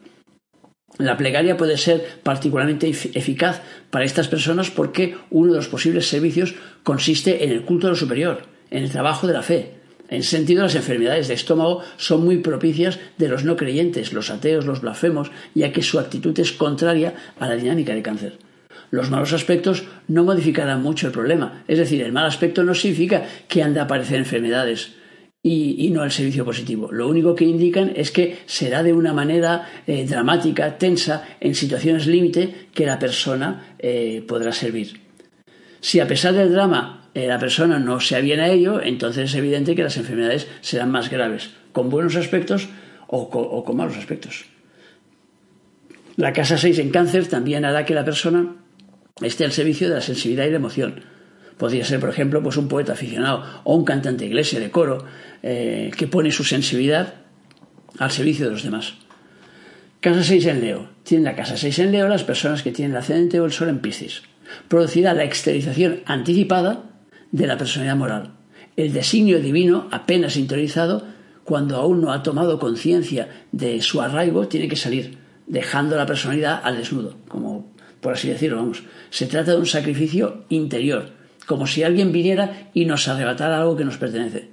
La 0.99 1.17
plegaria 1.17 1.57
puede 1.57 1.77
ser 1.77 2.19
particularmente 2.21 2.87
eficaz 2.87 3.61
para 3.89 4.05
estas 4.05 4.27
personas 4.27 4.69
porque 4.69 5.17
uno 5.31 5.51
de 5.51 5.57
los 5.57 5.67
posibles 5.67 6.07
servicios 6.07 6.53
consiste 6.83 7.43
en 7.43 7.51
el 7.51 7.63
culto 7.63 7.87
de 7.87 7.91
lo 7.91 7.97
superior, 7.97 8.43
en 8.69 8.83
el 8.83 8.91
trabajo 8.91 9.25
de 9.25 9.33
la 9.33 9.41
fe. 9.41 9.71
En 10.09 10.21
sentido, 10.21 10.61
las 10.61 10.75
enfermedades 10.75 11.27
de 11.27 11.33
estómago 11.33 11.81
son 11.97 12.23
muy 12.23 12.37
propicias 12.37 12.99
de 13.17 13.27
los 13.27 13.43
no 13.43 13.55
creyentes, 13.55 14.13
los 14.13 14.29
ateos, 14.29 14.65
los 14.65 14.81
blasfemos, 14.81 15.31
ya 15.55 15.71
que 15.71 15.81
su 15.81 15.97
actitud 15.97 16.37
es 16.39 16.51
contraria 16.51 17.15
a 17.39 17.47
la 17.47 17.55
dinámica 17.55 17.95
de 17.95 18.03
cáncer. 18.03 18.37
Los 18.91 19.09
malos 19.09 19.33
aspectos 19.33 19.85
no 20.07 20.23
modificarán 20.23 20.83
mucho 20.83 21.07
el 21.07 21.13
problema, 21.13 21.63
es 21.67 21.79
decir, 21.79 22.03
el 22.03 22.11
mal 22.11 22.27
aspecto 22.27 22.63
no 22.63 22.75
significa 22.75 23.25
que 23.47 23.63
han 23.63 23.73
de 23.73 23.79
aparecer 23.79 24.19
enfermedades, 24.19 24.91
y, 25.45 25.89
no 25.91 26.05
el 26.05 26.11
servicio 26.11 26.45
positivo. 26.45 26.89
Lo 26.91 27.09
único 27.09 27.35
que 27.35 27.43
indican 27.43 27.91
es 27.95 28.11
que 28.11 28.37
será 28.45 28.81
de 28.81 28.93
una 28.93 29.13
manera 29.13 29.67
eh, 29.85 30.05
dramática, 30.05 30.77
tensa, 30.77 31.27
en 31.41 31.53
situaciones 31.53 32.07
límite, 32.07 32.69
que 32.73 32.85
la 32.85 32.97
persona 32.97 33.75
eh, 33.77 34.23
podrá 34.25 34.53
servir. 34.53 35.01
Si 35.81 35.99
a 35.99 36.07
pesar 36.07 36.33
del 36.33 36.53
drama 36.53 37.09
eh, 37.13 37.27
la 37.27 37.39
persona 37.39 37.77
no 37.77 37.99
se 37.99 38.15
aviene 38.15 38.43
a 38.43 38.49
ello, 38.49 38.81
entonces 38.81 39.29
es 39.29 39.35
evidente 39.35 39.75
que 39.75 39.83
las 39.83 39.97
enfermedades 39.97 40.47
serán 40.61 40.91
más 40.91 41.09
graves, 41.09 41.51
con 41.73 41.89
buenos 41.89 42.15
aspectos 42.15 42.69
o 43.07 43.29
con, 43.65 43.75
malos 43.75 43.97
aspectos. 43.97 44.45
La 46.15 46.31
casa 46.31 46.57
6 46.57 46.79
en 46.79 46.89
cáncer 46.89 47.27
también 47.27 47.65
hará 47.65 47.85
que 47.85 47.93
la 47.93 48.05
persona 48.05 48.55
esté 49.21 49.43
al 49.43 49.51
servicio 49.51 49.89
de 49.89 49.95
la 49.95 50.01
sensibilidad 50.01 50.45
y 50.45 50.51
la 50.51 50.55
emoción. 50.55 51.03
Podría 51.57 51.85
ser, 51.85 51.99
por 51.99 52.09
ejemplo, 52.09 52.41
pues 52.41 52.57
un 52.57 52.67
poeta 52.67 52.93
aficionado 52.93 53.43
o 53.63 53.75
un 53.75 53.85
cantante 53.85 54.23
de 54.23 54.29
iglesia, 54.29 54.59
de 54.59 54.71
coro, 54.71 55.05
eh, 55.41 55.91
que 55.95 56.07
pone 56.07 56.31
su 56.31 56.43
sensibilidad 56.43 57.15
al 57.99 58.11
servicio 58.11 58.45
de 58.45 58.51
los 58.51 58.63
demás. 58.63 58.93
Casa 59.99 60.23
6 60.23 60.45
en 60.47 60.61
Leo. 60.61 60.89
Tienen 61.03 61.25
la 61.25 61.35
casa 61.35 61.55
6 61.55 61.79
en 61.79 61.91
Leo 61.91 62.07
las 62.07 62.23
personas 62.23 62.63
que 62.63 62.71
tienen 62.71 62.91
el 62.91 62.97
ascendente 62.97 63.39
o 63.39 63.45
el 63.45 63.51
sol 63.51 63.69
en 63.69 63.79
Piscis. 63.79 64.23
Producirá 64.67 65.13
la 65.13 65.23
exteriorización 65.23 66.01
anticipada 66.05 66.83
de 67.31 67.47
la 67.47 67.57
personalidad 67.57 67.95
moral. 67.95 68.31
El 68.75 68.91
designio 68.91 69.39
divino, 69.39 69.87
apenas 69.91 70.35
interiorizado, 70.35 71.05
cuando 71.43 71.77
aún 71.77 72.01
no 72.01 72.11
ha 72.11 72.23
tomado 72.23 72.59
conciencia 72.59 73.29
de 73.51 73.81
su 73.81 74.01
arraigo, 74.01 74.47
tiene 74.47 74.67
que 74.67 74.75
salir, 74.75 75.17
dejando 75.47 75.95
la 75.95 76.05
personalidad 76.05 76.59
al 76.63 76.77
desnudo, 76.77 77.17
como 77.27 77.73
por 78.03 78.13
así 78.13 78.27
decirlo, 78.27 78.57
vamos. 78.57 78.83
Se 79.09 79.27
trata 79.27 79.51
de 79.51 79.57
un 79.57 79.65
sacrificio 79.65 80.43
interior, 80.49 81.11
como 81.45 81.67
si 81.67 81.83
alguien 81.83 82.11
viniera 82.11 82.69
y 82.73 82.85
nos 82.85 83.07
arrebatara 83.07 83.57
algo 83.59 83.77
que 83.77 83.85
nos 83.85 83.97
pertenece. 83.97 84.49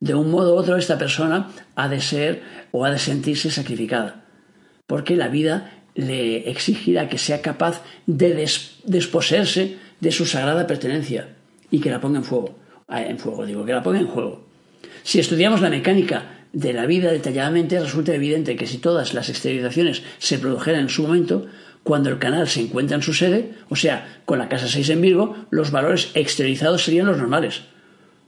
De 0.00 0.14
un 0.14 0.30
modo 0.30 0.54
u 0.54 0.58
otro, 0.58 0.76
esta 0.76 0.98
persona 0.98 1.50
ha 1.74 1.88
de 1.88 2.00
ser 2.00 2.42
o 2.72 2.84
ha 2.84 2.90
de 2.90 2.98
sentirse 2.98 3.50
sacrificada, 3.50 4.24
porque 4.86 5.16
la 5.16 5.28
vida 5.28 5.72
le 5.94 6.50
exigirá 6.50 7.08
que 7.08 7.18
sea 7.18 7.42
capaz 7.42 7.82
de 8.06 8.48
desposerse 8.84 9.76
de 10.00 10.12
su 10.12 10.24
sagrada 10.24 10.66
pertenencia 10.66 11.28
y 11.70 11.80
que 11.80 11.90
la 11.90 12.00
ponga 12.00 12.18
en 12.18 12.24
fuego. 12.24 12.58
Ah, 12.88 13.02
en 13.02 13.18
fuego, 13.18 13.44
digo, 13.44 13.64
que 13.64 13.72
la 13.72 13.82
ponga 13.82 14.00
en 14.00 14.06
juego. 14.06 14.46
Si 15.02 15.20
estudiamos 15.20 15.60
la 15.60 15.70
mecánica 15.70 16.46
de 16.52 16.72
la 16.72 16.86
vida 16.86 17.12
detalladamente, 17.12 17.78
resulta 17.78 18.14
evidente 18.14 18.56
que 18.56 18.66
si 18.66 18.78
todas 18.78 19.14
las 19.14 19.28
exteriorizaciones 19.28 20.02
se 20.18 20.38
produjeran 20.38 20.82
en 20.82 20.88
su 20.88 21.02
momento, 21.02 21.46
cuando 21.82 22.10
el 22.10 22.18
canal 22.18 22.48
se 22.48 22.60
encuentra 22.60 22.96
en 22.96 23.02
su 23.02 23.14
sede, 23.14 23.52
o 23.68 23.76
sea, 23.76 24.20
con 24.24 24.38
la 24.38 24.48
casa 24.48 24.68
6 24.68 24.90
en 24.90 25.00
Virgo, 25.00 25.36
los 25.50 25.70
valores 25.70 26.10
exteriorizados 26.14 26.84
serían 26.84 27.06
los 27.06 27.18
normales. 27.18 27.62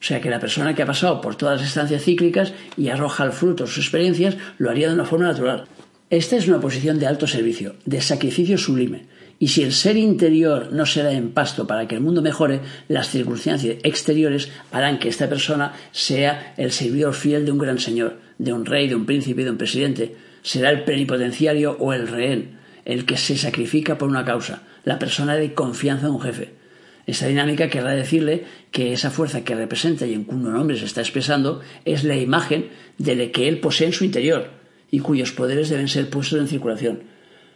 O 0.00 0.04
sea 0.04 0.20
que 0.20 0.30
la 0.30 0.40
persona 0.40 0.74
que 0.74 0.82
ha 0.82 0.86
pasado 0.86 1.20
por 1.20 1.36
todas 1.36 1.60
las 1.60 1.68
estancias 1.68 2.02
cíclicas 2.02 2.52
y 2.76 2.88
arroja 2.88 3.22
al 3.22 3.32
fruto 3.32 3.66
sus 3.66 3.84
experiencias 3.84 4.36
lo 4.58 4.70
haría 4.70 4.88
de 4.88 4.94
una 4.94 5.04
forma 5.04 5.26
natural. 5.26 5.64
Esta 6.10 6.36
es 6.36 6.48
una 6.48 6.60
posición 6.60 6.98
de 6.98 7.06
alto 7.06 7.26
servicio, 7.26 7.76
de 7.86 8.00
sacrificio 8.00 8.58
sublime, 8.58 9.06
y 9.38 9.48
si 9.48 9.62
el 9.62 9.72
ser 9.72 9.96
interior 9.96 10.72
no 10.72 10.86
se 10.86 11.02
da 11.02 11.12
en 11.12 11.32
pasto 11.32 11.66
para 11.66 11.88
que 11.88 11.94
el 11.96 12.00
mundo 12.00 12.22
mejore, 12.22 12.60
las 12.86 13.08
circunstancias 13.08 13.76
exteriores 13.82 14.50
harán 14.70 14.98
que 14.98 15.08
esta 15.08 15.28
persona 15.28 15.72
sea 15.90 16.54
el 16.56 16.70
servidor 16.70 17.14
fiel 17.14 17.44
de 17.44 17.50
un 17.50 17.58
gran 17.58 17.78
señor, 17.78 18.18
de 18.38 18.52
un 18.52 18.64
rey, 18.64 18.88
de 18.88 18.94
un 18.94 19.04
príncipe, 19.04 19.42
de 19.42 19.50
un 19.50 19.56
presidente. 19.56 20.14
Será 20.42 20.70
el 20.70 20.84
plenipotenciario 20.84 21.76
o 21.80 21.92
el 21.92 22.06
rehén, 22.06 22.58
el 22.84 23.04
que 23.04 23.16
se 23.16 23.36
sacrifica 23.36 23.98
por 23.98 24.08
una 24.08 24.24
causa, 24.24 24.62
la 24.84 24.98
persona 24.98 25.36
de 25.36 25.54
confianza 25.54 26.06
de 26.06 26.12
un 26.12 26.20
jefe. 26.20 26.54
Esta 27.06 27.26
dinámica 27.26 27.68
querrá 27.68 27.90
decirle 27.90 28.44
que 28.70 28.92
esa 28.92 29.10
fuerza 29.10 29.42
que 29.42 29.54
representa 29.54 30.06
y 30.06 30.14
en 30.14 30.24
cuyo 30.24 30.50
nombre 30.50 30.76
se 30.76 30.84
está 30.84 31.00
expresando 31.00 31.60
es 31.84 32.04
la 32.04 32.16
imagen 32.16 32.68
de 32.98 33.16
la 33.16 33.32
que 33.32 33.48
él 33.48 33.58
posee 33.58 33.88
en 33.88 33.92
su 33.92 34.04
interior 34.04 34.50
y 34.90 35.00
cuyos 35.00 35.32
poderes 35.32 35.68
deben 35.68 35.88
ser 35.88 36.10
puestos 36.10 36.38
en 36.38 36.48
circulación. 36.48 37.02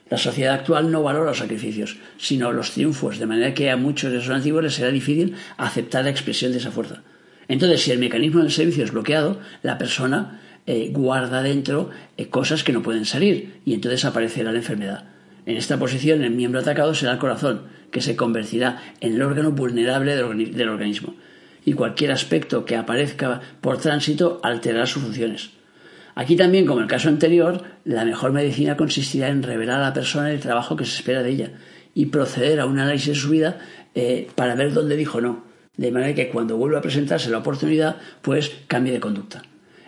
La 0.08 0.18
sociedad 0.18 0.54
actual 0.54 0.90
no 0.90 1.02
valora 1.02 1.30
los 1.30 1.38
sacrificios, 1.38 1.96
sino 2.16 2.52
los 2.52 2.72
triunfos, 2.72 3.18
de 3.18 3.26
manera 3.26 3.54
que 3.54 3.70
a 3.70 3.76
muchos 3.76 4.12
de 4.12 4.18
esos 4.18 4.30
antiguos 4.30 4.62
les 4.62 4.74
será 4.74 4.90
difícil 4.90 5.34
aceptar 5.56 6.04
la 6.04 6.10
expresión 6.10 6.52
de 6.52 6.58
esa 6.58 6.70
fuerza. 6.70 7.02
Entonces, 7.48 7.82
si 7.82 7.90
el 7.90 7.98
mecanismo 7.98 8.40
del 8.40 8.52
servicio 8.52 8.84
es 8.84 8.92
bloqueado, 8.92 9.40
la 9.62 9.78
persona 9.78 10.40
eh, 10.66 10.90
guarda 10.92 11.42
dentro 11.42 11.90
eh, 12.16 12.28
cosas 12.28 12.64
que 12.64 12.72
no 12.72 12.82
pueden 12.82 13.04
salir 13.04 13.60
y 13.64 13.74
entonces 13.74 14.04
aparecerá 14.04 14.50
la 14.50 14.58
enfermedad. 14.58 15.15
En 15.46 15.56
esta 15.56 15.78
posición, 15.78 16.22
el 16.22 16.32
miembro 16.32 16.60
atacado 16.60 16.94
será 16.94 17.12
el 17.12 17.18
corazón, 17.18 17.62
que 17.90 18.00
se 18.00 18.16
convertirá 18.16 18.82
en 19.00 19.14
el 19.14 19.22
órgano 19.22 19.52
vulnerable 19.52 20.16
del 20.16 20.68
organismo, 20.68 21.14
y 21.64 21.72
cualquier 21.72 22.10
aspecto 22.10 22.64
que 22.64 22.76
aparezca 22.76 23.40
por 23.60 23.78
tránsito 23.78 24.40
alterará 24.42 24.86
sus 24.86 25.04
funciones. 25.04 25.50
Aquí 26.16 26.34
también, 26.34 26.66
como 26.66 26.80
en 26.80 26.84
el 26.84 26.90
caso 26.90 27.08
anterior, 27.08 27.62
la 27.84 28.04
mejor 28.04 28.32
medicina 28.32 28.76
consistirá 28.76 29.28
en 29.28 29.42
revelar 29.42 29.80
a 29.80 29.84
la 29.84 29.92
persona 29.92 30.30
el 30.30 30.40
trabajo 30.40 30.74
que 30.74 30.84
se 30.84 30.96
espera 30.96 31.22
de 31.22 31.30
ella 31.30 31.50
y 31.94 32.06
proceder 32.06 32.58
a 32.58 32.66
un 32.66 32.78
análisis 32.78 33.08
de 33.08 33.14
su 33.14 33.30
vida 33.30 33.58
eh, 33.94 34.28
para 34.34 34.54
ver 34.54 34.72
dónde 34.72 34.96
dijo 34.96 35.20
no, 35.20 35.44
de 35.76 35.92
manera 35.92 36.14
que 36.14 36.28
cuando 36.28 36.56
vuelva 36.56 36.78
a 36.78 36.82
presentarse 36.82 37.30
la 37.30 37.38
oportunidad, 37.38 37.96
pues 38.22 38.50
cambie 38.66 38.92
de 38.92 39.00
conducta. 39.00 39.42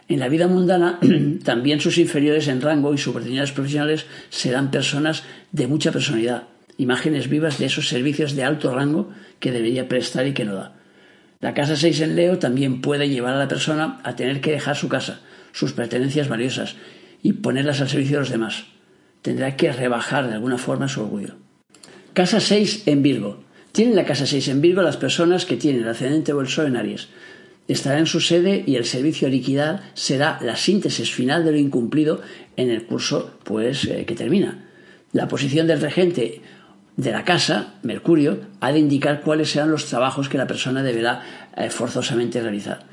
En 0.09 0.21
la 0.21 0.29
vida 0.29 0.49
mundana, 0.49 0.99
también 1.45 1.81
sus 1.81 1.99
inferiores 1.99 2.49
en 2.49 2.63
rango 2.63 2.95
y 2.95 2.99
subordinadas 2.99 3.53
profesionales 3.53 4.07
serán 4.31 4.71
personas 4.71 5.23
de 5.53 5.67
mucha 5.67 5.93
personalidad, 5.93 6.45
imágenes 6.79 7.29
vivas 7.29 7.59
de 7.59 7.67
esos 7.67 7.89
servicios 7.89 8.35
de 8.35 8.45
alto 8.45 8.75
rango 8.75 9.11
que 9.39 9.53
debería 9.53 9.89
prestar 9.89 10.27
y 10.27 10.33
que 10.33 10.45
no 10.45 10.55
da. 10.55 10.75
La 11.41 11.55
casa 11.55 11.77
6 11.77 12.01
en 12.01 12.17
Leo 12.17 12.39
también 12.39 12.81
puede 12.81 13.09
llevar 13.09 13.35
a 13.35 13.39
la 13.39 13.49
persona 13.49 14.01
a 14.03 14.17
tener 14.17 14.41
que 14.41 14.51
dejar 14.51 14.77
su 14.77 14.89
casa, 14.89 15.21
sus 15.53 15.73
pertenencias 15.73 16.29
valiosas 16.29 16.75
y 17.23 17.35
ponerlas 17.35 17.81
al 17.81 17.89
servicio 17.89 18.17
de 18.17 18.21
los 18.23 18.31
demás. 18.31 18.65
Tendrá 19.23 19.57
que 19.57 19.73
rebajar 19.73 20.27
de 20.27 20.35
alguna 20.35 20.59
forma 20.59 20.89
su 20.89 21.03
orgullo. 21.03 21.37
Casa 22.13 22.41
6 22.41 22.85
en 22.87 23.03
Virgo. 23.03 23.45
Tienen 23.73 23.95
la 23.95 24.05
casa 24.05 24.27
6 24.27 24.49
en 24.49 24.61
Virgo 24.61 24.83
las 24.83 24.97
personas 24.97 25.45
que 25.45 25.57
tienen 25.57 25.83
el 25.83 25.89
ascendente 25.89 26.33
o 26.33 26.43
en 26.43 26.77
Aries. 26.77 27.09
Estará 27.69 27.99
en 27.99 28.07
su 28.07 28.21
sede 28.21 28.65
y 28.67 28.77
el 28.77 28.87
servicio 28.87 29.29
a 29.29 29.31
liquidar 29.31 29.83
será 29.93 30.39
la 30.43 30.57
síntesis 30.57 31.13
final 31.13 31.45
de 31.45 31.53
lo 31.53 31.59
incumplido 31.59 32.23
en 32.57 32.71
el 32.71 32.85
curso 32.87 33.39
pues, 33.45 33.85
eh, 33.85 34.07
que 34.07 34.15
termina. 34.15 34.65
La 35.13 35.29
posición 35.29 35.67
del 35.67 35.83
regente 35.83 36.41
de 36.97 37.13
la 37.13 37.25
casa, 37.25 37.75
Mercurio, 37.83 38.41
ha 38.61 38.73
de 38.73 38.79
indicar 38.79 39.21
cuáles 39.21 39.51
serán 39.51 39.71
los 39.71 39.85
trabajos 39.85 40.31
que 40.31 40.39
la 40.39 40.47
persona 40.47 40.83
deberá 40.83 41.23
eh, 41.57 41.69
forzosamente 41.69 42.41
realizar. 42.41 42.87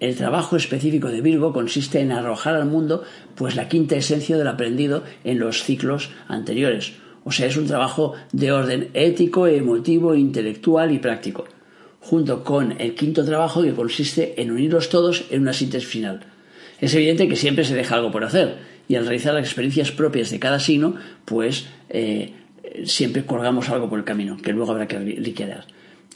El 0.00 0.16
trabajo 0.16 0.56
específico 0.56 1.08
de 1.08 1.20
Virgo 1.20 1.52
consiste 1.52 2.00
en 2.00 2.12
arrojar 2.12 2.54
al 2.54 2.66
mundo 2.66 3.02
pues 3.34 3.56
la 3.56 3.68
quinta 3.68 3.96
esencia 3.96 4.38
del 4.38 4.48
aprendido 4.48 5.04
en 5.24 5.38
los 5.38 5.64
ciclos 5.64 6.10
anteriores. 6.28 6.94
O 7.24 7.32
sea, 7.32 7.46
es 7.46 7.56
un 7.56 7.66
trabajo 7.66 8.14
de 8.32 8.52
orden 8.52 8.88
ético, 8.94 9.46
emotivo, 9.46 10.14
intelectual 10.14 10.92
y 10.92 10.98
práctico, 10.98 11.44
junto 12.08 12.42
con 12.42 12.80
el 12.80 12.94
quinto 12.94 13.22
trabajo 13.22 13.62
que 13.62 13.74
consiste 13.74 14.40
en 14.40 14.50
unirlos 14.50 14.88
todos 14.88 15.26
en 15.30 15.42
una 15.42 15.52
síntesis 15.52 15.86
final. 15.86 16.20
Es 16.80 16.94
evidente 16.94 17.28
que 17.28 17.36
siempre 17.36 17.64
se 17.64 17.74
deja 17.74 17.96
algo 17.96 18.10
por 18.10 18.24
hacer 18.24 18.56
y 18.88 18.94
al 18.94 19.04
realizar 19.04 19.34
las 19.34 19.44
experiencias 19.44 19.92
propias 19.92 20.30
de 20.30 20.38
cada 20.38 20.58
signo, 20.58 20.94
pues 21.26 21.66
eh, 21.90 22.32
siempre 22.86 23.26
colgamos 23.26 23.68
algo 23.68 23.90
por 23.90 23.98
el 23.98 24.06
camino 24.06 24.38
que 24.38 24.54
luego 24.54 24.72
habrá 24.72 24.88
que 24.88 24.98
liquidar. 24.98 25.66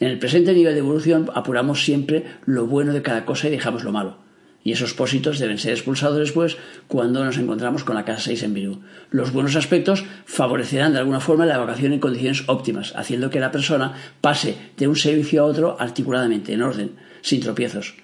En 0.00 0.08
el 0.08 0.18
presente 0.18 0.54
nivel 0.54 0.72
de 0.72 0.80
evolución 0.80 1.30
apuramos 1.34 1.84
siempre 1.84 2.24
lo 2.46 2.66
bueno 2.66 2.94
de 2.94 3.02
cada 3.02 3.26
cosa 3.26 3.48
y 3.48 3.50
dejamos 3.50 3.84
lo 3.84 3.92
malo. 3.92 4.16
Y 4.64 4.72
esos 4.72 4.94
pósitos 4.94 5.38
deben 5.38 5.58
ser 5.58 5.72
expulsados 5.72 6.18
después 6.18 6.56
cuando 6.86 7.24
nos 7.24 7.38
encontramos 7.38 7.82
con 7.84 7.96
la 7.96 8.04
casa 8.04 8.22
6 8.22 8.42
en 8.44 8.54
Virú. 8.54 8.80
Los 9.10 9.32
buenos 9.32 9.56
aspectos 9.56 10.04
favorecerán 10.24 10.92
de 10.92 11.00
alguna 11.00 11.20
forma 11.20 11.46
la 11.46 11.56
evacuación 11.56 11.92
en 11.92 12.00
condiciones 12.00 12.44
óptimas, 12.46 12.92
haciendo 12.94 13.30
que 13.30 13.40
la 13.40 13.50
persona 13.50 13.94
pase 14.20 14.56
de 14.76 14.86
un 14.86 14.96
servicio 14.96 15.42
a 15.42 15.46
otro 15.46 15.76
articuladamente, 15.80 16.52
en 16.52 16.62
orden, 16.62 16.92
sin 17.22 17.40
tropiezos, 17.40 17.94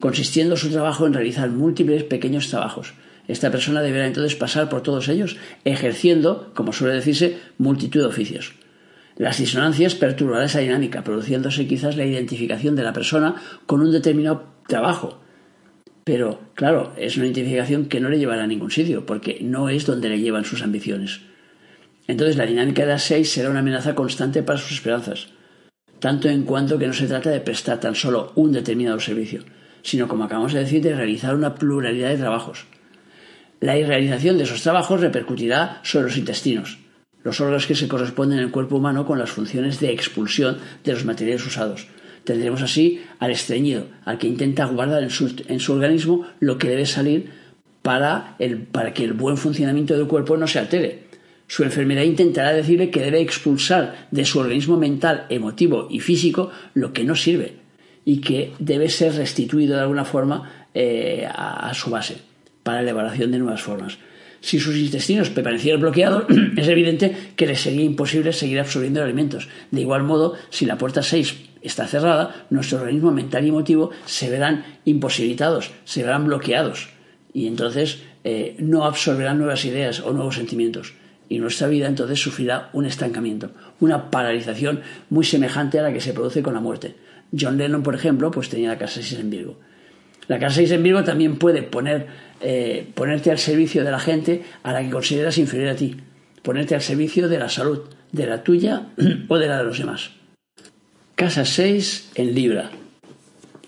consistiendo 0.00 0.56
su 0.56 0.70
trabajo 0.70 1.06
en 1.06 1.14
realizar 1.14 1.48
múltiples 1.48 2.04
pequeños 2.04 2.48
trabajos. 2.48 2.92
Esta 3.26 3.50
persona 3.50 3.80
deberá 3.80 4.06
entonces 4.06 4.34
pasar 4.34 4.68
por 4.68 4.82
todos 4.82 5.08
ellos, 5.08 5.38
ejerciendo, 5.64 6.52
como 6.54 6.74
suele 6.74 6.94
decirse, 6.94 7.38
multitud 7.56 8.00
de 8.00 8.06
oficios. 8.06 8.52
Las 9.16 9.38
disonancias 9.38 9.94
perturbarán 9.94 10.46
esa 10.46 10.58
dinámica, 10.58 11.04
produciéndose 11.04 11.66
quizás 11.66 11.96
la 11.96 12.04
identificación 12.04 12.74
de 12.74 12.82
la 12.82 12.92
persona 12.92 13.36
con 13.66 13.80
un 13.80 13.92
determinado 13.92 14.44
trabajo. 14.66 15.23
Pero, 16.04 16.40
claro, 16.54 16.92
es 16.98 17.16
una 17.16 17.26
identificación 17.26 17.86
que 17.86 18.00
no 18.00 18.10
le 18.10 18.18
llevará 18.18 18.44
a 18.44 18.46
ningún 18.46 18.70
sitio, 18.70 19.06
porque 19.06 19.38
no 19.40 19.70
es 19.70 19.86
donde 19.86 20.10
le 20.10 20.20
llevan 20.20 20.44
sus 20.44 20.62
ambiciones. 20.62 21.22
Entonces 22.06 22.36
la 22.36 22.44
dinámica 22.44 22.82
de 22.82 22.88
las 22.88 23.04
seis 23.04 23.30
será 23.30 23.48
una 23.48 23.60
amenaza 23.60 23.94
constante 23.94 24.42
para 24.42 24.58
sus 24.58 24.72
esperanzas, 24.72 25.28
tanto 26.00 26.28
en 26.28 26.42
cuanto 26.42 26.78
que 26.78 26.86
no 26.86 26.92
se 26.92 27.06
trata 27.06 27.30
de 27.30 27.40
prestar 27.40 27.80
tan 27.80 27.94
solo 27.94 28.32
un 28.34 28.52
determinado 28.52 29.00
servicio, 29.00 29.42
sino, 29.82 30.06
como 30.06 30.24
acabamos 30.24 30.52
de 30.52 30.60
decir, 30.60 30.82
de 30.82 30.94
realizar 30.94 31.34
una 31.34 31.54
pluralidad 31.54 32.10
de 32.10 32.18
trabajos. 32.18 32.66
La 33.60 33.78
irrealización 33.78 34.36
de 34.36 34.44
esos 34.44 34.60
trabajos 34.60 35.00
repercutirá 35.00 35.80
sobre 35.82 36.08
los 36.08 36.18
intestinos, 36.18 36.78
los 37.22 37.40
órganos 37.40 37.66
que 37.66 37.74
se 37.74 37.88
corresponden 37.88 38.38
en 38.38 38.44
el 38.44 38.50
cuerpo 38.50 38.76
humano 38.76 39.06
con 39.06 39.18
las 39.18 39.30
funciones 39.30 39.80
de 39.80 39.92
expulsión 39.92 40.58
de 40.84 40.92
los 40.92 41.06
materiales 41.06 41.46
usados. 41.46 41.86
Tendremos 42.24 42.62
así 42.62 43.02
al 43.18 43.30
estreñido, 43.30 43.86
al 44.04 44.18
que 44.18 44.26
intenta 44.26 44.64
guardar 44.64 45.02
en 45.02 45.10
su, 45.10 45.72
organismo 45.72 46.26
lo 46.40 46.56
que 46.56 46.68
debe 46.68 46.86
salir 46.86 47.30
para, 47.82 48.34
el, 48.38 48.58
para 48.58 48.94
que 48.94 49.04
el 49.04 49.12
buen 49.12 49.36
funcionamiento 49.36 49.96
del 49.96 50.06
cuerpo 50.06 50.36
no 50.36 50.46
se 50.46 50.58
altere. 50.58 51.04
Su 51.46 51.62
enfermedad 51.62 52.02
intentará 52.02 52.54
decirle 52.54 52.90
que 52.90 53.02
debe 53.02 53.20
expulsar 53.20 54.08
de 54.10 54.24
su 54.24 54.38
organismo 54.38 54.78
mental, 54.78 55.26
emotivo 55.28 55.88
y 55.90 56.00
físico 56.00 56.50
lo 56.72 56.94
que 56.94 57.04
no 57.04 57.14
sirve 57.14 57.56
y 58.06 58.20
que 58.20 58.52
debe 58.58 58.88
ser 58.88 59.14
restituido 59.14 59.76
de 59.76 59.82
alguna 59.82 60.04
forma 60.04 60.68
eh, 60.72 61.28
a, 61.30 61.72
su 61.74 61.90
base 61.90 62.16
para 62.62 62.78
la 62.78 62.90
elaboración 62.90 63.30
de 63.30 63.38
nuevas 63.38 63.62
formas. 63.62 63.98
Si 64.40 64.58
sus 64.58 64.76
intestinos 64.76 65.30
permanecieran 65.30 65.80
bloqueados, 65.80 66.24
es 66.56 66.68
evidente 66.68 67.14
que 67.36 67.46
les 67.46 67.60
sería 67.60 67.84
imposible 67.84 68.32
seguir 68.32 68.60
absorbiendo 68.60 69.02
alimentos. 69.02 69.48
De 69.70 69.82
igual 69.82 70.02
modo, 70.02 70.34
si 70.48 70.64
la 70.64 70.78
puerta 70.78 71.02
6 71.02 71.34
está 71.64 71.86
cerrada, 71.86 72.46
nuestro 72.50 72.78
organismo 72.78 73.10
mental 73.10 73.44
y 73.44 73.48
emotivo 73.48 73.90
se 74.04 74.30
verán 74.30 74.64
imposibilitados, 74.84 75.72
se 75.84 76.02
verán 76.02 76.26
bloqueados 76.26 76.90
y 77.32 77.48
entonces 77.48 78.02
eh, 78.22 78.54
no 78.58 78.84
absorberán 78.84 79.38
nuevas 79.38 79.64
ideas 79.64 80.00
o 80.00 80.12
nuevos 80.12 80.36
sentimientos. 80.36 80.94
Y 81.28 81.38
nuestra 81.38 81.68
vida 81.68 81.88
entonces 81.88 82.20
sufrirá 82.20 82.68
un 82.74 82.84
estancamiento, 82.84 83.50
una 83.80 84.10
paralización 84.10 84.82
muy 85.10 85.24
semejante 85.24 85.78
a 85.78 85.82
la 85.82 85.92
que 85.92 86.00
se 86.00 86.12
produce 86.12 86.42
con 86.42 86.54
la 86.54 86.60
muerte. 86.60 86.94
John 87.38 87.56
Lennon, 87.58 87.82
por 87.82 87.94
ejemplo, 87.94 88.30
pues 88.30 88.48
tenía 88.48 88.68
la 88.68 88.78
casa 88.78 89.00
6 89.02 89.20
en 89.20 89.30
Virgo. 89.30 89.58
La 90.28 90.38
casa 90.38 90.56
6 90.56 90.72
en 90.72 90.82
Virgo 90.82 91.02
también 91.02 91.38
puede 91.38 91.62
poner, 91.62 92.06
eh, 92.40 92.86
ponerte 92.94 93.30
al 93.30 93.38
servicio 93.38 93.84
de 93.84 93.90
la 93.90 93.98
gente 93.98 94.44
a 94.62 94.72
la 94.72 94.82
que 94.82 94.90
consideras 94.90 95.38
inferior 95.38 95.70
a 95.70 95.76
ti, 95.76 95.96
ponerte 96.42 96.74
al 96.74 96.82
servicio 96.82 97.28
de 97.28 97.38
la 97.38 97.48
salud, 97.48 97.80
de 98.12 98.26
la 98.26 98.42
tuya 98.42 98.88
o 99.28 99.38
de 99.38 99.48
la 99.48 99.58
de 99.58 99.64
los 99.64 99.78
demás. 99.78 100.10
Casa 101.14 101.44
6 101.44 102.10
en 102.16 102.34
Libra. 102.34 102.72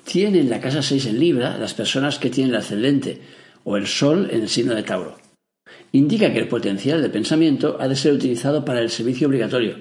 Tienen 0.05 0.51
la 0.51 0.61
casa 0.61 0.83
6 0.83 1.07
en 1.07 1.21
Libra 1.21 1.57
las 1.59 1.75
personas 1.75 2.19
que 2.19 2.29
tienen 2.29 2.53
el 2.53 2.61
ascendente 2.61 3.21
o 3.63 3.77
el 3.77 3.87
Sol 3.87 4.29
en 4.33 4.43
el 4.43 4.49
signo 4.49 4.75
de 4.75 4.83
Tauro. 4.83 5.17
Indica 5.93 6.33
que 6.33 6.41
el 6.41 6.49
potencial 6.49 7.01
de 7.01 7.09
pensamiento 7.09 7.77
ha 7.79 7.87
de 7.87 7.95
ser 7.95 8.15
utilizado 8.15 8.65
para 8.65 8.81
el 8.81 8.91
servicio 8.91 9.29
obligatorio. 9.29 9.77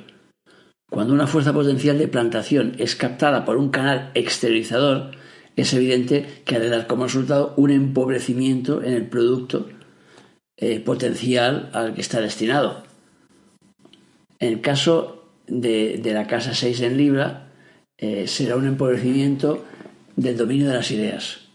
Cuando 0.91 1.15
una 1.15 1.25
fuerza 1.25 1.54
potencial 1.54 1.97
de 1.97 2.08
plantación 2.08 2.75
es 2.78 2.95
captada 2.95 3.45
por 3.45 3.58
un 3.58 3.69
canal 3.69 4.12
exteriorizador, 4.13 5.12
es 5.56 5.73
evidente 5.73 6.43
que 6.45 6.58
ha 6.58 6.60
de 6.60 6.69
dar 6.69 6.86
como 6.86 7.06
resultado 7.06 7.56
un 7.58 7.71
empobrecimiento 7.71 8.84
en 8.84 8.93
el 8.93 9.08
producto 9.08 9.69
eh, 10.58 10.80
potencial 10.82 11.71
al 11.73 11.95
que 11.95 12.01
está 12.01 12.21
destinado. 12.21 12.84
En 14.39 14.49
el 14.54 14.62
caso 14.62 15.25
de, 15.47 15.99
la 16.04 16.28
casa 16.28 16.54
6 16.54 16.82
en 16.82 16.97
Libra, 16.97 17.44
eh, 17.97 18.27
será 18.27 18.55
un 18.55 18.65
empobrecimiento 18.65 19.65
del 20.15 20.38
dominio 20.38 20.67
de 20.67 20.75
las 20.75 20.91
ideas 20.91 21.45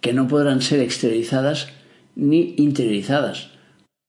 que 0.00 0.12
no 0.12 0.28
podrán 0.28 0.60
ser 0.60 0.80
exteriorizadas 0.80 1.68
ni 2.14 2.54
interiorizadas, 2.58 3.52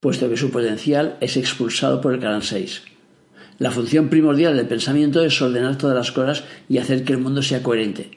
puesto 0.01 0.29
que 0.29 0.35
su 0.35 0.51
potencial 0.51 1.17
es 1.21 1.37
expulsado 1.37 2.01
por 2.01 2.13
el 2.13 2.19
canal 2.19 2.43
6. 2.43 2.83
La 3.59 3.71
función 3.71 4.09
primordial 4.09 4.57
del 4.57 4.67
pensamiento 4.67 5.23
es 5.23 5.41
ordenar 5.41 5.77
todas 5.77 5.95
las 5.95 6.11
cosas 6.11 6.43
y 6.67 6.79
hacer 6.79 7.05
que 7.05 7.13
el 7.13 7.19
mundo 7.19 7.41
sea 7.41 7.63
coherente, 7.63 8.11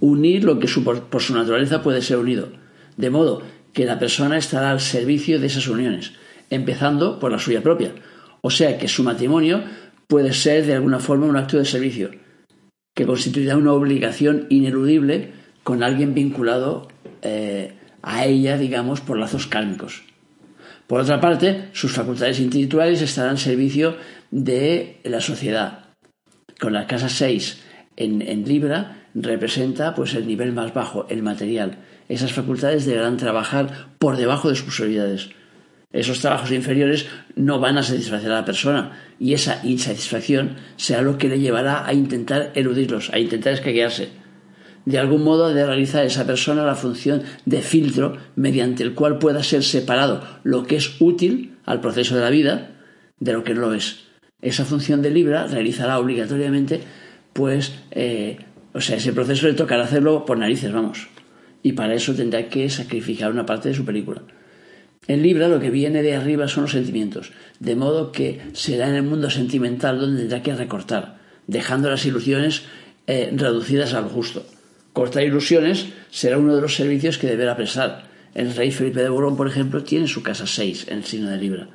unir 0.00 0.42
lo 0.42 0.58
que 0.58 0.68
por 0.68 1.22
su 1.22 1.34
naturaleza 1.34 1.80
puede 1.80 2.02
ser 2.02 2.18
unido, 2.18 2.48
de 2.96 3.10
modo 3.10 3.42
que 3.72 3.84
la 3.84 4.00
persona 4.00 4.36
estará 4.36 4.72
al 4.72 4.80
servicio 4.80 5.38
de 5.38 5.46
esas 5.46 5.68
uniones, 5.68 6.14
empezando 6.50 7.20
por 7.20 7.30
la 7.30 7.38
suya 7.38 7.62
propia, 7.62 7.94
o 8.40 8.50
sea 8.50 8.78
que 8.78 8.88
su 8.88 9.04
matrimonio 9.04 9.62
puede 10.08 10.32
ser 10.32 10.66
de 10.66 10.74
alguna 10.74 10.98
forma 10.98 11.26
un 11.26 11.36
acto 11.36 11.56
de 11.56 11.64
servicio, 11.64 12.10
que 12.94 13.06
constituirá 13.06 13.56
una 13.56 13.72
obligación 13.72 14.46
ineludible 14.50 15.32
con 15.62 15.82
alguien 15.82 16.14
vinculado 16.14 16.88
eh, 17.22 17.74
a 18.02 18.26
ella, 18.26 18.58
digamos, 18.58 19.00
por 19.00 19.18
lazos 19.18 19.46
kármicos. 19.46 20.02
Por 20.86 21.00
otra 21.00 21.20
parte, 21.20 21.68
sus 21.72 21.92
facultades 21.92 22.40
intelectuales 22.40 23.00
estarán 23.00 23.32
al 23.32 23.38
servicio 23.38 23.96
de 24.30 24.98
la 25.04 25.20
sociedad. 25.20 25.86
Con 26.60 26.72
la 26.72 26.86
casa 26.86 27.08
6 27.08 27.62
en, 27.96 28.44
Libra 28.44 29.06
representa 29.14 29.94
pues 29.94 30.14
el 30.14 30.26
nivel 30.26 30.52
más 30.52 30.74
bajo, 30.74 31.06
el 31.08 31.22
material. 31.22 31.78
Esas 32.08 32.32
facultades 32.32 32.84
deberán 32.84 33.16
trabajar 33.16 33.88
por 33.98 34.16
debajo 34.16 34.48
de 34.48 34.56
sus 34.56 34.74
prioridades. 34.74 35.30
Esos 35.92 36.20
trabajos 36.20 36.50
inferiores 36.52 37.06
no 37.36 37.60
van 37.60 37.78
a 37.78 37.82
satisfacer 37.82 38.30
a 38.30 38.36
la 38.36 38.44
persona 38.44 38.92
y 39.18 39.34
esa 39.34 39.60
insatisfacción 39.62 40.56
será 40.76 41.02
lo 41.02 41.18
que 41.18 41.28
le 41.28 41.38
llevará 41.38 41.86
a 41.86 41.92
intentar 41.92 42.50
eludirlos, 42.54 43.10
a 43.12 43.18
intentar 43.18 43.52
escaquearse 43.52 44.22
de 44.84 44.98
algún 44.98 45.22
modo 45.22 45.52
de 45.52 45.64
realizar 45.64 46.04
esa 46.04 46.26
persona 46.26 46.64
la 46.64 46.74
función 46.74 47.22
de 47.44 47.62
filtro 47.62 48.16
mediante 48.36 48.82
el 48.82 48.94
cual 48.94 49.18
pueda 49.18 49.42
ser 49.42 49.62
separado 49.62 50.22
lo 50.42 50.64
que 50.64 50.76
es 50.76 51.00
útil 51.00 51.56
al 51.64 51.80
proceso 51.80 52.16
de 52.16 52.22
la 52.22 52.30
vida 52.30 52.70
de 53.20 53.32
lo 53.32 53.44
que 53.44 53.54
no 53.54 53.60
lo 53.60 53.74
es. 53.74 54.04
Esa 54.40 54.64
función 54.64 55.02
de 55.02 55.10
Libra 55.10 55.46
realizará 55.46 55.98
obligatoriamente, 55.98 56.80
pues, 57.32 57.74
eh, 57.92 58.38
o 58.72 58.80
sea, 58.80 58.96
ese 58.96 59.12
proceso 59.12 59.46
le 59.46 59.54
tocará 59.54 59.84
hacerlo 59.84 60.24
por 60.24 60.38
narices, 60.38 60.72
vamos. 60.72 61.08
Y 61.62 61.72
para 61.72 61.94
eso 61.94 62.12
tendrá 62.14 62.48
que 62.48 62.68
sacrificar 62.68 63.30
una 63.30 63.46
parte 63.46 63.68
de 63.68 63.76
su 63.76 63.84
película. 63.84 64.22
En 65.08 65.22
Libra 65.22 65.48
lo 65.48 65.58
que 65.58 65.70
viene 65.70 66.02
de 66.02 66.14
arriba 66.14 66.46
son 66.46 66.64
los 66.64 66.72
sentimientos, 66.72 67.32
de 67.58 67.74
modo 67.74 68.12
que 68.12 68.40
será 68.52 68.88
en 68.88 68.94
el 68.94 69.02
mundo 69.02 69.30
sentimental 69.30 69.98
donde 69.98 70.20
tendrá 70.20 70.42
que 70.42 70.54
recortar, 70.54 71.18
dejando 71.46 71.90
las 71.90 72.06
ilusiones 72.06 72.62
eh, 73.06 73.32
reducidas 73.34 73.94
al 73.94 74.04
justo. 74.04 74.46
Cortar 74.92 75.24
ilusiones 75.24 75.86
será 76.10 76.38
uno 76.38 76.54
de 76.54 76.60
los 76.60 76.76
servicios 76.76 77.18
que 77.18 77.26
deberá 77.26 77.56
prestar. 77.56 78.04
El 78.34 78.54
rey 78.54 78.70
Felipe 78.70 79.02
de 79.02 79.08
Borbón, 79.08 79.36
por 79.36 79.48
ejemplo, 79.48 79.82
tiene 79.82 80.06
su 80.06 80.22
casa 80.22 80.46
6 80.46 80.86
en 80.88 80.98
el 80.98 81.04
signo 81.04 81.30
de 81.30 81.38
Libra. 81.38 81.68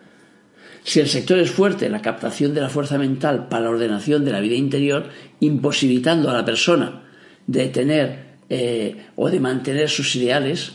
Si 0.84 1.02
el 1.02 1.10
sector 1.10 1.38
es 1.38 1.52
fuerte, 1.52 1.90
la 1.90 2.02
captación 2.02 2.54
de 2.54 2.62
la 2.62 2.70
fuerza 2.70 2.98
mental 2.98 3.50
para 3.50 3.66
la 3.66 3.72
ordenación 3.72 4.24
de 4.24 4.32
la 4.32 4.40
vida 4.40 4.56
interior, 4.56 5.10
imposibilitando 5.42 6.30
a 6.30 6.34
la 6.34 6.46
persona 6.46 7.04
de 7.46 7.68
tener 7.68 8.38
eh, 8.50 8.96
o 9.18 9.30
de 9.30 9.42
mantener 9.42 9.90
sus 9.90 10.16
ideales, 10.16 10.72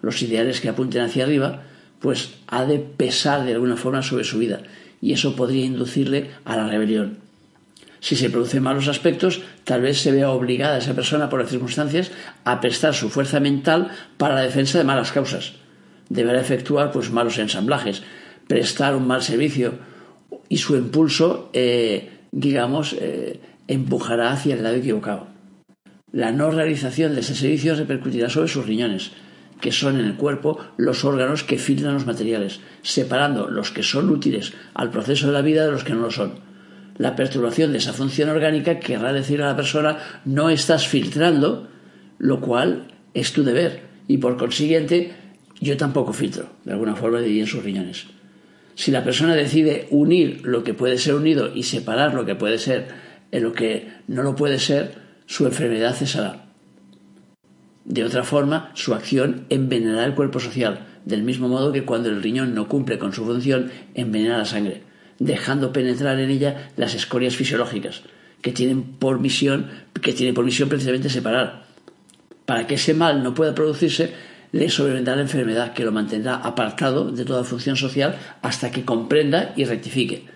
los 0.00 0.20
ideales 0.22 0.60
que 0.60 0.68
apunten 0.68 1.02
hacia 1.02 1.22
arriba, 1.22 1.62
pues 2.02 2.34
ha 2.48 2.66
de 2.66 2.80
pesar 2.80 3.44
de 3.46 3.52
alguna 3.52 3.76
forma 3.76 4.02
sobre 4.02 4.24
su 4.24 4.38
vida 4.38 4.60
y 5.00 5.12
eso 5.12 5.34
podría 5.34 5.64
inducirle 5.64 6.30
a 6.44 6.56
la 6.56 6.68
rebelión. 6.68 7.18
Si 8.00 8.16
se 8.16 8.30
producen 8.30 8.64
malos 8.64 8.88
aspectos, 8.88 9.42
tal 9.62 9.82
vez 9.82 10.00
se 10.00 10.10
vea 10.10 10.30
obligada 10.30 10.78
esa 10.78 10.94
persona 10.94 11.30
por 11.30 11.40
las 11.40 11.50
circunstancias 11.50 12.10
a 12.44 12.60
prestar 12.60 12.94
su 12.94 13.08
fuerza 13.08 13.38
mental 13.38 13.92
para 14.18 14.34
la 14.34 14.42
defensa 14.42 14.78
de 14.78 14.84
malas 14.84 15.12
causas. 15.12 15.54
Deberá 16.08 16.40
efectuar 16.40 16.90
pues 16.90 17.12
malos 17.12 17.38
ensamblajes, 17.38 18.02
prestar 18.48 18.96
un 18.96 19.06
mal 19.06 19.22
servicio 19.22 19.74
y 20.48 20.58
su 20.58 20.76
impulso, 20.76 21.50
eh, 21.52 22.10
digamos, 22.32 22.96
eh, 22.98 23.38
empujará 23.68 24.32
hacia 24.32 24.56
el 24.56 24.64
lado 24.64 24.74
equivocado. 24.74 25.28
La 26.10 26.32
no 26.32 26.50
realización 26.50 27.14
de 27.14 27.20
ese 27.20 27.36
servicio 27.36 27.76
repercutirá 27.76 28.28
sobre 28.28 28.48
sus 28.48 28.66
riñones, 28.66 29.12
que 29.62 29.72
son 29.72 29.98
en 29.98 30.04
el 30.04 30.16
cuerpo 30.16 30.58
los 30.76 31.06
órganos 31.06 31.42
que 31.42 31.56
filtran 31.56 31.94
los 31.94 32.04
materiales, 32.04 32.60
separando 32.82 33.48
los 33.48 33.70
que 33.70 33.82
son 33.82 34.10
útiles 34.10 34.52
al 34.74 34.90
proceso 34.90 35.28
de 35.28 35.32
la 35.32 35.40
vida 35.40 35.64
de 35.64 35.72
los 35.72 35.84
que 35.84 35.94
no 35.94 36.00
lo 36.02 36.10
son 36.10 36.52
la 36.98 37.16
perturbación 37.16 37.72
de 37.72 37.78
esa 37.78 37.92
función 37.92 38.28
orgánica 38.28 38.78
querrá 38.78 39.12
decir 39.12 39.42
a 39.42 39.46
la 39.46 39.56
persona 39.56 39.98
no 40.24 40.50
estás 40.50 40.86
filtrando, 40.86 41.68
lo 42.18 42.40
cual 42.40 42.88
es 43.14 43.32
tu 43.32 43.42
deber 43.44 43.80
y 44.08 44.18
por 44.18 44.36
consiguiente 44.36 45.12
yo 45.60 45.76
tampoco 45.76 46.12
filtro, 46.12 46.50
de 46.64 46.72
alguna 46.72 46.96
forma 46.96 47.20
diría 47.20 47.42
en 47.42 47.48
sus 47.48 47.64
riñones. 47.64 48.06
Si 48.74 48.90
la 48.90 49.04
persona 49.04 49.34
decide 49.34 49.86
unir 49.90 50.42
lo 50.44 50.64
que 50.64 50.74
puede 50.74 50.98
ser 50.98 51.14
unido 51.14 51.54
y 51.54 51.64
separar 51.64 52.14
lo 52.14 52.24
que 52.24 52.34
puede 52.34 52.58
ser 52.58 52.88
en 53.30 53.42
lo 53.42 53.52
que 53.52 53.88
no 54.08 54.22
lo 54.22 54.34
puede 54.34 54.58
ser, 54.58 54.94
su 55.26 55.46
enfermedad 55.46 55.94
cesará. 55.94 56.51
De 57.84 58.04
otra 58.04 58.24
forma, 58.24 58.70
su 58.74 58.94
acción 58.94 59.46
envenenará 59.48 60.04
el 60.04 60.14
cuerpo 60.14 60.40
social, 60.40 60.86
del 61.04 61.22
mismo 61.22 61.48
modo 61.48 61.72
que 61.72 61.84
cuando 61.84 62.08
el 62.08 62.22
riñón 62.22 62.54
no 62.54 62.68
cumple 62.68 62.98
con 62.98 63.12
su 63.12 63.24
función, 63.24 63.70
envenena 63.94 64.38
la 64.38 64.44
sangre 64.44 64.92
dejando 65.22 65.72
penetrar 65.72 66.18
en 66.18 66.30
ella 66.30 66.70
las 66.76 66.94
escorias 66.94 67.36
fisiológicas, 67.36 68.02
que 68.40 68.50
tienen 68.50 68.82
por 68.82 69.20
misión, 69.20 69.70
que 70.00 70.12
tiene 70.12 70.32
por 70.32 70.44
misión 70.44 70.68
precisamente 70.68 71.08
separar. 71.08 71.64
Para 72.44 72.66
que 72.66 72.74
ese 72.74 72.92
mal 72.92 73.22
no 73.22 73.32
pueda 73.32 73.54
producirse, 73.54 74.12
le 74.50 74.68
sobrevendrá 74.68 75.14
la 75.14 75.22
enfermedad 75.22 75.74
que 75.74 75.84
lo 75.84 75.92
mantendrá 75.92 76.34
apartado 76.34 77.12
de 77.12 77.24
toda 77.24 77.44
función 77.44 77.76
social 77.76 78.18
hasta 78.42 78.72
que 78.72 78.84
comprenda 78.84 79.52
y 79.56 79.64
rectifique. 79.64 80.26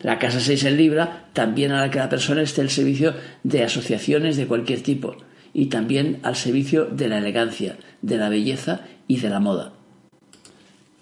La 0.00 0.18
casa 0.18 0.40
6 0.40 0.64
en 0.64 0.76
Libra 0.76 1.28
también 1.34 1.72
hará 1.72 1.90
que 1.90 1.98
la 1.98 2.08
persona 2.08 2.40
esté 2.42 2.62
al 2.62 2.70
servicio 2.70 3.14
de 3.42 3.62
asociaciones 3.62 4.36
de 4.36 4.46
cualquier 4.46 4.82
tipo 4.82 5.16
y 5.52 5.66
también 5.66 6.20
al 6.22 6.36
servicio 6.36 6.86
de 6.86 7.08
la 7.08 7.18
elegancia, 7.18 7.78
de 8.02 8.16
la 8.16 8.28
belleza 8.28 8.82
y 9.06 9.18
de 9.18 9.30
la 9.30 9.40
moda. 9.40 9.72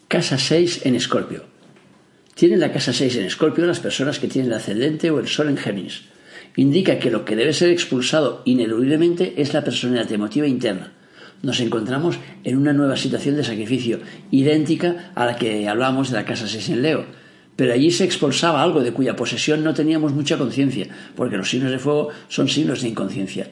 Casa 0.08 0.38
6 0.38 0.86
en 0.86 0.94
Escorpio. 0.94 1.44
Tienen 2.34 2.60
la 2.60 2.70
casa 2.70 2.92
6 2.92 3.16
en 3.16 3.24
Escorpio 3.24 3.66
las 3.66 3.80
personas 3.80 4.18
que 4.18 4.28
tienen 4.28 4.52
el 4.52 4.58
ascendente 4.58 5.10
o 5.10 5.18
el 5.18 5.26
sol 5.26 5.48
en 5.48 5.56
Géminis. 5.56 6.02
Indica 6.54 6.98
que 6.98 7.10
lo 7.10 7.24
que 7.24 7.34
debe 7.34 7.52
ser 7.52 7.70
expulsado 7.70 8.42
ineludiblemente 8.44 9.34
es 9.38 9.52
la 9.52 9.64
personalidad 9.64 10.12
emotiva 10.12 10.46
interna. 10.46 10.92
Nos 11.42 11.60
encontramos 11.60 12.18
en 12.44 12.56
una 12.56 12.72
nueva 12.72 12.96
situación 12.96 13.36
de 13.36 13.44
sacrificio, 13.44 14.00
idéntica 14.30 15.12
a 15.14 15.26
la 15.26 15.36
que 15.36 15.68
hablamos 15.68 16.10
de 16.10 16.16
la 16.16 16.24
casa 16.24 16.46
6 16.46 16.68
en 16.70 16.82
Leo. 16.82 17.06
pero 17.56 17.72
allí 17.72 17.90
se 17.90 18.04
expulsaba 18.04 18.62
algo 18.62 18.82
de 18.82 18.92
cuya 18.92 19.16
posesión 19.16 19.64
no 19.64 19.72
teníamos 19.72 20.12
mucha 20.12 20.36
conciencia, 20.36 20.88
porque 21.16 21.38
los 21.38 21.48
signos 21.48 21.70
de 21.70 21.78
fuego 21.78 22.10
son 22.28 22.48
signos 22.48 22.82
de 22.82 22.88
inconsciencia. 22.88 23.48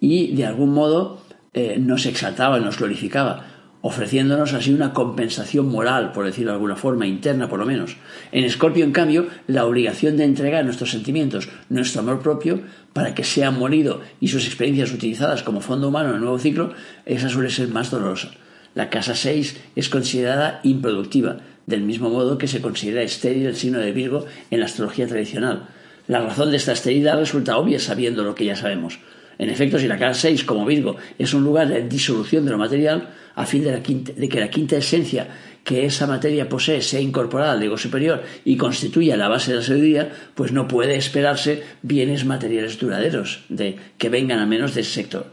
Y 0.00 0.34
de 0.34 0.46
algún 0.46 0.72
modo 0.72 1.22
eh, 1.52 1.76
nos 1.78 2.06
exaltaba, 2.06 2.58
nos 2.58 2.78
glorificaba, 2.78 3.46
ofreciéndonos 3.80 4.54
así 4.54 4.72
una 4.72 4.94
compensación 4.94 5.68
moral, 5.68 6.12
por 6.12 6.24
decirlo 6.24 6.52
de 6.52 6.56
alguna 6.56 6.74
forma, 6.74 7.06
interna 7.06 7.50
por 7.50 7.58
lo 7.58 7.66
menos. 7.66 7.96
En 8.32 8.44
Escorpio, 8.44 8.82
en 8.82 8.92
cambio, 8.92 9.26
la 9.46 9.66
obligación 9.66 10.16
de 10.16 10.24
entregar 10.24 10.64
nuestros 10.64 10.90
sentimientos, 10.90 11.50
nuestro 11.68 12.00
amor 12.00 12.20
propio, 12.20 12.62
para 12.94 13.14
que 13.14 13.24
sea 13.24 13.50
molido 13.50 14.00
y 14.20 14.28
sus 14.28 14.46
experiencias 14.46 14.90
utilizadas 14.90 15.42
como 15.42 15.60
fondo 15.60 15.88
humano 15.88 16.08
en 16.08 16.14
el 16.14 16.22
nuevo 16.22 16.38
ciclo, 16.38 16.72
esa 17.04 17.28
suele 17.28 17.50
ser 17.50 17.68
más 17.68 17.90
dolorosa. 17.90 18.30
La 18.74 18.88
casa 18.88 19.14
6 19.14 19.60
es 19.76 19.88
considerada 19.90 20.60
improductiva, 20.64 21.36
del 21.66 21.82
mismo 21.82 22.08
modo 22.08 22.38
que 22.38 22.48
se 22.48 22.62
considera 22.62 23.02
estéril 23.02 23.46
el 23.46 23.56
signo 23.56 23.80
de 23.80 23.92
Virgo 23.92 24.24
en 24.50 24.60
la 24.60 24.66
astrología 24.66 25.06
tradicional. 25.06 25.68
La 26.08 26.20
razón 26.20 26.50
de 26.50 26.56
esta 26.56 26.72
esterilidad 26.72 27.18
resulta 27.18 27.56
obvia 27.58 27.78
sabiendo 27.78 28.24
lo 28.24 28.34
que 28.34 28.46
ya 28.46 28.56
sabemos. 28.56 28.98
En 29.44 29.50
efecto, 29.50 29.78
si 29.78 29.86
la 29.86 29.98
casa 29.98 30.22
6, 30.22 30.44
como 30.44 30.64
Virgo, 30.64 30.96
es 31.18 31.34
un 31.34 31.44
lugar 31.44 31.68
de 31.68 31.86
disolución 31.86 32.46
de 32.46 32.52
lo 32.52 32.56
material, 32.56 33.10
a 33.34 33.44
fin 33.44 33.62
de, 33.62 34.28
que 34.30 34.40
la 34.40 34.48
quinta 34.48 34.78
esencia 34.78 35.28
que 35.62 35.84
esa 35.84 36.06
materia 36.06 36.48
posee 36.48 36.80
sea 36.80 37.00
incorporada 37.00 37.52
al 37.52 37.62
ego 37.62 37.76
superior 37.76 38.22
y 38.46 38.56
constituya 38.56 39.18
la 39.18 39.28
base 39.28 39.50
de 39.50 39.58
la 39.58 39.62
sabiduría, 39.62 40.10
pues 40.34 40.52
no 40.52 40.66
puede 40.66 40.96
esperarse 40.96 41.62
bienes 41.82 42.24
materiales 42.24 42.78
duraderos 42.78 43.44
de, 43.50 43.76
que 43.98 44.08
vengan 44.08 44.38
al 44.38 44.46
menos 44.46 44.74
de 44.74 44.80
ese 44.80 44.92
sector. 44.92 45.26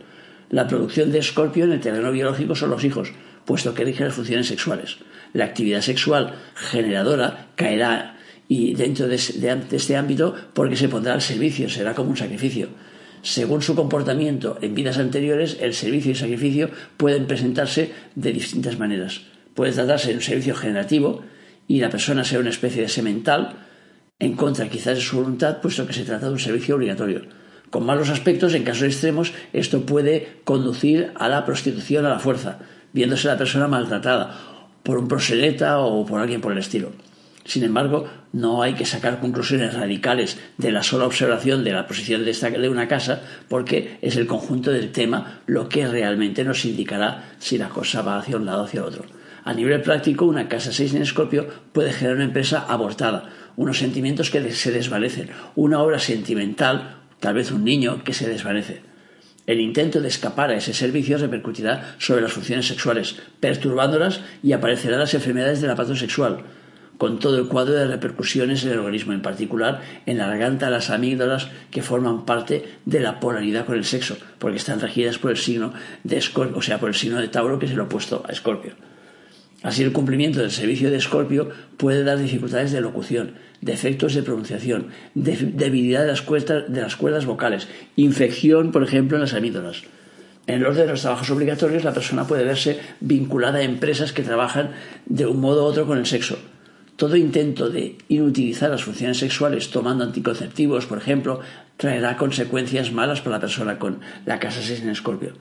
La 0.50 0.68
producción 0.68 1.14
de 1.14 1.20
Escorpio 1.20 1.64
en 1.64 1.72
el 1.72 1.80
terreno 1.80 2.12
biológico 2.12 2.54
son 2.54 2.72
los 2.72 2.84
hijos, 2.84 3.14
puesto 3.46 3.74
que 3.74 3.86
rige 3.86 4.04
las 4.04 4.14
funciones 4.14 4.48
sexuales. 4.48 4.98
La 5.32 5.46
actividad 5.46 5.80
sexual 5.80 6.34
generadora 6.56 7.48
caerá 7.56 8.18
y 8.50 8.74
dentro 8.74 9.08
de, 9.08 9.16
este 9.16 9.96
ámbito 9.96 10.36
porque 10.54 10.76
se 10.76 10.90
pondrá 10.90 11.14
al 11.14 11.22
servicio, 11.22 11.70
será 11.70 11.94
como 11.94 12.10
un 12.10 12.18
sacrificio. 12.18 12.68
Según 13.22 13.62
su 13.62 13.76
comportamiento 13.76 14.58
en 14.62 14.74
vidas 14.74 14.98
anteriores, 14.98 15.58
el 15.62 15.74
servicio 15.74 16.12
y 16.12 16.16
sacrificio 16.16 16.70
pueden 16.98 17.28
presentarse 17.28 17.92
de 18.16 18.34
distintas 18.34 18.80
maneras. 18.80 19.22
Puede 19.54 19.74
tratarse 19.74 20.10
de 20.10 20.16
un 20.16 20.22
servicio 20.22 20.56
generativo 20.56 21.22
y 21.68 21.80
la 21.80 21.90
persona 21.90 22.24
sea 22.24 22.40
una 22.40 22.50
especie 22.50 22.82
de 22.82 22.90
semental, 22.90 23.58
en 24.20 24.36
contra 24.36 24.70
quizás 24.70 24.96
de 24.96 25.02
su 25.02 25.18
voluntad, 25.18 25.62
puesto 25.62 25.86
que 25.86 25.94
se 25.94 26.04
trata 26.04 26.28
de 26.28 26.34
un 26.34 26.40
servicio 26.40 26.76
obligatorio. 26.76 27.22
Con 27.70 27.86
malos 27.86 28.10
aspectos, 28.10 28.54
en 28.54 28.64
casos 28.64 28.84
extremos, 28.84 29.34
esto 29.54 29.86
puede 29.86 30.42
conducir 30.44 31.12
a 31.16 31.30
la 31.30 31.46
prostitución 31.46 32.06
a 32.06 32.10
la 32.10 32.20
fuerza, 32.20 32.60
viéndose 32.92 33.28
la 33.28 33.38
persona 33.38 33.68
maltratada 33.68 34.36
por 34.84 34.98
un 34.98 35.08
proseleta 35.08 35.80
o 35.80 36.06
por 36.06 36.20
alguien 36.20 36.42
por 36.42 36.52
el 36.52 36.58
estilo. 36.58 36.92
Sin 37.44 37.64
embargo, 37.64 38.08
no 38.34 38.62
hay 38.62 38.74
que 38.74 38.86
sacar 38.86 39.20
conclusiones 39.20 39.74
radicales 39.74 40.40
de 40.58 40.72
la 40.72 40.84
sola 40.84 41.06
observación 41.06 41.64
de 41.64 41.74
la 41.74 41.88
posición 41.88 42.24
de, 42.24 42.70
una 42.70 42.88
casa, 42.88 43.22
porque 43.50 43.98
es 44.02 44.16
el 44.16 44.28
conjunto 44.28 44.72
del 44.72 44.92
tema 44.92 45.42
lo 45.48 45.68
que 45.68 45.88
realmente 45.88 46.44
nos 46.44 46.66
indicará 46.66 47.34
si 47.40 47.58
la 47.58 47.70
cosa 47.70 48.02
va 48.02 48.20
hacia 48.20 48.38
un 48.38 48.46
lado 48.46 48.62
o 48.62 48.66
hacia 48.66 48.86
otro. 48.86 49.06
A 49.44 49.54
nivel 49.54 49.82
práctico, 49.82 50.26
una 50.26 50.48
casa 50.48 50.72
6 50.72 50.94
en 50.94 51.02
Escorpio 51.02 51.48
puede 51.74 51.94
generar 51.94 52.18
una 52.18 52.26
empresa 52.26 52.66
abortada, 52.68 53.30
unos 53.56 53.80
sentimientos 53.80 54.30
que 54.30 54.52
se 54.52 54.72
desvanecen, 54.72 55.30
una 55.56 55.82
obra 55.82 55.98
sentimental, 55.98 56.98
tal 57.20 57.34
vez 57.34 57.52
un 57.52 57.64
niño 57.64 58.04
que 58.04 58.14
se 58.14 58.30
desvanece. 58.30 58.84
El 59.48 59.60
intento 59.60 60.00
de 60.00 60.08
escapar 60.08 60.52
a 60.52 60.56
ese 60.56 60.74
servicio 60.74 61.18
repercutirá 61.18 61.96
sobre 61.98 62.22
las 62.22 62.32
funciones 62.32 62.68
sexuales, 62.68 63.16
perturbándolas 63.40 64.22
y 64.44 64.54
aparecerán 64.54 65.00
las 65.00 65.16
enfermedades 65.16 65.60
del 65.62 65.72
aparato 65.72 65.96
sexual, 65.96 66.44
con 67.02 67.18
todo 67.18 67.40
el 67.40 67.48
cuadro 67.48 67.74
de 67.74 67.88
repercusiones 67.88 68.64
en 68.64 68.74
el 68.74 68.78
organismo, 68.78 69.12
en 69.12 69.24
particular 69.24 69.82
en 70.06 70.20
la 70.20 70.28
garganta, 70.28 70.70
las 70.70 70.92
amígdalas, 70.92 71.48
que 71.72 71.82
forman 71.82 72.28
parte 72.28 72.64
de 72.86 73.00
la 73.00 73.20
polaridad 73.20 73.66
con 73.66 73.76
el 73.76 73.86
sexo, 73.86 74.18
porque 74.38 74.58
están 74.58 74.80
regidas 74.80 75.18
por 75.18 75.32
el 75.32 75.38
signo 75.38 75.74
de 76.04 76.18
Escorpio, 76.18 76.60
o 76.60 76.62
sea, 76.62 76.80
por 76.80 76.90
el 76.90 76.94
signo 76.94 77.20
de 77.20 77.28
Tauro, 77.28 77.58
que 77.58 77.66
es 77.66 77.72
el 77.72 77.80
opuesto 77.80 78.24
a 78.30 78.32
Escorpio. 78.32 78.74
Así, 79.64 79.82
el 79.82 79.94
cumplimiento 79.94 80.42
del 80.42 80.52
servicio 80.52 80.92
de 80.92 80.98
Escorpio 80.98 81.50
puede 81.78 82.04
dar 82.04 82.20
dificultades 82.20 82.72
de 82.72 82.82
locución, 82.82 83.32
defectos 83.62 84.14
de 84.14 84.22
pronunciación, 84.22 84.90
debilidad 85.16 86.02
de 86.02 86.08
las, 86.08 86.22
cuerdas, 86.22 86.72
de 86.72 86.82
las 86.82 86.98
cuerdas 86.98 87.26
vocales, 87.26 87.68
infección, 87.96 88.72
por 88.72 88.84
ejemplo, 88.84 89.18
en 89.18 89.22
las 89.22 89.34
amígdalas. 89.34 89.82
En 90.46 90.58
el 90.58 90.68
orden 90.68 90.86
de 90.86 90.92
los 90.92 91.02
trabajos 91.02 91.32
obligatorios, 91.32 91.84
la 91.84 91.96
persona 91.96 92.28
puede 92.28 92.44
verse 92.44 92.80
vinculada 93.00 93.58
a 93.58 93.64
empresas 93.64 94.14
que 94.14 94.22
trabajan 94.22 94.70
de 95.08 95.26
un 95.26 95.42
modo 95.42 95.64
u 95.64 95.66
otro 95.66 95.88
con 95.88 95.98
el 95.98 96.06
sexo, 96.06 96.38
todo 96.96 97.16
intento 97.16 97.70
de 97.70 97.98
inutilizar 98.10 98.70
las 98.70 98.84
funciones 98.84 99.18
sexuales 99.18 99.70
tomando 99.70 100.04
anticonceptivos, 100.04 100.86
por 100.86 100.98
ejemplo, 100.98 101.40
traerá 101.78 102.16
consecuencias 102.18 102.92
malas 102.92 103.22
para 103.22 103.38
la 103.38 103.42
persona 103.42 103.80
con 103.80 104.00
la 104.26 104.40
casa 104.40 104.62
6 104.62 104.82
en 104.82 104.90
Escorpio. 104.90 105.34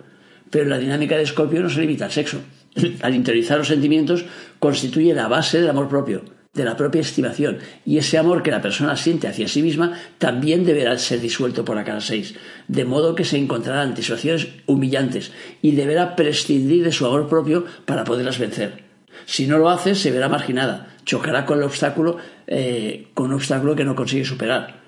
Pero 0.51 0.69
la 0.69 0.79
dinámica 0.79 1.17
de 1.17 1.23
Escorpio 1.23 1.63
no 1.63 1.71
se 1.71 1.81
limita 1.81 2.07
al 2.07 2.13
sexo. 2.13 2.41
Al 3.03 3.15
interiorizar 3.15 3.59
los 3.59 3.69
sentimientos 3.69 4.25
constituye 4.59 5.13
la 5.13 5.29
base 5.29 5.61
del 5.61 5.71
amor 5.71 5.89
propio, 5.89 6.23
de 6.53 6.65
la 6.65 6.77
propia 6.77 7.01
estimación, 7.01 7.59
y 7.85 7.99
ese 7.99 8.19
amor 8.19 8.43
que 8.43 8.51
la 8.51 8.63
persona 8.63 8.97
siente 8.97 9.29
hacia 9.29 9.49
sí 9.49 9.63
misma 9.63 9.93
también 10.19 10.65
deberá 10.65 10.97
ser 10.99 11.21
disuelto 11.21 11.65
por 11.65 11.77
la 11.77 11.85
casa 11.85 12.09
6, 12.09 12.35
de 12.69 12.85
modo 12.85 13.15
que 13.15 13.25
se 13.25 13.37
encontrará 13.37 13.83
ante 13.83 14.03
situaciones 14.03 14.49
humillantes 14.67 15.33
y 15.63 15.73
deberá 15.73 16.17
prescindir 16.17 16.85
de 16.85 16.93
su 16.93 17.07
amor 17.07 17.29
propio 17.29 17.65
para 17.85 18.05
poderlas 18.05 18.39
vencer. 18.39 18.85
Si 19.27 19.47
no 19.47 19.59
lo 19.59 19.69
hace, 19.69 19.95
se 19.95 20.11
verá 20.11 20.29
marginada, 20.29 20.97
chocará 21.05 21.47
con 21.47 21.59
el 21.59 21.65
obstáculo, 21.65 22.19
eh, 22.47 23.09
con 23.15 23.27
un 23.27 23.35
obstáculo 23.35 23.75
que 23.77 23.85
no 23.85 23.95
consigue 23.95 24.25
superar. 24.25 24.81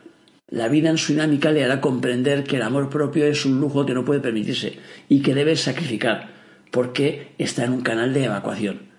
La 0.49 0.69
vida 0.69 0.91
en 0.91 0.99
su 0.99 1.13
dinámica 1.13 1.51
le 1.51 1.65
hará 1.65 1.81
comprender 1.81 2.45
que 2.45 2.57
el 2.57 2.63
amor 2.63 2.91
propio 2.91 3.25
es 3.25 3.47
un 3.47 3.59
lujo 3.61 3.87
que 3.87 3.95
no 3.95 4.05
puede 4.05 4.21
permitirse 4.21 4.79
y 5.09 5.23
que 5.23 5.35
debe 5.35 5.57
sacrificar, 5.57 6.29
porque 6.71 7.33
está 7.39 7.65
en 7.65 7.73
un 7.73 7.81
canal 7.81 8.13
de 8.13 8.25
evacuación. 8.25 8.91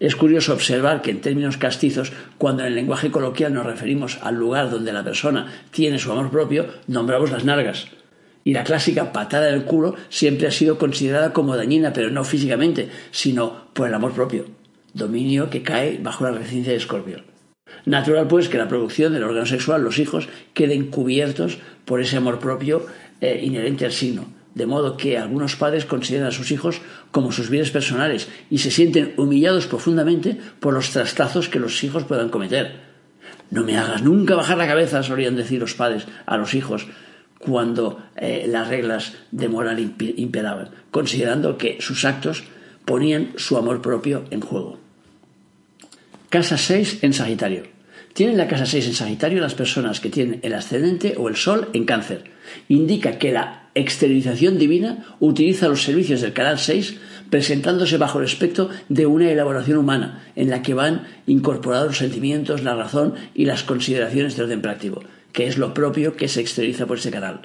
Es 0.00 0.16
curioso 0.16 0.52
observar 0.52 1.00
que 1.00 1.10
en 1.10 1.20
términos 1.20 1.56
castizos, 1.56 2.12
cuando 2.36 2.62
en 2.62 2.68
el 2.68 2.74
lenguaje 2.74 3.10
coloquial 3.10 3.54
nos 3.54 3.64
referimos 3.64 4.18
al 4.20 4.34
lugar 4.34 4.68
donde 4.68 4.92
la 4.92 5.04
persona 5.04 5.50
tiene 5.70 5.98
su 5.98 6.12
amor 6.12 6.30
propio, 6.30 6.66
nombramos 6.88 7.30
las 7.30 7.44
nargas. 7.44 7.86
Y 8.44 8.52
la 8.52 8.64
clásica 8.64 9.12
patada 9.12 9.46
del 9.46 9.64
culo 9.64 9.94
siempre 10.08 10.48
ha 10.48 10.50
sido 10.50 10.76
considerada 10.76 11.32
como 11.32 11.56
dañina, 11.56 11.92
pero 11.92 12.10
no 12.10 12.24
físicamente, 12.24 12.90
sino 13.12 13.68
por 13.72 13.88
el 13.88 13.94
amor 13.94 14.12
propio 14.12 14.61
dominio 14.94 15.50
que 15.50 15.62
cae 15.62 15.98
bajo 15.98 16.24
la 16.24 16.32
residencia 16.32 16.72
de 16.72 16.78
Escorpio. 16.78 17.22
Natural, 17.84 18.28
pues, 18.28 18.48
que 18.48 18.58
la 18.58 18.68
producción 18.68 19.12
del 19.12 19.24
órgano 19.24 19.46
sexual, 19.46 19.82
los 19.82 19.98
hijos, 19.98 20.28
queden 20.54 20.86
cubiertos 20.86 21.58
por 21.84 22.00
ese 22.00 22.16
amor 22.16 22.38
propio 22.38 22.86
eh, 23.20 23.40
inherente 23.42 23.84
al 23.84 23.92
signo, 23.92 24.26
de 24.54 24.66
modo 24.66 24.96
que 24.96 25.18
algunos 25.18 25.56
padres 25.56 25.84
consideran 25.84 26.28
a 26.28 26.32
sus 26.32 26.50
hijos 26.50 26.80
como 27.10 27.32
sus 27.32 27.50
bienes 27.50 27.70
personales 27.70 28.28
y 28.50 28.58
se 28.58 28.70
sienten 28.70 29.14
humillados 29.16 29.66
profundamente 29.66 30.38
por 30.60 30.74
los 30.74 30.90
trastazos 30.90 31.48
que 31.48 31.58
los 31.58 31.82
hijos 31.82 32.04
puedan 32.04 32.28
cometer. 32.28 32.80
No 33.50 33.64
me 33.64 33.76
hagas 33.76 34.02
nunca 34.02 34.34
bajar 34.34 34.58
la 34.58 34.66
cabeza, 34.66 35.02
solían 35.02 35.36
decir 35.36 35.60
los 35.60 35.74
padres 35.74 36.06
a 36.26 36.36
los 36.36 36.54
hijos 36.54 36.86
cuando 37.38 38.00
eh, 38.16 38.46
las 38.48 38.68
reglas 38.68 39.14
de 39.32 39.48
moral 39.48 39.94
imperaban, 40.16 40.70
considerando 40.90 41.58
que 41.58 41.78
sus 41.80 42.04
actos 42.04 42.44
ponían 42.84 43.32
su 43.36 43.56
amor 43.56 43.82
propio 43.82 44.24
en 44.30 44.40
juego. 44.40 44.81
Casa 46.32 46.56
6 46.56 47.00
en 47.02 47.12
Sagitario. 47.12 47.64
Tienen 48.14 48.38
la 48.38 48.48
casa 48.48 48.64
6 48.64 48.86
en 48.86 48.94
Sagitario 48.94 49.38
las 49.38 49.54
personas 49.54 50.00
que 50.00 50.08
tienen 50.08 50.40
el 50.42 50.54
ascendente 50.54 51.14
o 51.18 51.28
el 51.28 51.36
sol 51.36 51.68
en 51.74 51.84
cáncer. 51.84 52.24
Indica 52.70 53.18
que 53.18 53.32
la 53.32 53.68
exteriorización 53.74 54.56
divina 54.56 55.14
utiliza 55.20 55.68
los 55.68 55.82
servicios 55.82 56.22
del 56.22 56.32
canal 56.32 56.58
6 56.58 56.96
presentándose 57.28 57.98
bajo 57.98 58.18
el 58.18 58.24
aspecto 58.24 58.70
de 58.88 59.04
una 59.04 59.30
elaboración 59.30 59.76
humana, 59.76 60.24
en 60.34 60.48
la 60.48 60.62
que 60.62 60.72
van 60.72 61.06
incorporados 61.26 61.88
los 61.88 61.98
sentimientos, 61.98 62.62
la 62.62 62.76
razón 62.76 63.12
y 63.34 63.44
las 63.44 63.62
consideraciones 63.62 64.34
de 64.34 64.44
orden 64.44 64.62
práctico, 64.62 65.02
que 65.34 65.48
es 65.48 65.58
lo 65.58 65.74
propio 65.74 66.16
que 66.16 66.28
se 66.28 66.40
exterioriza 66.40 66.86
por 66.86 66.96
ese 66.96 67.10
canal. 67.10 67.42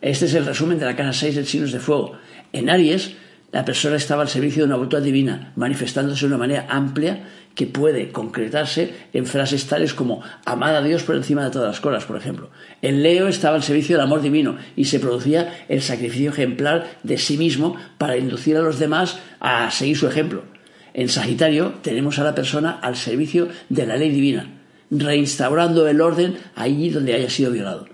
Este 0.00 0.24
es 0.24 0.34
el 0.34 0.46
resumen 0.46 0.80
de 0.80 0.86
la 0.86 0.96
casa 0.96 1.12
6 1.12 1.36
del 1.36 1.46
signos 1.46 1.70
de 1.70 1.78
fuego. 1.78 2.18
En 2.52 2.70
Aries, 2.70 3.12
la 3.52 3.64
persona 3.64 3.94
estaba 3.94 4.22
al 4.22 4.28
servicio 4.28 4.62
de 4.62 4.66
una 4.66 4.76
voluntad 4.76 5.00
divina, 5.00 5.52
manifestándose 5.54 6.22
de 6.22 6.26
una 6.26 6.38
manera 6.38 6.66
amplia 6.68 7.22
que 7.56 7.66
puede 7.66 8.12
concretarse 8.12 8.94
en 9.14 9.26
frases 9.26 9.66
tales 9.66 9.94
como 9.94 10.22
amar 10.44 10.74
a 10.74 10.82
Dios 10.82 11.02
por 11.02 11.16
encima 11.16 11.42
de 11.42 11.50
todas 11.50 11.68
las 11.68 11.80
cosas, 11.80 12.04
por 12.04 12.16
ejemplo. 12.16 12.50
En 12.82 13.02
Leo 13.02 13.28
estaba 13.28 13.56
al 13.56 13.62
servicio 13.62 13.96
del 13.96 14.04
amor 14.04 14.20
divino 14.20 14.56
y 14.76 14.84
se 14.84 15.00
producía 15.00 15.64
el 15.68 15.80
sacrificio 15.80 16.30
ejemplar 16.30 16.86
de 17.02 17.16
sí 17.16 17.38
mismo 17.38 17.76
para 17.96 18.18
inducir 18.18 18.58
a 18.58 18.60
los 18.60 18.78
demás 18.78 19.18
a 19.40 19.70
seguir 19.70 19.96
su 19.96 20.06
ejemplo. 20.06 20.44
En 20.92 21.08
Sagitario 21.08 21.74
tenemos 21.80 22.18
a 22.18 22.24
la 22.24 22.34
persona 22.34 22.78
al 22.82 22.94
servicio 22.94 23.48
de 23.70 23.86
la 23.86 23.96
ley 23.96 24.10
divina, 24.10 24.50
reinstaurando 24.90 25.88
el 25.88 26.02
orden 26.02 26.36
allí 26.54 26.90
donde 26.90 27.14
haya 27.14 27.30
sido 27.30 27.50
violado. 27.50 27.86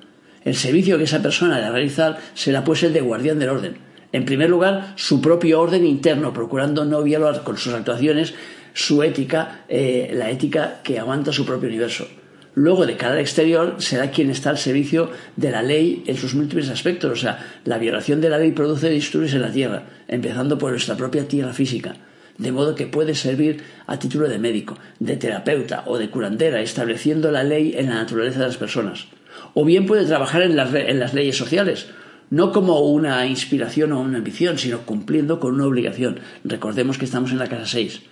El 0.45 0.57
servicio 0.57 0.99
que 0.99 1.05
esa 1.05 1.23
persona 1.23 1.59
debe 1.59 1.71
realizar 1.71 2.19
será 2.35 2.65
pues 2.65 2.83
el 2.83 2.93
de 2.93 3.01
guardián 3.01 3.39
del 3.39 3.51
orden. 3.51 3.77
En 4.11 4.25
primer 4.25 4.51
lugar, 4.51 4.93
su 4.97 5.23
propio 5.23 5.61
orden 5.61 5.87
interno, 5.87 6.33
procurando 6.33 6.85
no 6.85 7.03
violar 7.03 7.45
con 7.45 7.57
sus 7.57 7.73
actuaciones 7.73 8.35
su 8.75 9.03
ética, 9.03 9.65
eh, 9.69 10.11
la 10.15 10.31
ética 10.31 10.81
que 10.83 10.99
aguanta 10.99 11.33
su 11.33 11.45
propio 11.45 11.69
universo. 11.69 12.09
Luego, 12.55 12.85
de 12.85 12.97
cara 12.97 13.15
al 13.15 13.21
exterior, 13.21 13.77
será 13.79 14.11
quien 14.11 14.29
está 14.29 14.51
al 14.51 14.59
servicio 14.59 15.11
de 15.37 15.51
la 15.51 15.63
ley 15.63 16.05
en 16.07 16.17
sus 16.17 16.35
múltiples 16.35 16.69
aspectos. 16.69 17.11
O 17.11 17.17
sea, 17.17 17.39
la 17.65 17.79
violación 17.79 18.21
de 18.21 18.29
la 18.29 18.39
ley 18.39 18.53
produce 18.53 18.91
disturbios 18.91 19.33
en 19.33 19.43
la 19.43 19.51
tierra, 19.51 19.85
empezando 20.07 20.59
por 20.59 20.71
nuestra 20.71 20.97
propia 20.97 21.27
tierra 21.27 21.55
física. 21.55 21.95
De 22.37 22.53
modo 22.53 22.75
que 22.75 22.87
puede 22.87 23.15
servir 23.15 23.63
a 23.87 23.99
título 23.99 24.29
de 24.29 24.39
médico, 24.39 24.77
de 24.99 25.17
terapeuta 25.17 25.85
o 25.87 25.97
de 25.97 26.11
curandera, 26.11 26.61
estableciendo 26.61 27.31
la 27.31 27.43
ley 27.43 27.75
en 27.77 27.89
la 27.89 27.95
naturaleza 27.95 28.41
de 28.41 28.47
las 28.47 28.59
personas. 28.59 29.07
O 29.55 29.65
bien 29.65 29.87
puede 29.87 30.05
trabajar 30.05 30.43
en 30.43 30.57
las, 30.57 30.75
en 30.75 30.99
las 30.99 31.15
leyes 31.15 31.37
sociales, 31.37 31.87
no 32.29 32.53
como 32.53 32.81
una 32.81 33.27
inspiración 33.27 33.93
o 33.93 34.01
una 34.01 34.19
ambición, 34.19 34.59
sino 34.59 34.81
cumpliendo 34.81 35.41
con 35.41 35.55
una 35.55 35.67
obligación. 35.67 36.21
Recordemos 36.45 36.99
que 36.99 37.07
estamos 37.07 37.31
en 37.31 37.39
la 37.39 37.49
casa 37.49 37.67
6. 37.67 38.03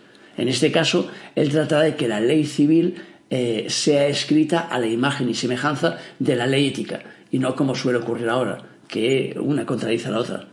En 0.41 0.49
este 0.49 0.73
caso, 0.73 1.11
él 1.37 1.51
trata 1.51 1.83
de 1.83 1.97
que 1.97 2.09
la 2.09 2.19
ley 2.19 2.45
civil 2.47 2.95
eh, 3.29 3.67
sea 3.69 4.07
escrita 4.07 4.61
a 4.61 4.79
la 4.79 4.87
imagen 4.87 5.29
y 5.29 5.35
semejanza 5.35 5.99
de 6.19 6.35
la 6.35 6.47
ley 6.47 6.69
ética, 6.69 7.01
y 7.31 7.39
no 7.39 7.55
como 7.55 7.75
suele 7.75 7.99
ocurrir 7.99 8.31
ahora, 8.31 8.63
que 8.89 9.37
una 9.39 9.67
contradice 9.67 10.09
a 10.09 10.13
la 10.13 10.19
otra. 10.19 10.49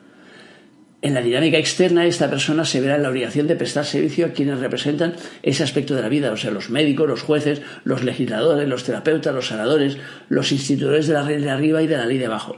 En 1.02 1.14
la 1.14 1.22
dinámica 1.22 1.58
externa, 1.58 2.06
esta 2.06 2.30
persona 2.30 2.66
se 2.66 2.82
verá 2.82 2.98
en 2.98 3.04
la 3.04 3.10
obligación 3.10 3.48
de 3.48 3.56
prestar 3.56 3.86
servicio 3.86 4.26
a 4.26 4.32
quienes 4.32 4.60
representan 4.60 5.16
ese 5.42 5.64
aspecto 5.64 5.96
de 5.96 6.02
la 6.02 6.10
vida, 6.10 6.34
o 6.34 6.38
sea, 6.38 6.52
los 6.52 6.70
médicos, 6.70 7.08
los 7.08 7.22
jueces, 7.22 7.62
los 7.86 8.04
legisladores, 8.04 8.68
los 8.68 8.84
terapeutas, 8.84 9.34
los 9.34 9.48
sanadores, 9.48 9.98
los 10.28 10.52
institutores 10.52 11.08
de 11.08 11.14
la 11.14 11.24
ley 11.24 11.42
de 11.42 11.50
arriba 11.50 11.82
y 11.82 11.88
de 11.88 11.96
la 11.96 12.06
ley 12.06 12.18
de 12.18 12.26
abajo. 12.26 12.58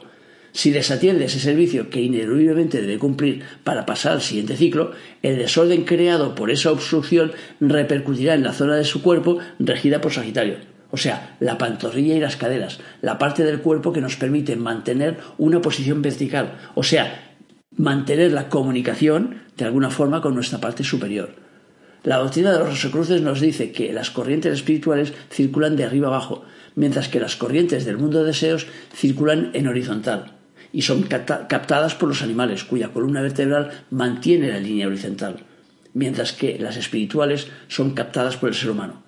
Si 0.51 0.71
desatiende 0.71 1.25
ese 1.25 1.39
servicio 1.39 1.89
que 1.89 2.01
ineludiblemente 2.01 2.81
debe 2.81 2.97
cumplir 2.97 3.43
para 3.63 3.85
pasar 3.85 4.13
al 4.13 4.21
siguiente 4.21 4.57
ciclo, 4.57 4.91
el 5.21 5.37
desorden 5.37 5.83
creado 5.83 6.33
por 6.35 6.49
esa 6.49 6.71
obstrucción 6.71 7.31
repercutirá 7.59 8.33
en 8.33 8.43
la 8.43 8.53
zona 8.53 8.75
de 8.75 8.83
su 8.83 9.01
cuerpo 9.01 9.37
regida 9.59 10.01
por 10.01 10.11
Sagitario. 10.11 10.57
O 10.91 10.97
sea, 10.97 11.37
la 11.39 11.59
pantorrilla 11.59 12.15
y 12.15 12.19
las 12.19 12.35
caderas, 12.35 12.79
la 13.01 13.19
parte 13.19 13.43
del 13.43 13.61
cuerpo 13.61 13.93
que 13.93 14.01
nos 14.01 14.15
permite 14.15 14.55
mantener 14.55 15.17
una 15.37 15.61
posición 15.61 16.01
vertical, 16.01 16.57
o 16.73 16.81
sea, 16.81 17.35
mantener 17.75 18.31
la 18.31 18.49
comunicación 18.49 19.43
de 19.55 19.65
alguna 19.65 19.91
forma 19.91 20.21
con 20.21 20.33
nuestra 20.33 20.59
parte 20.59 20.83
superior. 20.83 21.35
La 22.03 22.17
doctrina 22.17 22.51
de 22.51 22.59
los 22.59 22.69
Rosacruces 22.69 23.21
nos 23.21 23.39
dice 23.39 23.71
que 23.71 23.93
las 23.93 24.09
corrientes 24.09 24.53
espirituales 24.53 25.13
circulan 25.29 25.75
de 25.75 25.83
arriba 25.83 26.07
abajo, 26.07 26.43
mientras 26.75 27.07
que 27.07 27.19
las 27.19 27.35
corrientes 27.35 27.85
del 27.85 27.97
mundo 27.97 28.19
de 28.19 28.27
deseos 28.27 28.65
circulan 28.95 29.51
en 29.53 29.67
horizontal 29.67 30.38
y 30.71 30.83
son 30.83 31.03
captadas 31.03 31.95
por 31.95 32.09
los 32.09 32.21
animales, 32.21 32.63
cuya 32.63 32.89
columna 32.89 33.21
vertebral 33.21 33.83
mantiene 33.91 34.49
la 34.49 34.59
línea 34.59 34.87
horizontal, 34.87 35.37
mientras 35.93 36.33
que 36.33 36.59
las 36.59 36.77
espirituales 36.77 37.47
son 37.67 37.91
captadas 37.91 38.37
por 38.37 38.49
el 38.49 38.55
ser 38.55 38.71
humano. 38.71 39.03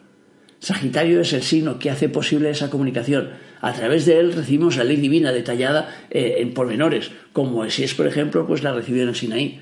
Sagitario 0.60 1.22
es 1.22 1.34
el 1.34 1.42
signo 1.42 1.80
que 1.80 1.90
hace 1.90 2.08
posible 2.08 2.52
esa 2.52 2.70
comunicación. 2.70 3.32
A 3.62 3.74
través 3.74 4.06
de 4.06 4.20
él 4.20 4.34
recibimos 4.34 4.78
la 4.78 4.84
ley 4.84 4.98
divina 4.98 5.32
detallada 5.32 6.06
eh, 6.12 6.36
en 6.38 6.54
pormenores, 6.54 7.12
como 7.34 7.66
es, 7.66 7.94
por 7.96 8.06
ejemplo, 8.06 8.46
pues 8.46 8.62
la 8.62 8.72
recibió 8.72 9.02
en 9.04 9.16
Sinaí. 9.16 9.60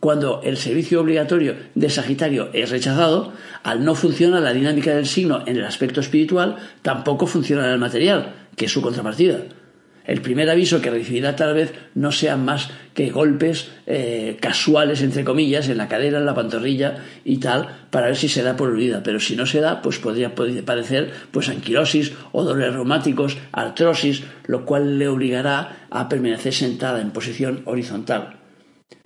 Cuando 0.00 0.40
el 0.42 0.56
servicio 0.56 1.00
obligatorio 1.00 1.54
de 1.76 1.88
Sagitario 1.88 2.50
es 2.52 2.70
rechazado, 2.70 3.32
al 3.62 3.84
no 3.84 3.94
funcionar 3.94 4.42
la 4.42 4.52
dinámica 4.52 4.92
del 4.92 5.06
signo 5.06 5.44
en 5.46 5.58
el 5.58 5.64
aspecto 5.64 6.00
espiritual, 6.00 6.56
tampoco 6.82 7.28
funciona 7.28 7.64
en 7.66 7.74
el 7.74 7.78
material, 7.78 8.34
que 8.56 8.64
es 8.64 8.72
su 8.72 8.82
contrapartida. 8.82 9.44
El 10.04 10.20
primer 10.20 10.50
aviso 10.50 10.80
que 10.80 10.90
recibirá 10.90 11.36
tal 11.36 11.54
vez 11.54 11.72
no 11.94 12.10
sean 12.10 12.44
más 12.44 12.70
que 12.94 13.10
golpes 13.10 13.70
eh, 13.86 14.36
casuales, 14.40 15.00
entre 15.02 15.24
comillas, 15.24 15.68
en 15.68 15.78
la 15.78 15.88
cadera, 15.88 16.18
en 16.18 16.26
la 16.26 16.34
pantorrilla 16.34 17.04
y 17.24 17.38
tal, 17.38 17.68
para 17.90 18.06
ver 18.06 18.16
si 18.16 18.28
se 18.28 18.42
da 18.42 18.56
por 18.56 18.70
olvida. 18.70 19.02
Pero 19.02 19.20
si 19.20 19.36
no 19.36 19.46
se 19.46 19.60
da, 19.60 19.80
pues 19.80 19.98
podría 19.98 20.34
padecer 20.34 21.12
pues, 21.30 21.48
anquilosis 21.48 22.12
o 22.32 22.44
dolores 22.44 22.74
reumáticos, 22.74 23.38
artrosis, 23.52 24.24
lo 24.46 24.64
cual 24.64 24.98
le 24.98 25.08
obligará 25.08 25.86
a 25.90 26.08
permanecer 26.08 26.52
sentada 26.52 27.00
en 27.00 27.10
posición 27.10 27.62
horizontal. 27.64 28.38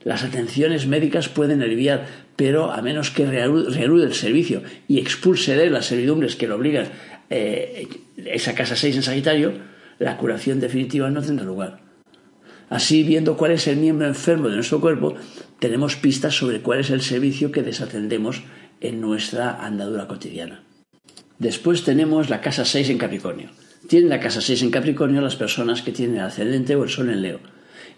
Las 0.03 0.23
atenciones 0.25 0.87
médicas 0.87 1.29
pueden 1.29 1.63
aliviar, 1.63 2.07
pero 2.37 2.73
a 2.73 2.81
menos 2.81 3.11
que 3.11 3.27
reanude 3.27 4.07
el 4.07 4.15
servicio 4.15 4.63
y 4.89 4.99
expulse 4.99 5.57
de 5.57 5.69
las 5.69 5.87
servidumbres 5.87 6.37
que 6.37 6.47
lo 6.47 6.57
obligan 6.57 6.87
eh, 7.29 7.89
esa 8.17 8.55
casa 8.55 8.77
6 8.77 8.97
en 8.97 9.03
Sagitario, 9.03 9.53
la 9.99 10.17
curación 10.17 10.61
definitiva 10.61 11.11
no 11.11 11.23
tendrá 11.23 11.45
lugar. 11.45 11.81
Así, 12.69 13.05
viendo 13.05 13.37
cuál 13.37 13.53
es 13.53 13.69
el 13.69 13.77
miembro 13.77 14.07
enfermo 14.07 14.49
de 14.49 14.57
nuestro 14.57 14.81
cuerpo, 14.81 15.15
tenemos 15.61 15.97
pistas 15.97 16.35
sobre 16.35 16.63
cuál 16.63 16.81
es 16.81 16.91
el 16.91 17.01
servicio 17.01 17.53
que 17.53 17.63
desatendemos 17.63 18.43
en 18.81 19.01
nuestra 19.01 19.65
andadura 19.65 20.09
cotidiana. 20.09 20.63
Después 21.39 21.85
tenemos 21.85 22.29
la 22.29 22.41
casa 22.41 22.65
6 22.65 22.91
en 22.91 22.99
Capricornio. 22.99 23.51
Tienen 23.89 24.09
la 24.09 24.21
casa 24.21 24.41
6 24.41 24.63
en 24.63 24.71
Capricornio 24.71 25.21
las 25.21 25.37
personas 25.37 25.83
que 25.83 25.93
tienen 25.93 26.17
el 26.17 26.25
ascendente 26.25 26.75
o 26.75 26.83
el 26.83 26.91
sol 26.91 27.11
en 27.11 27.23
Leo. 27.23 27.41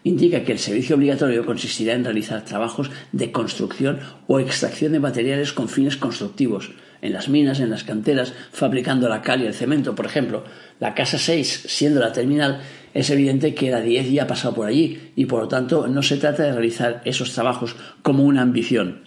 Indica 0.05 0.45
que 0.45 0.53
el 0.53 0.59
servicio 0.59 0.97
obligatorio 0.97 1.47
consistirá 1.47 1.95
en 1.95 2.05
realizar 2.05 2.45
trabajos 2.45 2.91
de 3.13 3.33
construcción 3.33 4.01
o 4.27 4.39
extracción 4.39 4.93
de 4.93 5.01
materiales 5.01 5.53
con 5.53 5.69
fines 5.69 5.97
constructivos, 5.97 6.73
en 7.03 7.13
las 7.13 7.29
minas, 7.29 7.61
en 7.61 7.71
las 7.71 7.85
canteras, 7.85 8.33
fabricando 8.53 9.09
la 9.09 9.23
cal 9.23 9.43
y 9.43 9.47
el 9.47 9.55
cemento, 9.55 9.95
por 9.95 10.07
ejemplo. 10.07 10.45
La 10.81 10.95
casa 10.95 11.19
6, 11.19 11.65
siendo 11.67 12.01
la 12.01 12.13
terminal, 12.13 12.61
es 12.95 13.11
evidente 13.11 13.55
que 13.55 13.71
la 13.71 13.81
10 13.81 14.11
ya 14.11 14.25
ha 14.25 14.27
pasado 14.27 14.55
por 14.55 14.67
allí 14.67 15.13
y 15.17 15.27
por 15.27 15.43
lo 15.43 15.49
tanto 15.49 15.87
no 15.89 16.03
se 16.03 16.17
trata 16.17 16.43
de 16.45 16.53
realizar 16.53 17.03
esos 17.05 17.33
trabajos 17.33 17.77
como 18.03 18.25
una 18.25 18.43
ambición 18.43 19.03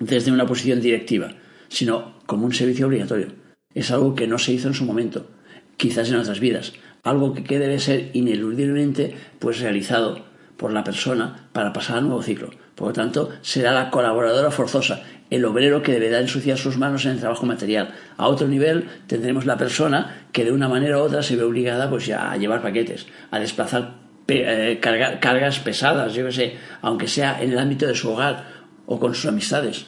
desde 0.00 0.32
una 0.32 0.46
posición 0.46 0.80
directiva, 0.80 1.32
sino 1.68 2.16
como 2.26 2.46
un 2.46 2.52
servicio 2.52 2.86
obligatorio. 2.86 3.28
Es 3.74 3.90
algo 3.90 4.14
que 4.14 4.26
no 4.26 4.38
se 4.38 4.52
hizo 4.52 4.68
en 4.68 4.74
su 4.74 4.84
momento, 4.84 5.28
quizás 5.76 6.08
en 6.08 6.16
otras 6.16 6.40
vidas, 6.40 6.72
algo 7.02 7.34
que 7.34 7.58
debe 7.58 7.78
ser 7.78 8.10
ineludiblemente 8.14 9.14
pues 9.38 9.60
realizado 9.60 10.24
por 10.56 10.72
la 10.72 10.84
persona 10.84 11.48
para 11.52 11.72
pasar 11.72 11.98
al 11.98 12.04
nuevo 12.04 12.22
ciclo. 12.22 12.50
Por 12.74 12.88
lo 12.88 12.92
tanto, 12.92 13.30
será 13.42 13.72
la 13.72 13.90
colaboradora 13.90 14.50
forzosa, 14.50 15.02
el 15.30 15.44
obrero 15.44 15.82
que 15.82 15.92
deberá 15.92 16.20
ensuciar 16.20 16.58
sus 16.58 16.76
manos 16.76 17.04
en 17.04 17.12
el 17.12 17.20
trabajo 17.20 17.46
material. 17.46 17.94
A 18.16 18.28
otro 18.28 18.46
nivel 18.48 18.88
tendremos 19.06 19.46
la 19.46 19.56
persona 19.56 20.26
que 20.32 20.44
de 20.44 20.52
una 20.52 20.68
manera 20.68 20.98
u 20.98 21.00
otra 21.02 21.22
se 21.22 21.36
ve 21.36 21.42
obligada 21.42 21.90
pues 21.90 22.08
a 22.10 22.36
llevar 22.36 22.62
paquetes, 22.62 23.06
a 23.30 23.38
desplazar 23.38 24.06
eh, 24.28 24.80
cargas 24.80 25.60
pesadas, 25.60 26.14
yo 26.14 26.26
que 26.26 26.32
sé, 26.32 26.56
aunque 26.82 27.06
sea 27.06 27.40
en 27.42 27.52
el 27.52 27.58
ámbito 27.58 27.86
de 27.86 27.94
su 27.94 28.10
hogar 28.10 28.46
o 28.86 28.98
con 28.98 29.14
sus 29.14 29.26
amistades. 29.26 29.86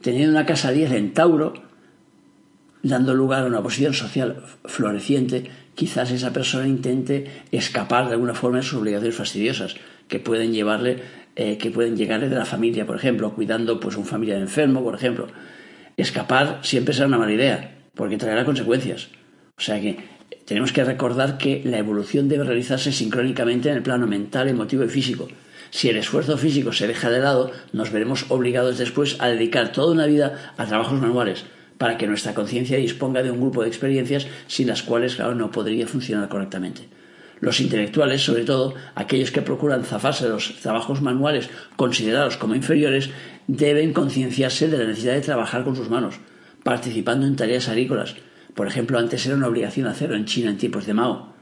Teniendo 0.00 0.30
una 0.32 0.46
casa 0.46 0.70
10 0.70 0.92
en 0.92 1.12
Tauro, 1.14 1.54
dando 2.82 3.14
lugar 3.14 3.42
a 3.42 3.46
una 3.46 3.62
posición 3.62 3.94
social 3.94 4.42
floreciente, 4.64 5.50
quizás 5.74 6.10
esa 6.10 6.32
persona 6.32 6.66
intente 6.66 7.42
escapar 7.50 8.06
de 8.06 8.14
alguna 8.14 8.34
forma 8.34 8.58
de 8.58 8.64
sus 8.64 8.80
obligaciones 8.80 9.16
fastidiosas, 9.16 9.76
que 10.08 10.18
pueden 10.18 10.52
llevarle 10.52 11.02
eh, 11.36 11.58
que 11.58 11.70
pueden 11.70 11.96
llegarle 11.96 12.28
de 12.28 12.36
la 12.36 12.44
familia, 12.44 12.86
por 12.86 12.96
ejemplo, 12.96 13.34
cuidando 13.34 13.80
pues 13.80 13.96
un 13.96 14.04
familiar 14.04 14.40
enfermo, 14.40 14.82
por 14.82 14.94
ejemplo. 14.94 15.28
Escapar 15.96 16.60
siempre 16.62 16.94
será 16.94 17.06
una 17.06 17.18
mala 17.18 17.32
idea, 17.32 17.76
porque 17.94 18.18
traerá 18.18 18.44
consecuencias. 18.44 19.08
O 19.56 19.60
sea 19.60 19.80
que 19.80 19.98
tenemos 20.44 20.72
que 20.72 20.84
recordar 20.84 21.38
que 21.38 21.62
la 21.64 21.78
evolución 21.78 22.28
debe 22.28 22.44
realizarse 22.44 22.92
sincrónicamente 22.92 23.70
en 23.70 23.76
el 23.76 23.82
plano 23.82 24.06
mental, 24.06 24.48
emotivo 24.48 24.84
y 24.84 24.88
físico. 24.88 25.28
Si 25.70 25.88
el 25.88 25.96
esfuerzo 25.96 26.36
físico 26.36 26.72
se 26.72 26.86
deja 26.86 27.08
de 27.10 27.20
lado, 27.20 27.50
nos 27.72 27.90
veremos 27.92 28.26
obligados 28.28 28.76
después 28.76 29.16
a 29.20 29.28
dedicar 29.28 29.72
toda 29.72 29.92
una 29.92 30.06
vida 30.06 30.52
a 30.58 30.66
trabajos 30.66 31.00
manuales, 31.00 31.46
para 31.78 31.96
que 31.96 32.06
nuestra 32.06 32.34
conciencia 32.34 32.76
disponga 32.76 33.22
de 33.22 33.30
un 33.30 33.40
grupo 33.40 33.62
de 33.62 33.68
experiencias 33.68 34.26
sin 34.46 34.66
las 34.66 34.82
cuales, 34.82 35.16
claro, 35.16 35.34
no 35.34 35.50
podría 35.50 35.86
funcionar 35.86 36.28
correctamente. 36.28 36.88
Los 37.42 37.60
intelectuales, 37.60 38.22
sobre 38.22 38.44
todo 38.44 38.72
aquellos 38.94 39.32
que 39.32 39.42
procuran 39.42 39.82
zafarse 39.82 40.26
de 40.26 40.30
los 40.30 40.60
trabajos 40.60 41.02
manuales 41.02 41.50
considerados 41.74 42.36
como 42.36 42.54
inferiores, 42.54 43.10
deben 43.48 43.92
concienciarse 43.92 44.68
de 44.68 44.78
la 44.78 44.84
necesidad 44.84 45.14
de 45.14 45.22
trabajar 45.22 45.64
con 45.64 45.74
sus 45.74 45.90
manos, 45.90 46.14
participando 46.62 47.26
en 47.26 47.34
tareas 47.34 47.68
agrícolas. 47.68 48.14
Por 48.54 48.68
ejemplo, 48.68 48.96
antes 48.96 49.26
era 49.26 49.34
una 49.34 49.48
obligación 49.48 49.88
hacerlo 49.88 50.14
en 50.14 50.24
China 50.24 50.50
en 50.50 50.56
tiempos 50.56 50.86
de 50.86 50.94
Mao. 50.94 51.34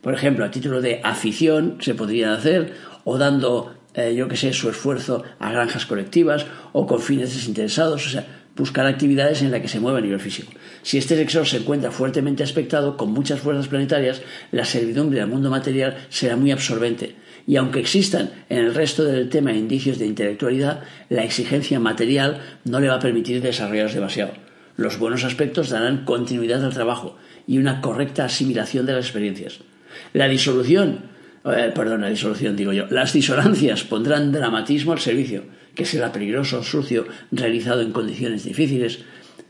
Por 0.00 0.14
ejemplo, 0.14 0.46
a 0.46 0.50
título 0.50 0.80
de 0.80 1.02
afición 1.04 1.76
se 1.80 1.94
podría 1.94 2.32
hacer, 2.32 2.72
o 3.04 3.18
dando, 3.18 3.74
eh, 3.92 4.14
yo 4.14 4.28
que 4.28 4.36
sé, 4.38 4.54
su 4.54 4.70
esfuerzo 4.70 5.24
a 5.38 5.52
granjas 5.52 5.84
colectivas, 5.84 6.46
o 6.72 6.86
con 6.86 7.02
fines 7.02 7.34
desinteresados. 7.34 8.06
O 8.06 8.08
sea, 8.08 8.47
buscar 8.58 8.86
actividades 8.86 9.40
en 9.42 9.50
las 9.50 9.60
que 9.62 9.68
se 9.68 9.80
mueva 9.80 9.98
a 9.98 10.02
nivel 10.02 10.20
físico. 10.20 10.52
Si 10.82 10.98
este 10.98 11.16
sexo 11.16 11.44
se 11.44 11.58
encuentra 11.58 11.90
fuertemente 11.90 12.42
aspectado 12.42 12.96
con 12.96 13.12
muchas 13.12 13.40
fuerzas 13.40 13.68
planetarias, 13.68 14.20
la 14.50 14.64
servidumbre 14.64 15.20
del 15.20 15.28
mundo 15.28 15.48
material 15.48 15.96
será 16.08 16.36
muy 16.36 16.50
absorbente. 16.50 17.14
Y 17.46 17.56
aunque 17.56 17.80
existan 17.80 18.30
en 18.50 18.58
el 18.58 18.74
resto 18.74 19.04
del 19.04 19.30
tema 19.30 19.52
indicios 19.52 19.98
de 19.98 20.06
intelectualidad, 20.06 20.82
la 21.08 21.24
exigencia 21.24 21.80
material 21.80 22.40
no 22.64 22.80
le 22.80 22.88
va 22.88 22.96
a 22.96 23.00
permitir 23.00 23.40
desarrollarlos 23.40 23.94
demasiado. 23.94 24.32
Los 24.76 24.98
buenos 24.98 25.24
aspectos 25.24 25.70
darán 25.70 26.04
continuidad 26.04 26.64
al 26.64 26.74
trabajo 26.74 27.16
y 27.46 27.58
una 27.58 27.80
correcta 27.80 28.26
asimilación 28.26 28.84
de 28.86 28.92
las 28.92 29.06
experiencias. 29.06 29.60
La 30.12 30.28
disolución, 30.28 31.06
eh, 31.44 31.72
perdón, 31.74 32.02
la 32.02 32.10
disolución 32.10 32.54
digo 32.54 32.72
yo, 32.72 32.86
las 32.90 33.12
disonancias 33.12 33.82
pondrán 33.84 34.30
dramatismo 34.30 34.92
al 34.92 35.00
servicio 35.00 35.44
que 35.78 35.86
será 35.86 36.10
peligroso, 36.10 36.64
sucio, 36.64 37.06
realizado 37.30 37.82
en 37.82 37.92
condiciones 37.92 38.42
difíciles, 38.42 39.04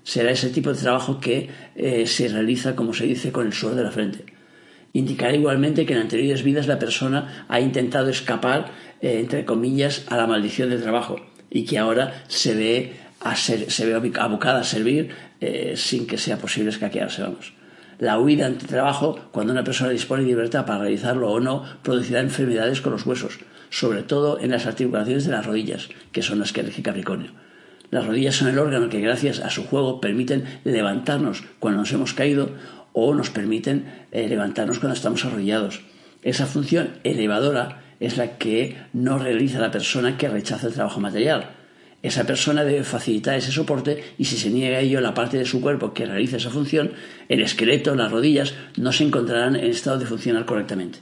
será 0.04 0.30
ese 0.30 0.50
tipo 0.50 0.70
de 0.70 0.78
trabajo 0.78 1.20
que 1.20 1.48
eh, 1.74 2.06
se 2.06 2.28
realiza, 2.28 2.76
como 2.76 2.92
se 2.92 3.06
dice, 3.06 3.32
con 3.32 3.46
el 3.46 3.54
suelo 3.54 3.76
de 3.76 3.84
la 3.84 3.90
frente. 3.90 4.26
Indicará 4.92 5.34
igualmente 5.34 5.86
que 5.86 5.94
en 5.94 6.00
anteriores 6.00 6.42
vidas 6.42 6.66
la 6.66 6.78
persona 6.78 7.46
ha 7.48 7.60
intentado 7.60 8.10
escapar, 8.10 8.72
eh, 9.00 9.20
entre 9.20 9.46
comillas, 9.46 10.04
a 10.08 10.18
la 10.18 10.26
maldición 10.26 10.68
del 10.68 10.82
trabajo 10.82 11.16
y 11.48 11.64
que 11.64 11.78
ahora 11.78 12.24
se 12.28 12.54
ve, 12.54 12.92
a 13.20 13.34
se 13.34 13.86
ve 13.86 14.12
abocada 14.20 14.60
a 14.60 14.64
servir 14.64 15.08
eh, 15.40 15.72
sin 15.76 16.06
que 16.06 16.18
sea 16.18 16.36
posible 16.36 16.68
escaquearse, 16.68 17.22
vamos. 17.22 17.54
La 17.98 18.18
huida 18.18 18.44
ante 18.44 18.66
trabajo, 18.66 19.18
cuando 19.32 19.54
una 19.54 19.64
persona 19.64 19.90
dispone 19.90 20.24
de 20.24 20.28
libertad 20.28 20.66
para 20.66 20.80
realizarlo 20.80 21.32
o 21.32 21.40
no, 21.40 21.64
producirá 21.82 22.20
enfermedades 22.20 22.82
con 22.82 22.92
los 22.92 23.06
huesos, 23.06 23.38
sobre 23.70 24.02
todo 24.02 24.40
en 24.40 24.50
las 24.50 24.66
articulaciones 24.66 25.24
de 25.26 25.32
las 25.32 25.46
rodillas, 25.46 25.88
que 26.12 26.22
son 26.22 26.38
las 26.38 26.52
que 26.52 26.60
elige 26.60 26.82
Capricornio. 26.82 27.32
Las 27.90 28.06
rodillas 28.06 28.36
son 28.36 28.48
el 28.48 28.58
órgano 28.58 28.90
que 28.90 29.00
gracias 29.00 29.40
a 29.40 29.50
su 29.50 29.64
juego 29.64 30.00
permiten 30.00 30.44
levantarnos 30.64 31.42
cuando 31.58 31.80
nos 31.80 31.92
hemos 31.92 32.12
caído 32.12 32.50
o 32.92 33.14
nos 33.14 33.30
permiten 33.30 33.86
eh, 34.12 34.28
levantarnos 34.28 34.78
cuando 34.78 34.94
estamos 34.94 35.24
arrodillados. 35.24 35.80
Esa 36.22 36.46
función 36.46 36.90
elevadora 37.04 37.82
es 38.00 38.16
la 38.16 38.36
que 38.36 38.76
no 38.92 39.18
realiza 39.18 39.58
la 39.58 39.70
persona 39.70 40.18
que 40.18 40.28
rechaza 40.28 40.66
el 40.66 40.74
trabajo 40.74 41.00
material. 41.00 41.50
Esa 42.02 42.24
persona 42.24 42.62
debe 42.62 42.84
facilitar 42.84 43.36
ese 43.36 43.50
soporte 43.50 44.04
y 44.18 44.26
si 44.26 44.36
se 44.36 44.50
niega 44.50 44.78
a 44.78 44.80
ello 44.80 45.00
la 45.00 45.14
parte 45.14 45.36
de 45.36 45.44
su 45.44 45.60
cuerpo 45.60 45.94
que 45.94 46.06
realiza 46.06 46.36
esa 46.36 46.50
función, 46.50 46.92
el 47.28 47.40
esqueleto, 47.40 47.94
las 47.94 48.12
rodillas, 48.12 48.54
no 48.76 48.92
se 48.92 49.04
encontrarán 49.04 49.56
en 49.56 49.64
estado 49.64 49.98
de 49.98 50.06
funcionar 50.06 50.44
correctamente. 50.44 51.00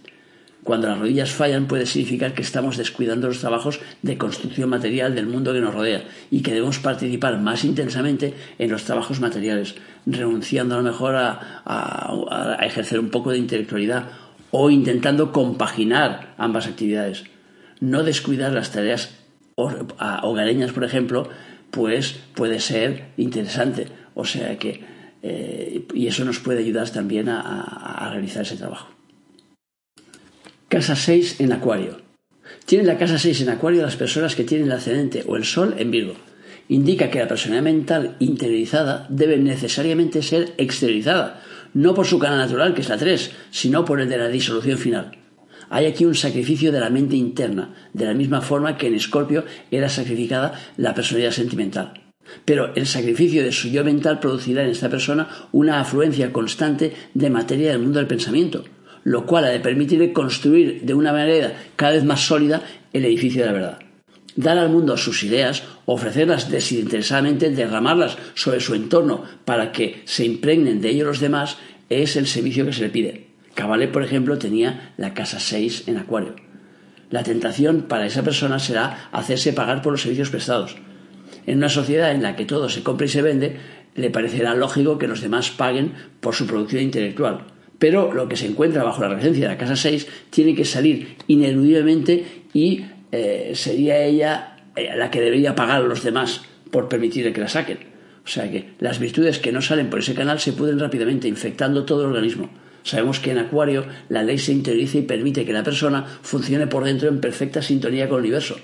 Cuando 0.67 0.89
las 0.89 0.99
rodillas 0.99 1.31
fallan 1.31 1.69
puede 1.69 1.87
significar 1.87 2.35
que 2.35 2.43
estamos 2.43 2.77
descuidando 2.77 3.29
los 3.29 3.39
trabajos 3.39 3.79
de 4.03 4.19
construcción 4.19 4.69
material 4.69 5.15
del 5.15 5.29
mundo 5.29 5.53
que 5.53 5.61
nos 5.61 5.73
rodea 5.73 6.03
y 6.29 6.43
que 6.43 6.51
debemos 6.51 6.81
participar 6.81 7.39
más 7.39 7.65
intensamente 7.65 8.35
en 8.59 8.73
los 8.73 8.83
trabajos 8.83 9.21
materiales, 9.21 9.77
renunciando 10.07 10.75
a 10.75 10.79
lo 10.79 10.83
mejor 10.83 11.15
a, 11.15 12.59
ejercer 12.65 12.99
un 12.99 13.11
poco 13.11 13.31
de 13.31 13.39
intelectualidad 13.39 14.09
o 14.51 14.69
intentando 14.69 15.31
compaginar 15.31 16.35
ambas 16.37 16.67
actividades. 16.67 17.23
No 17.79 18.03
descuidar 18.03 18.53
las 18.53 18.73
tareas 18.73 19.15
hogareñas, 19.55 20.73
por 20.73 20.83
ejemplo, 20.83 21.29
pues 21.71 22.19
puede 22.35 22.59
ser 22.59 23.13
interesante. 23.17 23.87
O 24.17 24.25
sea 24.25 24.59
que, 24.59 24.83
eh, 25.23 25.87
y 25.95 26.09
eso 26.09 26.25
nos 26.25 26.41
puede 26.41 26.59
ayudar 26.59 26.91
también 26.91 27.29
a 27.29 28.11
realizar 28.11 28.43
ese 28.43 28.57
trabajo. 28.57 28.96
Casa 30.69 30.97
6 30.97 31.39
en 31.39 31.53
Acuario. 31.53 31.99
Tienen 32.65 32.89
la 32.89 32.99
casa 32.99 33.21
6 33.21 33.43
en 33.43 33.51
Acuario 33.51 33.83
las 33.83 33.95
personas 33.95 34.35
que 34.35 34.43
tienen 34.43 34.67
el 34.67 34.73
ascendente 34.73 35.23
o 35.29 35.37
el 35.37 35.45
Sol 35.45 35.77
en 35.79 35.93
Virgo. 35.93 36.15
Indica 36.69 37.09
que 37.09 37.21
la 37.21 37.29
personalidad 37.29 37.63
mental 37.63 38.17
interiorizada 38.19 39.07
debe 39.09 39.37
necesariamente 39.39 40.23
ser 40.23 40.55
exteriorizada, 40.59 41.41
no 41.73 41.95
por 41.95 42.05
su 42.05 42.19
canal 42.19 42.39
natural, 42.39 42.75
que 42.75 42.81
es 42.81 42.89
la 42.89 42.97
3, 42.97 43.31
sino 43.53 43.85
por 43.85 44.01
el 44.01 44.09
de 44.09 44.19
la 44.19 44.27
disolución 44.27 44.77
final. 44.77 45.17
Hay 45.71 45.87
aquí 45.87 46.05
un 46.05 46.17
sacrificio 46.17 46.73
de 46.73 46.81
la 46.81 46.91
mente 46.91 47.15
interna, 47.15 47.73
de 47.93 48.07
la 48.07 48.15
misma 48.15 48.41
forma 48.41 48.77
que 48.77 48.89
en 48.89 48.97
Escorpio 48.97 49.45
era 49.71 49.89
sacrificada 49.89 50.61
la 50.77 50.95
personalidad 50.95 51.31
sentimental. 51.31 52.13
Pero 52.45 52.75
el 52.75 52.89
sacrificio 52.89 53.45
de 53.45 53.53
su 53.53 53.69
yo 53.69 53.85
mental 53.85 54.19
producirá 54.19 54.65
en 54.65 54.71
esta 54.71 54.89
persona 54.89 55.29
una 55.53 55.79
afluencia 55.79 56.33
constante 56.33 56.93
de 57.15 57.31
materia 57.31 57.71
del 57.71 57.79
mundo 57.79 58.01
del 58.01 58.09
pensamiento, 58.09 58.65
lo 59.07 59.25
cual 59.25 59.45
ha 59.45 59.51
de 59.51 59.61
permitirle 59.61 60.13
construir 60.13 60.81
de 60.83 60.93
una 60.93 61.13
manera 61.13 61.53
cada 61.77 61.93
vez 61.93 62.03
más 62.03 62.27
sólida 62.27 62.63
el 62.93 63.05
edificio 63.05 63.43
de 63.43 63.47
la 63.47 63.53
verdad. 63.53 63.79
Dar 64.35 64.59
al 64.59 64.69
mundo 64.69 64.97
sus 64.97 65.23
ideas, 65.23 65.63
ofrecerlas 65.85 66.51
desinteresadamente, 66.51 67.51
derramarlas 67.51 68.19
sobre 68.35 68.59
su 68.59 68.75
entorno 68.75 69.23
para 69.45 69.71
que 69.71 70.03
se 70.07 70.25
impregnen 70.25 70.81
de 70.81 70.89
ello 70.89 71.05
los 71.05 71.21
demás, 71.21 71.57
es 71.89 72.17
el 72.17 72.27
servicio 72.27 72.67
que 72.67 72.73
se 72.73 72.83
le 72.83 72.89
pide. 72.89 73.29
Cabale, 73.55 73.87
por 73.87 74.03
ejemplo, 74.03 74.39
tenía 74.39 74.93
la 74.97 75.15
casa 75.15 75.39
6 75.39 75.85
en 75.87 75.99
Acuario. 75.99 76.35
La 77.09 77.23
tentación 77.23 77.83
para 77.83 78.07
esa 78.07 78.25
persona 78.25 78.59
será 78.59 79.09
hacerse 79.13 79.53
pagar 79.53 79.83
por 79.83 79.93
los 79.93 80.03
servicios 80.03 80.31
prestados. 80.31 80.75
En 81.47 81.59
una 81.59 81.69
sociedad 81.69 82.11
en 82.11 82.25
la 82.25 82.35
que 82.35 82.45
todo 82.45 82.69
se 82.69 82.83
compra 82.83 83.07
y 83.07 83.11
se 83.11 83.23
vende, 83.23 83.57
le 83.95 84.11
parecerá 84.11 84.57
lógico 84.57 84.99
que 84.99 85.07
los 85.07 85.21
demás 85.21 85.51
paguen 85.51 85.93
por 86.21 86.35
su 86.35 86.49
producción 86.49 86.83
intelectual 86.83 87.55
pero 87.79 88.13
lo 88.13 88.29
que 88.29 88.37
se 88.37 88.47
encuentra 88.47 88.85
bajo 88.85 89.03
la 89.03 89.09
regencia 89.09 89.49
de 89.49 89.55
la 89.55 89.59
casa 89.59 89.77
6 89.77 90.07
tiene 90.31 90.55
que 90.55 90.65
salir 90.65 91.17
ineludiblemente 91.27 92.25
y 92.53 92.85
eh, 93.13 93.53
sería 93.55 94.03
ella 94.03 94.57
eh, 94.77 94.91
la 94.97 95.11
que 95.11 95.21
debería 95.21 95.55
pagar 95.55 95.83
a 95.83 95.87
los 95.87 96.03
demás 96.03 96.43
por 96.71 96.89
permitir 96.89 97.33
que 97.33 97.41
la 97.41 97.49
saquen. 97.49 97.79
O 98.25 98.29
sea 98.29 98.51
que 98.51 98.75
las 98.81 98.99
virtudes 98.99 99.39
que 99.39 99.53
no 99.53 99.63
salen 99.63 99.89
por 99.89 100.01
ese 100.01 100.15
canal 100.15 100.41
se 100.41 100.53
pudren 100.53 100.81
rápidamente, 100.81 101.29
infectando 101.29 101.85
todo 101.85 102.03
el 102.03 102.09
organismo. 102.09 102.51
Sabemos 102.83 103.21
que 103.21 103.31
en 103.31 103.39
Acuario 103.39 103.87
la 104.09 104.23
ley 104.23 104.39
se 104.39 104.53
interioriza 104.53 104.99
y 104.99 105.03
permite 105.03 105.45
que 105.45 105.53
la 105.53 105.63
persona 105.63 106.05
funcione 106.23 106.67
por 106.67 106.85
dentro 106.85 107.09
en 107.09 107.21
perfecta 107.21 107.63
sintonía 107.63 108.09
con 108.09 108.19
el 108.19 108.25
universo. 108.25 108.57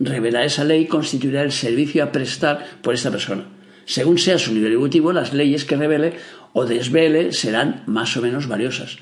Revelar 0.00 0.44
esa 0.44 0.64
ley 0.64 0.86
constituirá 0.86 1.42
el 1.42 1.52
servicio 1.52 2.02
a 2.02 2.12
prestar 2.12 2.64
por 2.82 2.94
esta 2.94 3.10
persona. 3.10 3.46
Según 3.86 4.18
sea 4.18 4.38
su 4.38 4.54
nivel 4.54 4.72
evolutivo, 4.72 5.12
las 5.12 5.32
leyes 5.32 5.64
que 5.64 5.76
revele 5.76 6.14
o 6.52 6.64
desvele 6.64 7.32
serán 7.32 7.82
más 7.86 8.16
o 8.16 8.22
menos 8.22 8.48
valiosas. 8.48 8.98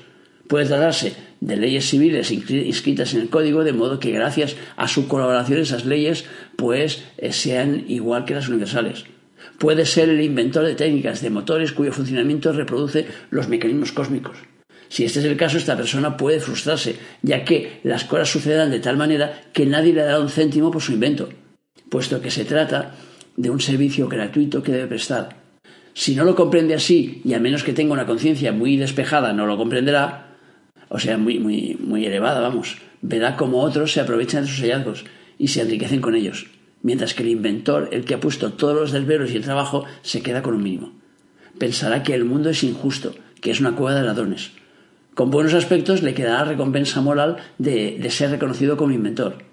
Puede 0.47 0.65
tratarse 0.65 1.13
de 1.39 1.55
leyes 1.55 1.89
civiles 1.89 2.31
inscritas 2.31 3.13
en 3.13 3.21
el 3.21 3.29
código, 3.29 3.63
de 3.63 3.73
modo 3.73 3.99
que 3.99 4.11
gracias 4.11 4.55
a 4.75 4.87
su 4.87 5.07
colaboración 5.07 5.59
esas 5.59 5.85
leyes 5.85 6.25
pues 6.55 7.03
eh, 7.17 7.31
sean 7.31 7.85
igual 7.87 8.25
que 8.25 8.35
las 8.35 8.49
universales. 8.49 9.05
Puede 9.57 9.85
ser 9.85 10.09
el 10.09 10.21
inventor 10.21 10.65
de 10.65 10.75
técnicas 10.75 11.21
de 11.21 11.29
motores 11.29 11.71
cuyo 11.71 11.91
funcionamiento 11.91 12.51
reproduce 12.51 13.07
los 13.29 13.47
mecanismos 13.47 13.91
cósmicos. 13.91 14.37
Si 14.89 15.05
este 15.05 15.19
es 15.19 15.25
el 15.25 15.37
caso, 15.37 15.57
esta 15.57 15.77
persona 15.77 16.17
puede 16.17 16.39
frustrarse, 16.39 16.97
ya 17.21 17.43
que 17.43 17.79
las 17.83 18.03
cosas 18.03 18.29
sucederán 18.29 18.69
de 18.69 18.79
tal 18.79 18.97
manera 18.97 19.41
que 19.51 19.65
nadie 19.65 19.93
le 19.93 20.03
dará 20.03 20.19
un 20.19 20.29
céntimo 20.29 20.69
por 20.71 20.81
su 20.81 20.91
invento, 20.93 21.29
puesto 21.89 22.21
que 22.21 22.29
se 22.29 22.45
trata 22.45 22.93
de 23.35 23.49
un 23.49 23.59
servicio 23.59 24.07
gratuito 24.07 24.63
que 24.63 24.71
debe 24.71 24.87
prestar. 24.87 25.37
Si 25.93 26.15
no 26.15 26.23
lo 26.23 26.35
comprende 26.35 26.73
así, 26.73 27.21
y 27.23 27.33
a 27.33 27.39
menos 27.39 27.63
que 27.63 27.73
tenga 27.73 27.93
una 27.93 28.05
conciencia 28.05 28.51
muy 28.51 28.77
despejada, 28.77 29.33
no 29.33 29.45
lo 29.45 29.57
comprenderá, 29.57 30.35
o 30.89 30.99
sea, 30.99 31.17
muy, 31.17 31.39
muy, 31.39 31.77
muy 31.79 32.05
elevada, 32.05 32.39
vamos, 32.39 32.77
verá 33.01 33.35
cómo 33.35 33.61
otros 33.61 33.91
se 33.91 33.99
aprovechan 34.01 34.43
de 34.43 34.49
sus 34.49 34.61
hallazgos 34.61 35.05
y 35.37 35.49
se 35.49 35.61
enriquecen 35.61 36.01
con 36.01 36.15
ellos, 36.15 36.47
mientras 36.81 37.13
que 37.13 37.23
el 37.23 37.29
inventor, 37.29 37.89
el 37.91 38.05
que 38.05 38.15
ha 38.15 38.19
puesto 38.19 38.53
todos 38.53 38.75
los 38.75 38.91
desvelos 38.91 39.31
y 39.31 39.37
el 39.37 39.43
trabajo, 39.43 39.85
se 40.01 40.21
queda 40.21 40.41
con 40.41 40.55
un 40.55 40.63
mínimo. 40.63 40.93
Pensará 41.59 42.01
que 42.01 42.15
el 42.15 42.25
mundo 42.25 42.49
es 42.49 42.63
injusto, 42.63 43.13
que 43.39 43.51
es 43.51 43.59
una 43.59 43.75
cueva 43.75 43.97
de 43.97 44.05
ladrones. 44.05 44.51
Con 45.13 45.29
buenos 45.29 45.53
aspectos 45.53 46.01
le 46.01 46.15
quedará 46.15 46.43
recompensa 46.43 47.01
moral 47.01 47.37
de, 47.59 47.99
de 47.99 48.09
ser 48.09 48.31
reconocido 48.31 48.77
como 48.77 48.93
inventor 48.93 49.52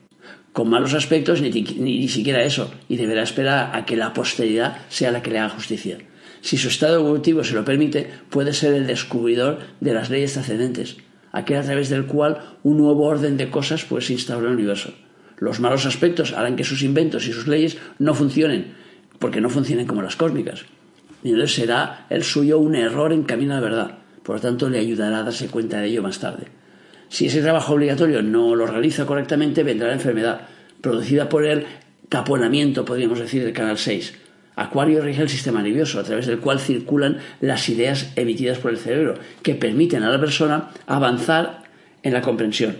con 0.52 0.68
malos 0.68 0.94
aspectos 0.94 1.40
ni, 1.40 1.50
ni, 1.50 2.08
siquiera 2.08 2.42
eso, 2.42 2.72
y 2.88 2.96
deberá 2.96 3.22
esperar 3.22 3.76
a 3.76 3.84
que 3.84 3.96
la 3.96 4.12
posteridad 4.12 4.78
sea 4.88 5.12
la 5.12 5.22
que 5.22 5.30
le 5.30 5.38
haga 5.38 5.50
justicia. 5.50 5.98
Si 6.40 6.56
su 6.56 6.68
estado 6.68 6.96
evolutivo 7.00 7.44
se 7.44 7.54
lo 7.54 7.64
permite, 7.64 8.10
puede 8.30 8.52
ser 8.52 8.74
el 8.74 8.86
descubridor 8.86 9.58
de 9.80 9.94
las 9.94 10.10
leyes 10.10 10.32
trascendentes, 10.32 10.96
aquel 11.32 11.58
a 11.58 11.62
través 11.62 11.88
del 11.90 12.06
cual 12.06 12.56
un 12.62 12.78
nuevo 12.78 13.04
orden 13.04 13.36
de 13.36 13.50
cosas 13.50 13.84
puede 13.84 14.02
se 14.02 14.14
instaurar 14.14 14.46
en 14.46 14.52
el 14.52 14.58
universo. 14.58 14.94
Los 15.38 15.60
malos 15.60 15.86
aspectos 15.86 16.32
harán 16.32 16.56
que 16.56 16.64
sus 16.64 16.82
inventos 16.82 17.26
y 17.26 17.32
sus 17.32 17.46
leyes 17.46 17.78
no 17.98 18.14
funcionen, 18.14 18.74
porque 19.18 19.40
no 19.40 19.50
funcionen 19.50 19.86
como 19.86 20.02
las 20.02 20.16
cósmicas. 20.16 20.64
Y 21.22 21.30
entonces 21.30 21.54
será 21.54 22.06
el 22.10 22.24
suyo 22.24 22.58
un 22.58 22.74
error 22.74 23.12
en 23.12 23.22
camino 23.22 23.52
a 23.52 23.56
la 23.56 23.62
verdad. 23.62 23.98
Por 24.22 24.36
lo 24.36 24.40
tanto, 24.40 24.68
le 24.68 24.78
ayudará 24.78 25.18
a 25.18 25.22
darse 25.24 25.48
cuenta 25.48 25.80
de 25.80 25.88
ello 25.88 26.02
más 26.02 26.18
tarde. 26.18 26.48
Si 27.10 27.26
ese 27.26 27.42
trabajo 27.42 27.74
obligatorio 27.74 28.22
no 28.22 28.54
lo 28.54 28.68
realiza 28.68 29.04
correctamente, 29.04 29.64
vendrá 29.64 29.88
la 29.88 29.94
enfermedad, 29.94 30.42
producida 30.80 31.28
por 31.28 31.44
el 31.44 31.66
taponamiento, 32.08 32.84
podríamos 32.84 33.18
decir, 33.18 33.42
del 33.42 33.52
canal 33.52 33.78
6. 33.78 34.14
Acuario 34.54 35.02
rige 35.02 35.20
el 35.20 35.28
sistema 35.28 35.60
nervioso, 35.60 35.98
a 35.98 36.04
través 36.04 36.26
del 36.26 36.38
cual 36.38 36.60
circulan 36.60 37.18
las 37.40 37.68
ideas 37.68 38.12
emitidas 38.14 38.58
por 38.58 38.70
el 38.70 38.78
cerebro, 38.78 39.14
que 39.42 39.56
permiten 39.56 40.04
a 40.04 40.10
la 40.10 40.20
persona 40.20 40.70
avanzar 40.86 41.64
en 42.04 42.12
la 42.12 42.22
comprensión. 42.22 42.76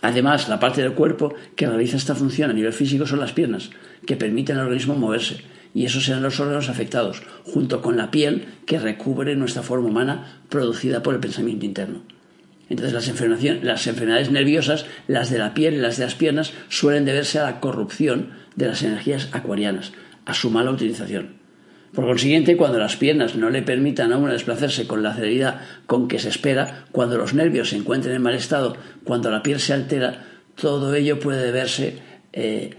Además, 0.00 0.48
la 0.48 0.58
parte 0.58 0.82
del 0.82 0.94
cuerpo 0.94 1.32
que 1.54 1.68
realiza 1.68 1.98
esta 1.98 2.16
función 2.16 2.50
a 2.50 2.54
nivel 2.54 2.72
físico 2.72 3.06
son 3.06 3.20
las 3.20 3.32
piernas, 3.32 3.70
que 4.04 4.16
permiten 4.16 4.56
al 4.56 4.64
organismo 4.64 4.96
moverse, 4.96 5.42
y 5.74 5.84
esos 5.84 6.04
serán 6.04 6.24
los 6.24 6.40
órganos 6.40 6.68
afectados, 6.68 7.22
junto 7.44 7.82
con 7.82 7.96
la 7.96 8.10
piel 8.10 8.48
que 8.66 8.80
recubre 8.80 9.36
nuestra 9.36 9.62
forma 9.62 9.88
humana 9.88 10.42
producida 10.48 11.04
por 11.04 11.14
el 11.14 11.20
pensamiento 11.20 11.64
interno. 11.64 12.02
Entonces 12.72 12.94
las, 12.94 13.86
enfermedades 13.86 14.30
nerviosas, 14.30 14.86
las 15.06 15.28
de 15.28 15.36
la 15.36 15.52
piel 15.52 15.74
y 15.74 15.80
las 15.80 15.98
de 15.98 16.04
las 16.04 16.14
piernas, 16.14 16.54
suelen 16.70 17.04
deberse 17.04 17.38
a 17.38 17.44
la 17.44 17.60
corrupción 17.60 18.30
de 18.56 18.66
las 18.66 18.82
energías 18.82 19.28
acuarianas, 19.32 19.92
a 20.24 20.32
su 20.32 20.48
mala 20.48 20.70
utilización. 20.70 21.36
Por 21.92 22.06
consiguiente, 22.06 22.56
cuando 22.56 22.78
las 22.78 22.96
piernas 22.96 23.36
no 23.36 23.50
le 23.50 23.60
permitan 23.60 24.10
a 24.10 24.16
uno 24.16 24.32
desplazarse 24.32 24.86
con 24.86 25.02
la 25.02 25.12
celeridad 25.12 25.60
con 25.84 26.08
que 26.08 26.18
se 26.18 26.30
espera, 26.30 26.86
cuando 26.92 27.18
los 27.18 27.34
nervios 27.34 27.68
se 27.68 27.76
encuentren 27.76 28.16
en 28.16 28.22
mal 28.22 28.34
estado, 28.34 28.74
cuando 29.04 29.30
la 29.30 29.42
piel 29.42 29.60
se 29.60 29.74
altera, 29.74 30.24
todo 30.54 30.94
ello 30.94 31.18
puede 31.18 31.44
deberse 31.44 31.98
eh, 32.32 32.70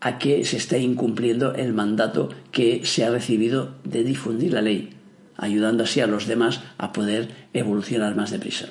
a 0.00 0.18
que 0.18 0.44
se 0.44 0.58
esté 0.58 0.78
incumpliendo 0.78 1.54
el 1.56 1.72
mandato 1.72 2.28
que 2.52 2.82
se 2.84 3.04
ha 3.04 3.10
recibido 3.10 3.74
de 3.82 4.04
difundir 4.04 4.52
la 4.52 4.62
ley, 4.62 4.90
ayudando 5.36 5.82
así 5.82 6.00
a 6.00 6.06
los 6.06 6.28
demás 6.28 6.60
a 6.78 6.92
poder 6.92 7.30
evolucionar 7.52 8.14
más 8.14 8.30
deprisa. 8.30 8.68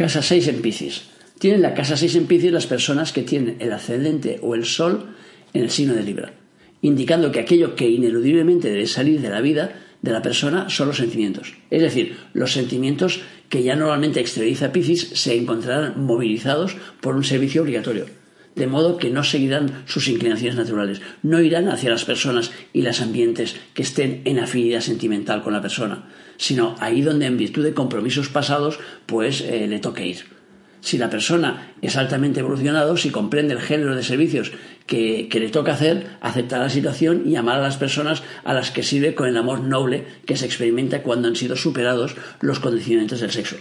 Casa 0.00 0.22
6 0.22 0.48
en 0.48 0.62
Piscis. 0.62 1.02
Tienen 1.38 1.60
la 1.60 1.74
casa 1.74 1.94
6 1.94 2.16
en 2.16 2.26
Piscis 2.26 2.50
las 2.50 2.66
personas 2.66 3.12
que 3.12 3.20
tienen 3.20 3.56
el 3.58 3.70
ascendente 3.70 4.38
o 4.40 4.54
el 4.54 4.64
sol 4.64 5.14
en 5.52 5.62
el 5.64 5.70
signo 5.70 5.92
de 5.92 6.02
Libra, 6.02 6.32
indicando 6.80 7.30
que 7.30 7.40
aquello 7.40 7.76
que 7.76 7.86
ineludiblemente 7.86 8.70
debe 8.70 8.86
salir 8.86 9.20
de 9.20 9.28
la 9.28 9.42
vida 9.42 9.78
de 10.00 10.10
la 10.12 10.22
persona 10.22 10.70
son 10.70 10.88
los 10.88 10.96
sentimientos. 10.96 11.52
Es 11.68 11.82
decir, 11.82 12.16
los 12.32 12.50
sentimientos 12.50 13.20
que 13.50 13.62
ya 13.62 13.76
normalmente 13.76 14.20
exterioriza 14.20 14.72
Piscis 14.72 15.06
se 15.12 15.36
encontrarán 15.36 16.02
movilizados 16.02 16.78
por 17.02 17.14
un 17.14 17.22
servicio 17.22 17.60
obligatorio 17.60 18.06
de 18.54 18.66
modo 18.66 18.96
que 18.96 19.10
no 19.10 19.24
seguirán 19.24 19.84
sus 19.86 20.08
inclinaciones 20.08 20.56
naturales, 20.56 21.00
no 21.22 21.40
irán 21.40 21.68
hacia 21.68 21.90
las 21.90 22.04
personas 22.04 22.50
y 22.72 22.82
los 22.82 23.00
ambientes 23.00 23.56
que 23.74 23.82
estén 23.82 24.22
en 24.24 24.38
afinidad 24.38 24.80
sentimental 24.80 25.42
con 25.42 25.52
la 25.52 25.62
persona, 25.62 26.08
sino 26.36 26.74
ahí 26.80 27.02
donde 27.02 27.26
en 27.26 27.36
virtud 27.36 27.64
de 27.64 27.74
compromisos 27.74 28.28
pasados 28.28 28.78
pues 29.06 29.40
eh, 29.40 29.66
le 29.68 29.78
toque 29.78 30.06
ir. 30.06 30.40
Si 30.82 30.96
la 30.96 31.10
persona 31.10 31.74
es 31.82 31.96
altamente 31.96 32.40
evolucionado, 32.40 32.96
si 32.96 33.10
comprende 33.10 33.52
el 33.52 33.60
género 33.60 33.94
de 33.94 34.02
servicios 34.02 34.50
que, 34.86 35.28
que, 35.28 35.38
le 35.38 35.50
toca 35.50 35.74
hacer, 35.74 36.06
aceptará 36.22 36.64
la 36.64 36.70
situación 36.70 37.24
y 37.26 37.36
amar 37.36 37.58
a 37.58 37.62
las 37.62 37.76
personas 37.76 38.22
a 38.44 38.54
las 38.54 38.70
que 38.70 38.82
sirve 38.82 39.14
con 39.14 39.28
el 39.28 39.36
amor 39.36 39.60
noble 39.60 40.06
que 40.24 40.36
se 40.36 40.46
experimenta 40.46 41.02
cuando 41.02 41.28
han 41.28 41.36
sido 41.36 41.54
superados 41.54 42.16
los 42.40 42.60
condicionamientos 42.60 43.20
del 43.20 43.30
sexo 43.30 43.56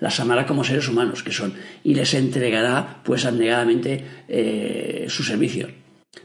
las 0.00 0.20
amará 0.20 0.46
como 0.46 0.64
seres 0.64 0.88
humanos 0.88 1.22
que 1.22 1.32
son 1.32 1.54
y 1.82 1.94
les 1.94 2.14
entregará 2.14 3.02
pues 3.04 3.24
abnegadamente 3.24 4.04
eh, 4.28 5.06
su 5.08 5.22
servicio. 5.22 5.68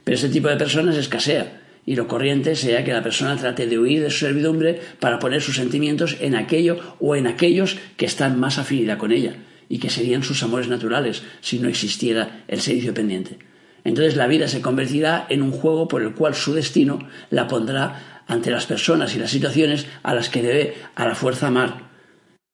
Pero 0.04 0.16
este 0.16 0.30
tipo 0.30 0.48
de 0.48 0.58
personas 0.58 0.96
escasea 0.96 1.62
y 1.86 1.96
lo 1.96 2.08
corriente 2.08 2.56
sea 2.56 2.84
que 2.84 2.94
la 2.94 3.04
persona 3.04 3.36
trate 3.36 3.68
de 3.68 3.80
huir 3.80 4.02
de 4.02 4.12
su 4.12 4.20
servidumbre 4.20 4.80
para 5.00 5.20
poner 5.20 5.42
sus 5.42 5.56
sentimientos 5.56 6.18
en 6.20 6.36
aquello 6.36 6.96
o 7.00 7.16
en 7.16 7.28
aquellos 7.28 7.78
que 7.98 8.06
están 8.06 8.40
más 8.40 8.58
afinidad 8.60 8.98
con 8.98 9.12
ella 9.12 9.36
y 9.70 9.80
que 9.80 9.90
serían 9.90 10.24
sus 10.24 10.44
amores 10.44 10.68
naturales 10.68 11.24
si 11.42 11.60
no 11.60 11.70
existiera 11.70 12.44
el 12.48 12.62
servicio 12.62 12.94
pendiente. 12.94 13.40
Entonces 13.84 14.18
la 14.18 14.28
vida 14.28 14.48
se 14.48 14.62
convertirá 14.62 15.26
en 15.30 15.42
un 15.42 15.52
juego 15.52 15.88
por 15.88 16.02
el 16.02 16.14
cual 16.14 16.36
su 16.36 16.54
destino 16.54 17.00
la 17.30 17.48
pondrá 17.48 18.24
ante 18.28 18.52
las 18.52 18.66
personas 18.66 19.16
y 19.16 19.20
las 19.20 19.32
situaciones 19.32 19.88
a 20.04 20.14
las 20.14 20.30
que 20.30 20.44
debe 20.44 20.76
a 20.96 21.08
la 21.08 21.16
fuerza 21.16 21.48
amar 21.48 21.89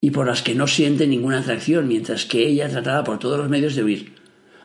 y 0.02 0.12
por 0.12 0.28
las 0.28 0.42
que 0.42 0.56
no 0.56 0.68
siente 0.68 1.08
ninguna 1.08 1.40
atracción, 1.40 1.88
mientras 1.88 2.26
que 2.26 2.48
ella 2.48 2.70
tratará 2.70 3.04
por 3.04 3.20
todos 3.20 3.38
los 3.38 3.50
medios 3.50 3.76
de 3.76 3.84
huir. 3.84 4.14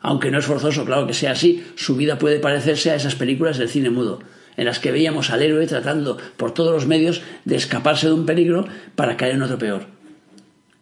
Aunque 0.01 0.31
no 0.31 0.39
es 0.39 0.45
forzoso, 0.45 0.85
claro 0.85 1.07
que 1.07 1.13
sea 1.13 1.31
así, 1.31 1.63
su 1.75 1.95
vida 1.95 2.17
puede 2.17 2.39
parecerse 2.39 2.91
a 2.91 2.95
esas 2.95 3.15
películas 3.15 3.57
del 3.57 3.69
cine 3.69 3.89
mudo, 3.89 4.19
en 4.57 4.65
las 4.65 4.79
que 4.79 4.91
veíamos 4.91 5.29
al 5.29 5.43
héroe 5.43 5.67
tratando 5.67 6.17
por 6.37 6.53
todos 6.53 6.73
los 6.73 6.87
medios 6.87 7.21
de 7.45 7.55
escaparse 7.55 8.07
de 8.07 8.13
un 8.13 8.25
peligro 8.25 8.67
para 8.95 9.17
caer 9.17 9.35
en 9.35 9.43
otro 9.43 9.57
peor. 9.57 9.85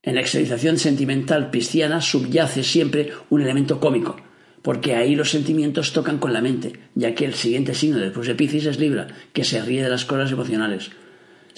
En 0.02 0.16
la 0.16 0.22
exteriorización 0.22 0.78
sentimental 0.78 1.52
cristiana 1.52 2.02
subyace 2.02 2.64
siempre 2.64 3.12
un 3.30 3.42
elemento 3.42 3.80
cómico, 3.80 4.16
porque 4.62 4.96
ahí 4.96 5.16
los 5.16 5.30
sentimientos 5.30 5.92
tocan 5.92 6.18
con 6.18 6.34
la 6.34 6.42
mente, 6.42 6.80
ya 6.96 7.14
que 7.16 7.26
el 7.26 7.34
siguiente 7.34 7.74
signo 7.74 7.98
después 7.98 8.28
de 8.28 8.36
Piscis 8.36 8.66
es 8.66 8.80
Libra, 8.80 9.08
que 9.34 9.44
se 9.44 9.62
ríe 9.62 9.84
de 9.84 9.90
las 9.90 10.06
cosas 10.06 10.32
emocionales. 10.32 10.92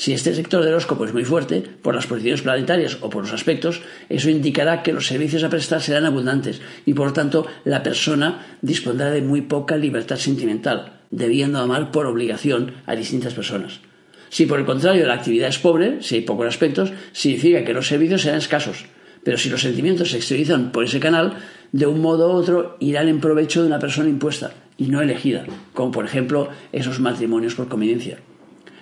Si 0.01 0.13
este 0.13 0.33
sector 0.33 0.63
del 0.63 0.73
horóscopo 0.73 1.05
es 1.05 1.13
muy 1.13 1.25
fuerte, 1.25 1.61
por 1.61 1.93
las 1.93 2.07
posiciones 2.07 2.41
planetarias 2.41 2.97
o 3.01 3.11
por 3.11 3.21
los 3.21 3.33
aspectos, 3.33 3.83
eso 4.09 4.31
indicará 4.31 4.81
que 4.81 4.93
los 4.93 5.05
servicios 5.05 5.43
a 5.43 5.49
prestar 5.51 5.79
serán 5.79 6.05
abundantes 6.05 6.59
y 6.87 6.95
por 6.95 7.13
tanto 7.13 7.45
la 7.65 7.83
persona 7.83 8.57
dispondrá 8.63 9.11
de 9.11 9.21
muy 9.21 9.41
poca 9.41 9.77
libertad 9.77 10.15
sentimental, 10.15 11.01
debiendo 11.11 11.59
amar 11.59 11.91
por 11.91 12.07
obligación 12.07 12.73
a 12.87 12.95
distintas 12.95 13.35
personas. 13.35 13.81
Si 14.29 14.47
por 14.47 14.57
el 14.57 14.65
contrario 14.65 15.05
la 15.05 15.13
actividad 15.13 15.49
es 15.49 15.59
pobre, 15.59 16.01
si 16.01 16.15
hay 16.15 16.21
pocos 16.21 16.47
aspectos, 16.47 16.91
significa 17.11 17.63
que 17.63 17.73
los 17.73 17.85
servicios 17.85 18.23
serán 18.23 18.39
escasos. 18.39 18.85
Pero 19.23 19.37
si 19.37 19.51
los 19.51 19.61
sentimientos 19.61 20.09
se 20.09 20.17
exteriorizan 20.17 20.71
por 20.71 20.83
ese 20.83 20.99
canal, 20.99 21.35
de 21.73 21.85
un 21.85 22.01
modo 22.01 22.33
u 22.33 22.37
otro 22.37 22.75
irán 22.79 23.07
en 23.07 23.21
provecho 23.21 23.61
de 23.61 23.67
una 23.67 23.77
persona 23.77 24.09
impuesta 24.09 24.51
y 24.79 24.85
no 24.85 24.99
elegida, 24.99 25.45
como 25.75 25.91
por 25.91 26.05
ejemplo 26.05 26.49
esos 26.71 26.99
matrimonios 26.99 27.53
por 27.53 27.67
conveniencia. 27.67 28.17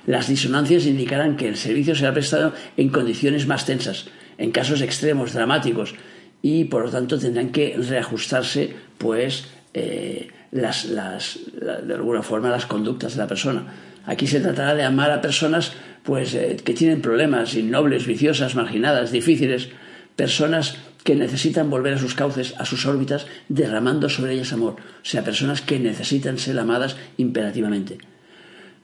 Las 0.09 0.27
disonancias 0.27 0.87
indicarán 0.87 1.37
que 1.37 1.47
el 1.47 1.55
servicio 1.55 1.93
será 1.93 2.11
prestado 2.15 2.51
en 2.77 2.89
condiciones 2.89 3.45
más 3.45 3.67
tensas, 3.67 4.07
en 4.39 4.49
casos 4.49 4.81
extremos, 4.81 5.33
dramáticos, 5.33 5.93
y 6.41 6.63
por 6.63 6.85
lo 6.85 6.89
tanto 6.89 7.19
tendrán 7.19 7.51
que 7.51 7.77
reajustarse, 7.77 8.73
pues, 8.97 9.45
eh, 9.75 10.29
de 10.49 11.93
alguna 11.93 12.23
forma, 12.23 12.49
las 12.49 12.65
conductas 12.65 13.13
de 13.13 13.19
la 13.19 13.27
persona. 13.27 13.67
Aquí 14.07 14.25
se 14.25 14.39
tratará 14.39 14.73
de 14.73 14.81
amar 14.81 15.11
a 15.11 15.21
personas 15.21 15.73
pues, 16.01 16.33
eh, 16.33 16.57
que 16.65 16.73
tienen 16.73 17.03
problemas, 17.03 17.53
innobles, 17.53 18.07
viciosas, 18.07 18.55
marginadas, 18.55 19.11
difíciles, 19.11 19.69
personas 20.15 20.77
que 21.03 21.13
necesitan 21.13 21.69
volver 21.69 21.93
a 21.93 21.99
sus 21.99 22.15
cauces, 22.15 22.55
a 22.57 22.65
sus 22.65 22.87
órbitas, 22.87 23.27
derramando 23.47 24.09
sobre 24.09 24.33
ellas 24.33 24.53
amor, 24.53 24.77
o 24.79 25.05
sea, 25.05 25.23
personas 25.23 25.61
que 25.61 25.77
necesitan 25.77 26.39
ser 26.39 26.57
amadas 26.57 26.97
imperativamente. 27.17 27.99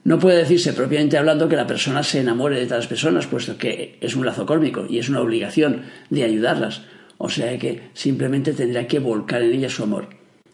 No 0.06 0.20
puede 0.20 0.38
decirse 0.38 0.72
propiamente 0.72 1.18
hablando 1.18 1.48
que 1.48 1.56
la 1.56 1.66
persona 1.66 2.04
se 2.04 2.20
enamore 2.20 2.60
de 2.60 2.66
tales 2.66 2.86
personas, 2.86 3.26
puesto 3.26 3.58
que 3.58 3.98
es 4.00 4.14
un 4.14 4.24
lazo 4.24 4.46
córmico 4.46 4.86
y 4.88 5.00
es 5.00 5.08
una 5.08 5.20
obligación 5.20 5.82
de 6.10 6.22
ayudarlas. 6.22 6.82
O 7.18 7.28
sea 7.28 7.58
que 7.58 7.90
simplemente 7.92 8.52
tendrá 8.52 8.86
que 8.86 9.00
volcar 9.00 9.42
en 9.42 9.52
ellas 9.52 9.72
su 9.72 9.82
amor. 9.82 10.10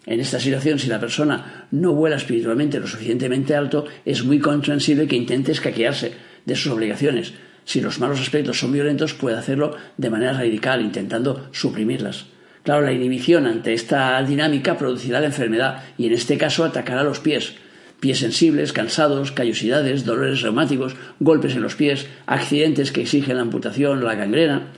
En 0.06 0.20
esta 0.20 0.40
situación, 0.40 0.78
si 0.78 0.88
la 0.88 0.98
persona 0.98 1.66
no 1.70 1.92
vuela 1.92 2.16
espiritualmente 2.16 2.80
lo 2.80 2.86
suficientemente 2.86 3.54
alto, 3.54 3.84
es 4.06 4.24
muy 4.24 4.38
comprensible 4.38 5.06
que 5.06 5.16
intente 5.16 5.52
escaquearse 5.52 6.12
de 6.46 6.56
sus 6.56 6.72
obligaciones. 6.72 7.34
Si 7.66 7.82
los 7.82 8.00
malos 8.00 8.22
aspectos 8.22 8.58
son 8.58 8.72
violentos, 8.72 9.12
puede 9.12 9.36
hacerlo 9.36 9.76
de 9.98 10.08
manera 10.08 10.32
radical, 10.32 10.80
intentando 10.80 11.48
suprimirlas. 11.52 12.24
Claro, 12.62 12.86
la 12.86 12.92
inhibición 12.92 13.46
ante 13.46 13.74
esta 13.74 14.22
dinámica 14.22 14.78
producirá 14.78 15.20
la 15.20 15.26
enfermedad 15.26 15.84
y 15.98 16.06
en 16.06 16.14
este 16.14 16.38
caso 16.38 16.64
atacará 16.64 17.02
los 17.02 17.20
pies 17.20 17.56
pies 18.02 18.18
sensibles, 18.18 18.72
cansados, 18.72 19.30
callosidades, 19.30 20.04
dolores 20.04 20.42
reumáticos, 20.42 20.96
golpes 21.20 21.54
en 21.54 21.62
los 21.62 21.76
pies, 21.76 22.08
accidentes 22.26 22.90
que 22.90 23.02
exigen 23.02 23.36
la 23.36 23.42
amputación, 23.42 24.02
la 24.02 24.16
gangrena. 24.16 24.72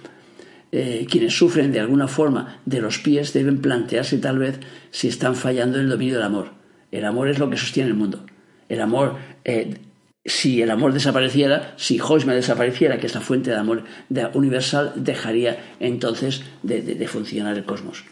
Eh, 0.73 1.07
quienes 1.11 1.35
sufren 1.35 1.73
de 1.73 1.81
alguna 1.81 2.07
forma 2.07 2.61
de 2.67 2.83
los 2.83 2.99
pies 2.99 3.33
deben 3.33 3.63
plantearse 3.63 4.19
tal 4.19 4.41
vez 4.41 4.61
si 4.91 5.09
están 5.09 5.37
fallando 5.37 5.79
en 5.79 5.85
el 5.85 5.91
dominio 5.91 6.17
del 6.17 6.23
amor. 6.23 6.51
El 6.93 7.07
amor 7.07 7.29
es 7.29 7.39
lo 7.39 7.49
que 7.49 7.57
sostiene 7.57 7.89
el 7.89 7.95
mundo. 7.95 8.27
El 8.69 8.83
amor, 8.83 9.17
eh, 9.47 9.73
si 10.27 10.61
el 10.61 10.71
amor 10.71 10.93
desapareciera, 10.93 11.73
si 11.79 11.99
Hoisma 11.99 12.35
desapareciera, 12.35 12.99
que 12.99 13.07
es 13.07 13.15
la 13.15 13.23
fuente 13.23 13.51
de 13.51 13.57
amor 13.57 13.85
universal, 14.35 14.93
dejaría 14.97 15.77
entonces 15.81 16.43
de 16.63 17.09
funcionar 17.09 17.57
el 17.57 17.65
cosmos. 17.65 18.05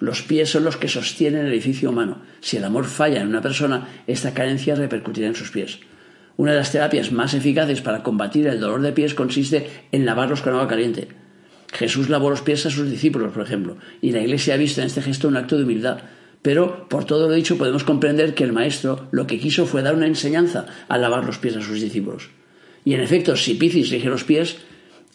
Los 0.00 0.22
pies 0.22 0.48
son 0.48 0.64
los 0.64 0.78
que 0.78 0.88
sostienen 0.88 1.46
el 1.46 1.52
edificio 1.52 1.90
humano. 1.90 2.22
Si 2.40 2.56
el 2.56 2.64
amor 2.64 2.86
falla 2.86 3.20
en 3.20 3.28
una 3.28 3.42
persona, 3.42 4.02
esta 4.06 4.32
carencia 4.32 4.74
repercutirá 4.74 5.28
en 5.28 5.34
sus 5.34 5.50
pies. 5.50 5.78
Una 6.38 6.52
de 6.52 6.58
las 6.58 6.72
terapias 6.72 7.12
más 7.12 7.34
eficaces 7.34 7.82
para 7.82 8.02
combatir 8.02 8.46
el 8.46 8.60
dolor 8.60 8.80
de 8.80 8.92
pies 8.92 9.12
consiste 9.12 9.68
en 9.92 10.06
lavarlos 10.06 10.40
con 10.40 10.54
agua 10.54 10.68
caliente. 10.68 11.08
Jesús 11.72 12.08
lavó 12.08 12.30
los 12.30 12.40
pies 12.40 12.64
a 12.64 12.70
sus 12.70 12.90
discípulos, 12.90 13.32
por 13.32 13.42
ejemplo, 13.42 13.76
y 14.00 14.12
la 14.12 14.20
Iglesia 14.20 14.54
ha 14.54 14.56
visto 14.56 14.80
en 14.80 14.86
este 14.86 15.02
gesto 15.02 15.28
un 15.28 15.36
acto 15.36 15.58
de 15.58 15.64
humildad. 15.64 15.98
Pero, 16.40 16.88
por 16.88 17.04
todo 17.04 17.28
lo 17.28 17.34
dicho, 17.34 17.58
podemos 17.58 17.84
comprender 17.84 18.34
que 18.34 18.44
el 18.44 18.54
Maestro 18.54 19.08
lo 19.12 19.26
que 19.26 19.38
quiso 19.38 19.66
fue 19.66 19.82
dar 19.82 19.94
una 19.94 20.06
enseñanza 20.06 20.64
al 20.88 21.02
lavar 21.02 21.26
los 21.26 21.36
pies 21.36 21.56
a 21.56 21.60
sus 21.60 21.78
discípulos. 21.78 22.30
Y 22.86 22.94
en 22.94 23.02
efecto, 23.02 23.36
si 23.36 23.54
Piscis 23.54 23.90
rige 23.90 24.08
los 24.08 24.24
pies, 24.24 24.56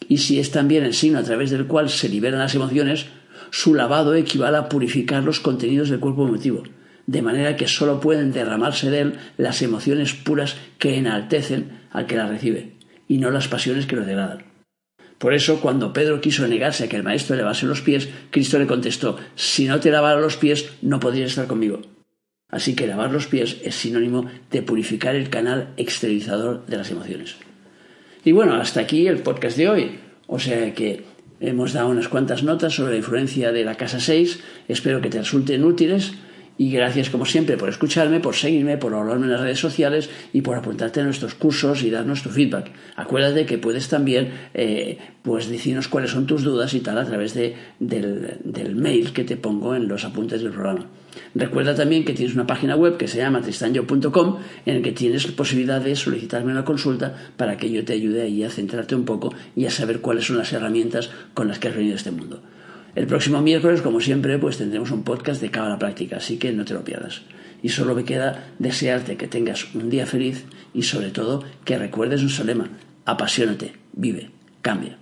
y 0.07 0.19
si 0.19 0.39
es 0.39 0.51
también 0.51 0.83
el 0.83 0.93
signo 0.93 1.17
a 1.17 1.23
través 1.23 1.49
del 1.49 1.65
cual 1.65 1.89
se 1.89 2.09
liberan 2.09 2.39
las 2.39 2.53
emociones, 2.53 3.07
su 3.51 3.73
lavado 3.73 4.15
equivale 4.15 4.57
a 4.57 4.69
purificar 4.69 5.23
los 5.23 5.39
contenidos 5.39 5.89
del 5.89 5.99
cuerpo 5.99 6.27
emotivo, 6.27 6.63
de 7.07 7.21
manera 7.21 7.55
que 7.55 7.67
sólo 7.67 7.99
pueden 7.99 8.31
derramarse 8.31 8.89
de 8.89 9.01
él 9.01 9.13
las 9.37 9.61
emociones 9.61 10.13
puras 10.13 10.57
que 10.79 10.97
enaltecen 10.97 11.81
al 11.91 12.07
que 12.07 12.15
las 12.15 12.29
recibe, 12.29 12.73
y 13.07 13.17
no 13.17 13.31
las 13.31 13.47
pasiones 13.47 13.85
que 13.85 13.95
lo 13.95 14.05
degradan. 14.05 14.43
Por 15.17 15.33
eso, 15.33 15.61
cuando 15.61 15.93
Pedro 15.93 16.19
quiso 16.19 16.47
negarse 16.47 16.83
a 16.83 16.89
que 16.89 16.97
el 16.97 17.03
maestro 17.03 17.35
le 17.35 17.41
lavase 17.41 17.65
los 17.65 17.81
pies, 17.81 18.09
Cristo 18.31 18.59
le 18.59 18.67
contestó, 18.67 19.17
si 19.35 19.65
no 19.65 19.79
te 19.79 19.91
lavara 19.91 20.19
los 20.19 20.35
pies, 20.35 20.73
no 20.81 20.99
podrías 20.99 21.29
estar 21.29 21.47
conmigo. 21.47 21.81
Así 22.49 22.75
que 22.75 22.87
lavar 22.87 23.11
los 23.11 23.27
pies 23.27 23.57
es 23.63 23.75
sinónimo 23.75 24.29
de 24.51 24.61
purificar 24.61 25.15
el 25.15 25.29
canal 25.29 25.73
exteriorizador 25.77 26.65
de 26.65 26.77
las 26.77 26.91
emociones. 26.91 27.35
Y 28.23 28.31
bueno, 28.31 28.55
hasta 28.55 28.81
aquí 28.81 29.07
el 29.07 29.19
podcast 29.19 29.57
de 29.57 29.69
hoy. 29.69 29.99
O 30.27 30.39
sea 30.39 30.73
que 30.73 31.03
Hemos 31.39 31.73
dado 31.73 31.89
unas 31.89 32.07
cuantas 32.07 32.43
notas 32.43 32.73
sobre 32.73 32.93
la 32.93 32.97
influencia 32.97 33.51
de 33.51 33.65
la 33.65 33.75
casa 33.75 33.99
6, 33.99 34.39
espero 34.69 35.01
que 35.01 35.09
te 35.09 35.19
resulten 35.19 35.65
útiles 35.65 36.13
Y 36.57 36.71
gracias, 36.71 37.09
como 37.09 37.25
siempre, 37.25 37.57
por 37.57 37.67
escucharme, 37.67 38.21
por 38.21 38.35
seguirme, 38.35 38.77
por 38.77 38.93
hablarme 38.93 39.25
en 39.25 39.31
las 39.33 39.41
redes 39.41 39.59
sociales 39.59 40.09
y 40.31 40.41
por 40.41 40.55
apuntarte 40.55 41.01
a 41.01 41.03
nuestros 41.03 41.35
cursos 41.35 41.83
y 41.83 41.89
darnos 41.89 42.23
tu 42.23 42.29
feedback. 42.29 42.71
Acuérdate 42.95 43.45
que 43.45 43.57
puedes 43.57 43.89
también 43.89 44.31
eh, 44.53 44.97
pues 45.21 45.49
decirnos 45.49 45.89
cuáles 45.89 46.11
son 46.11 46.27
tus 46.27 46.43
dudas 46.43 46.73
y 46.73 46.79
tal 46.79 46.97
a 46.97 47.05
través 47.05 47.33
de, 47.33 47.55
del, 47.79 48.75
mail 48.75 49.11
que 49.11 49.25
te 49.25 49.35
pongo 49.35 49.75
en 49.75 49.89
los 49.89 50.05
apuntes 50.05 50.41
del 50.41 50.53
programa. 50.53 50.85
Recuerda 51.33 51.75
también 51.75 52.05
que 52.05 52.13
tienes 52.13 52.35
una 52.35 52.47
página 52.47 52.77
web 52.77 52.95
que 52.95 53.09
se 53.09 53.17
llama 53.17 53.41
tristanyo.com 53.41 54.37
en 54.65 54.75
el 54.77 54.81
que 54.81 54.93
tienes 54.93 55.27
posibilidad 55.27 55.81
de 55.81 55.95
solicitarme 55.95 56.53
una 56.53 56.63
consulta 56.63 57.15
para 57.35 57.57
que 57.57 57.69
yo 57.69 57.83
te 57.83 57.93
ayude 57.93 58.21
ahí 58.21 58.43
a 58.43 58.49
centrarte 58.49 58.95
un 58.95 59.03
poco 59.03 59.33
y 59.57 59.65
a 59.65 59.71
saber 59.71 59.99
cuáles 59.99 60.25
son 60.25 60.37
las 60.37 60.53
herramientas 60.53 61.09
con 61.33 61.49
las 61.49 61.59
que 61.59 61.67
has 61.67 61.75
venido 61.75 61.95
a 61.95 61.97
este 61.97 62.11
mundo. 62.11 62.41
El 62.95 63.07
próximo 63.07 63.41
miércoles, 63.41 63.81
como 63.81 63.99
siempre, 63.99 64.37
pues 64.39 64.57
tendremos 64.57 64.89
un 64.91 65.03
podcast 65.03 65.41
de 65.41 65.51
la 65.53 65.77
Práctica, 65.77 66.17
así 66.17 66.37
que 66.37 66.53
no 66.53 66.63
te 66.63 66.73
lo 66.73 66.85
pierdas. 66.85 67.23
Y 67.61 67.69
solo 67.69 67.93
me 67.93 68.05
queda 68.05 68.53
desearte 68.57 69.17
que 69.17 69.27
tengas 69.27 69.75
un 69.75 69.89
día 69.89 70.05
feliz 70.05 70.45
y 70.73 70.83
sobre 70.83 71.11
todo 71.11 71.43
que 71.65 71.77
recuerdes 71.77 72.21
nuestro 72.21 72.45
lema, 72.45 72.69
apasionate, 73.05 73.73
vive, 73.93 74.29
cambia. 74.61 74.97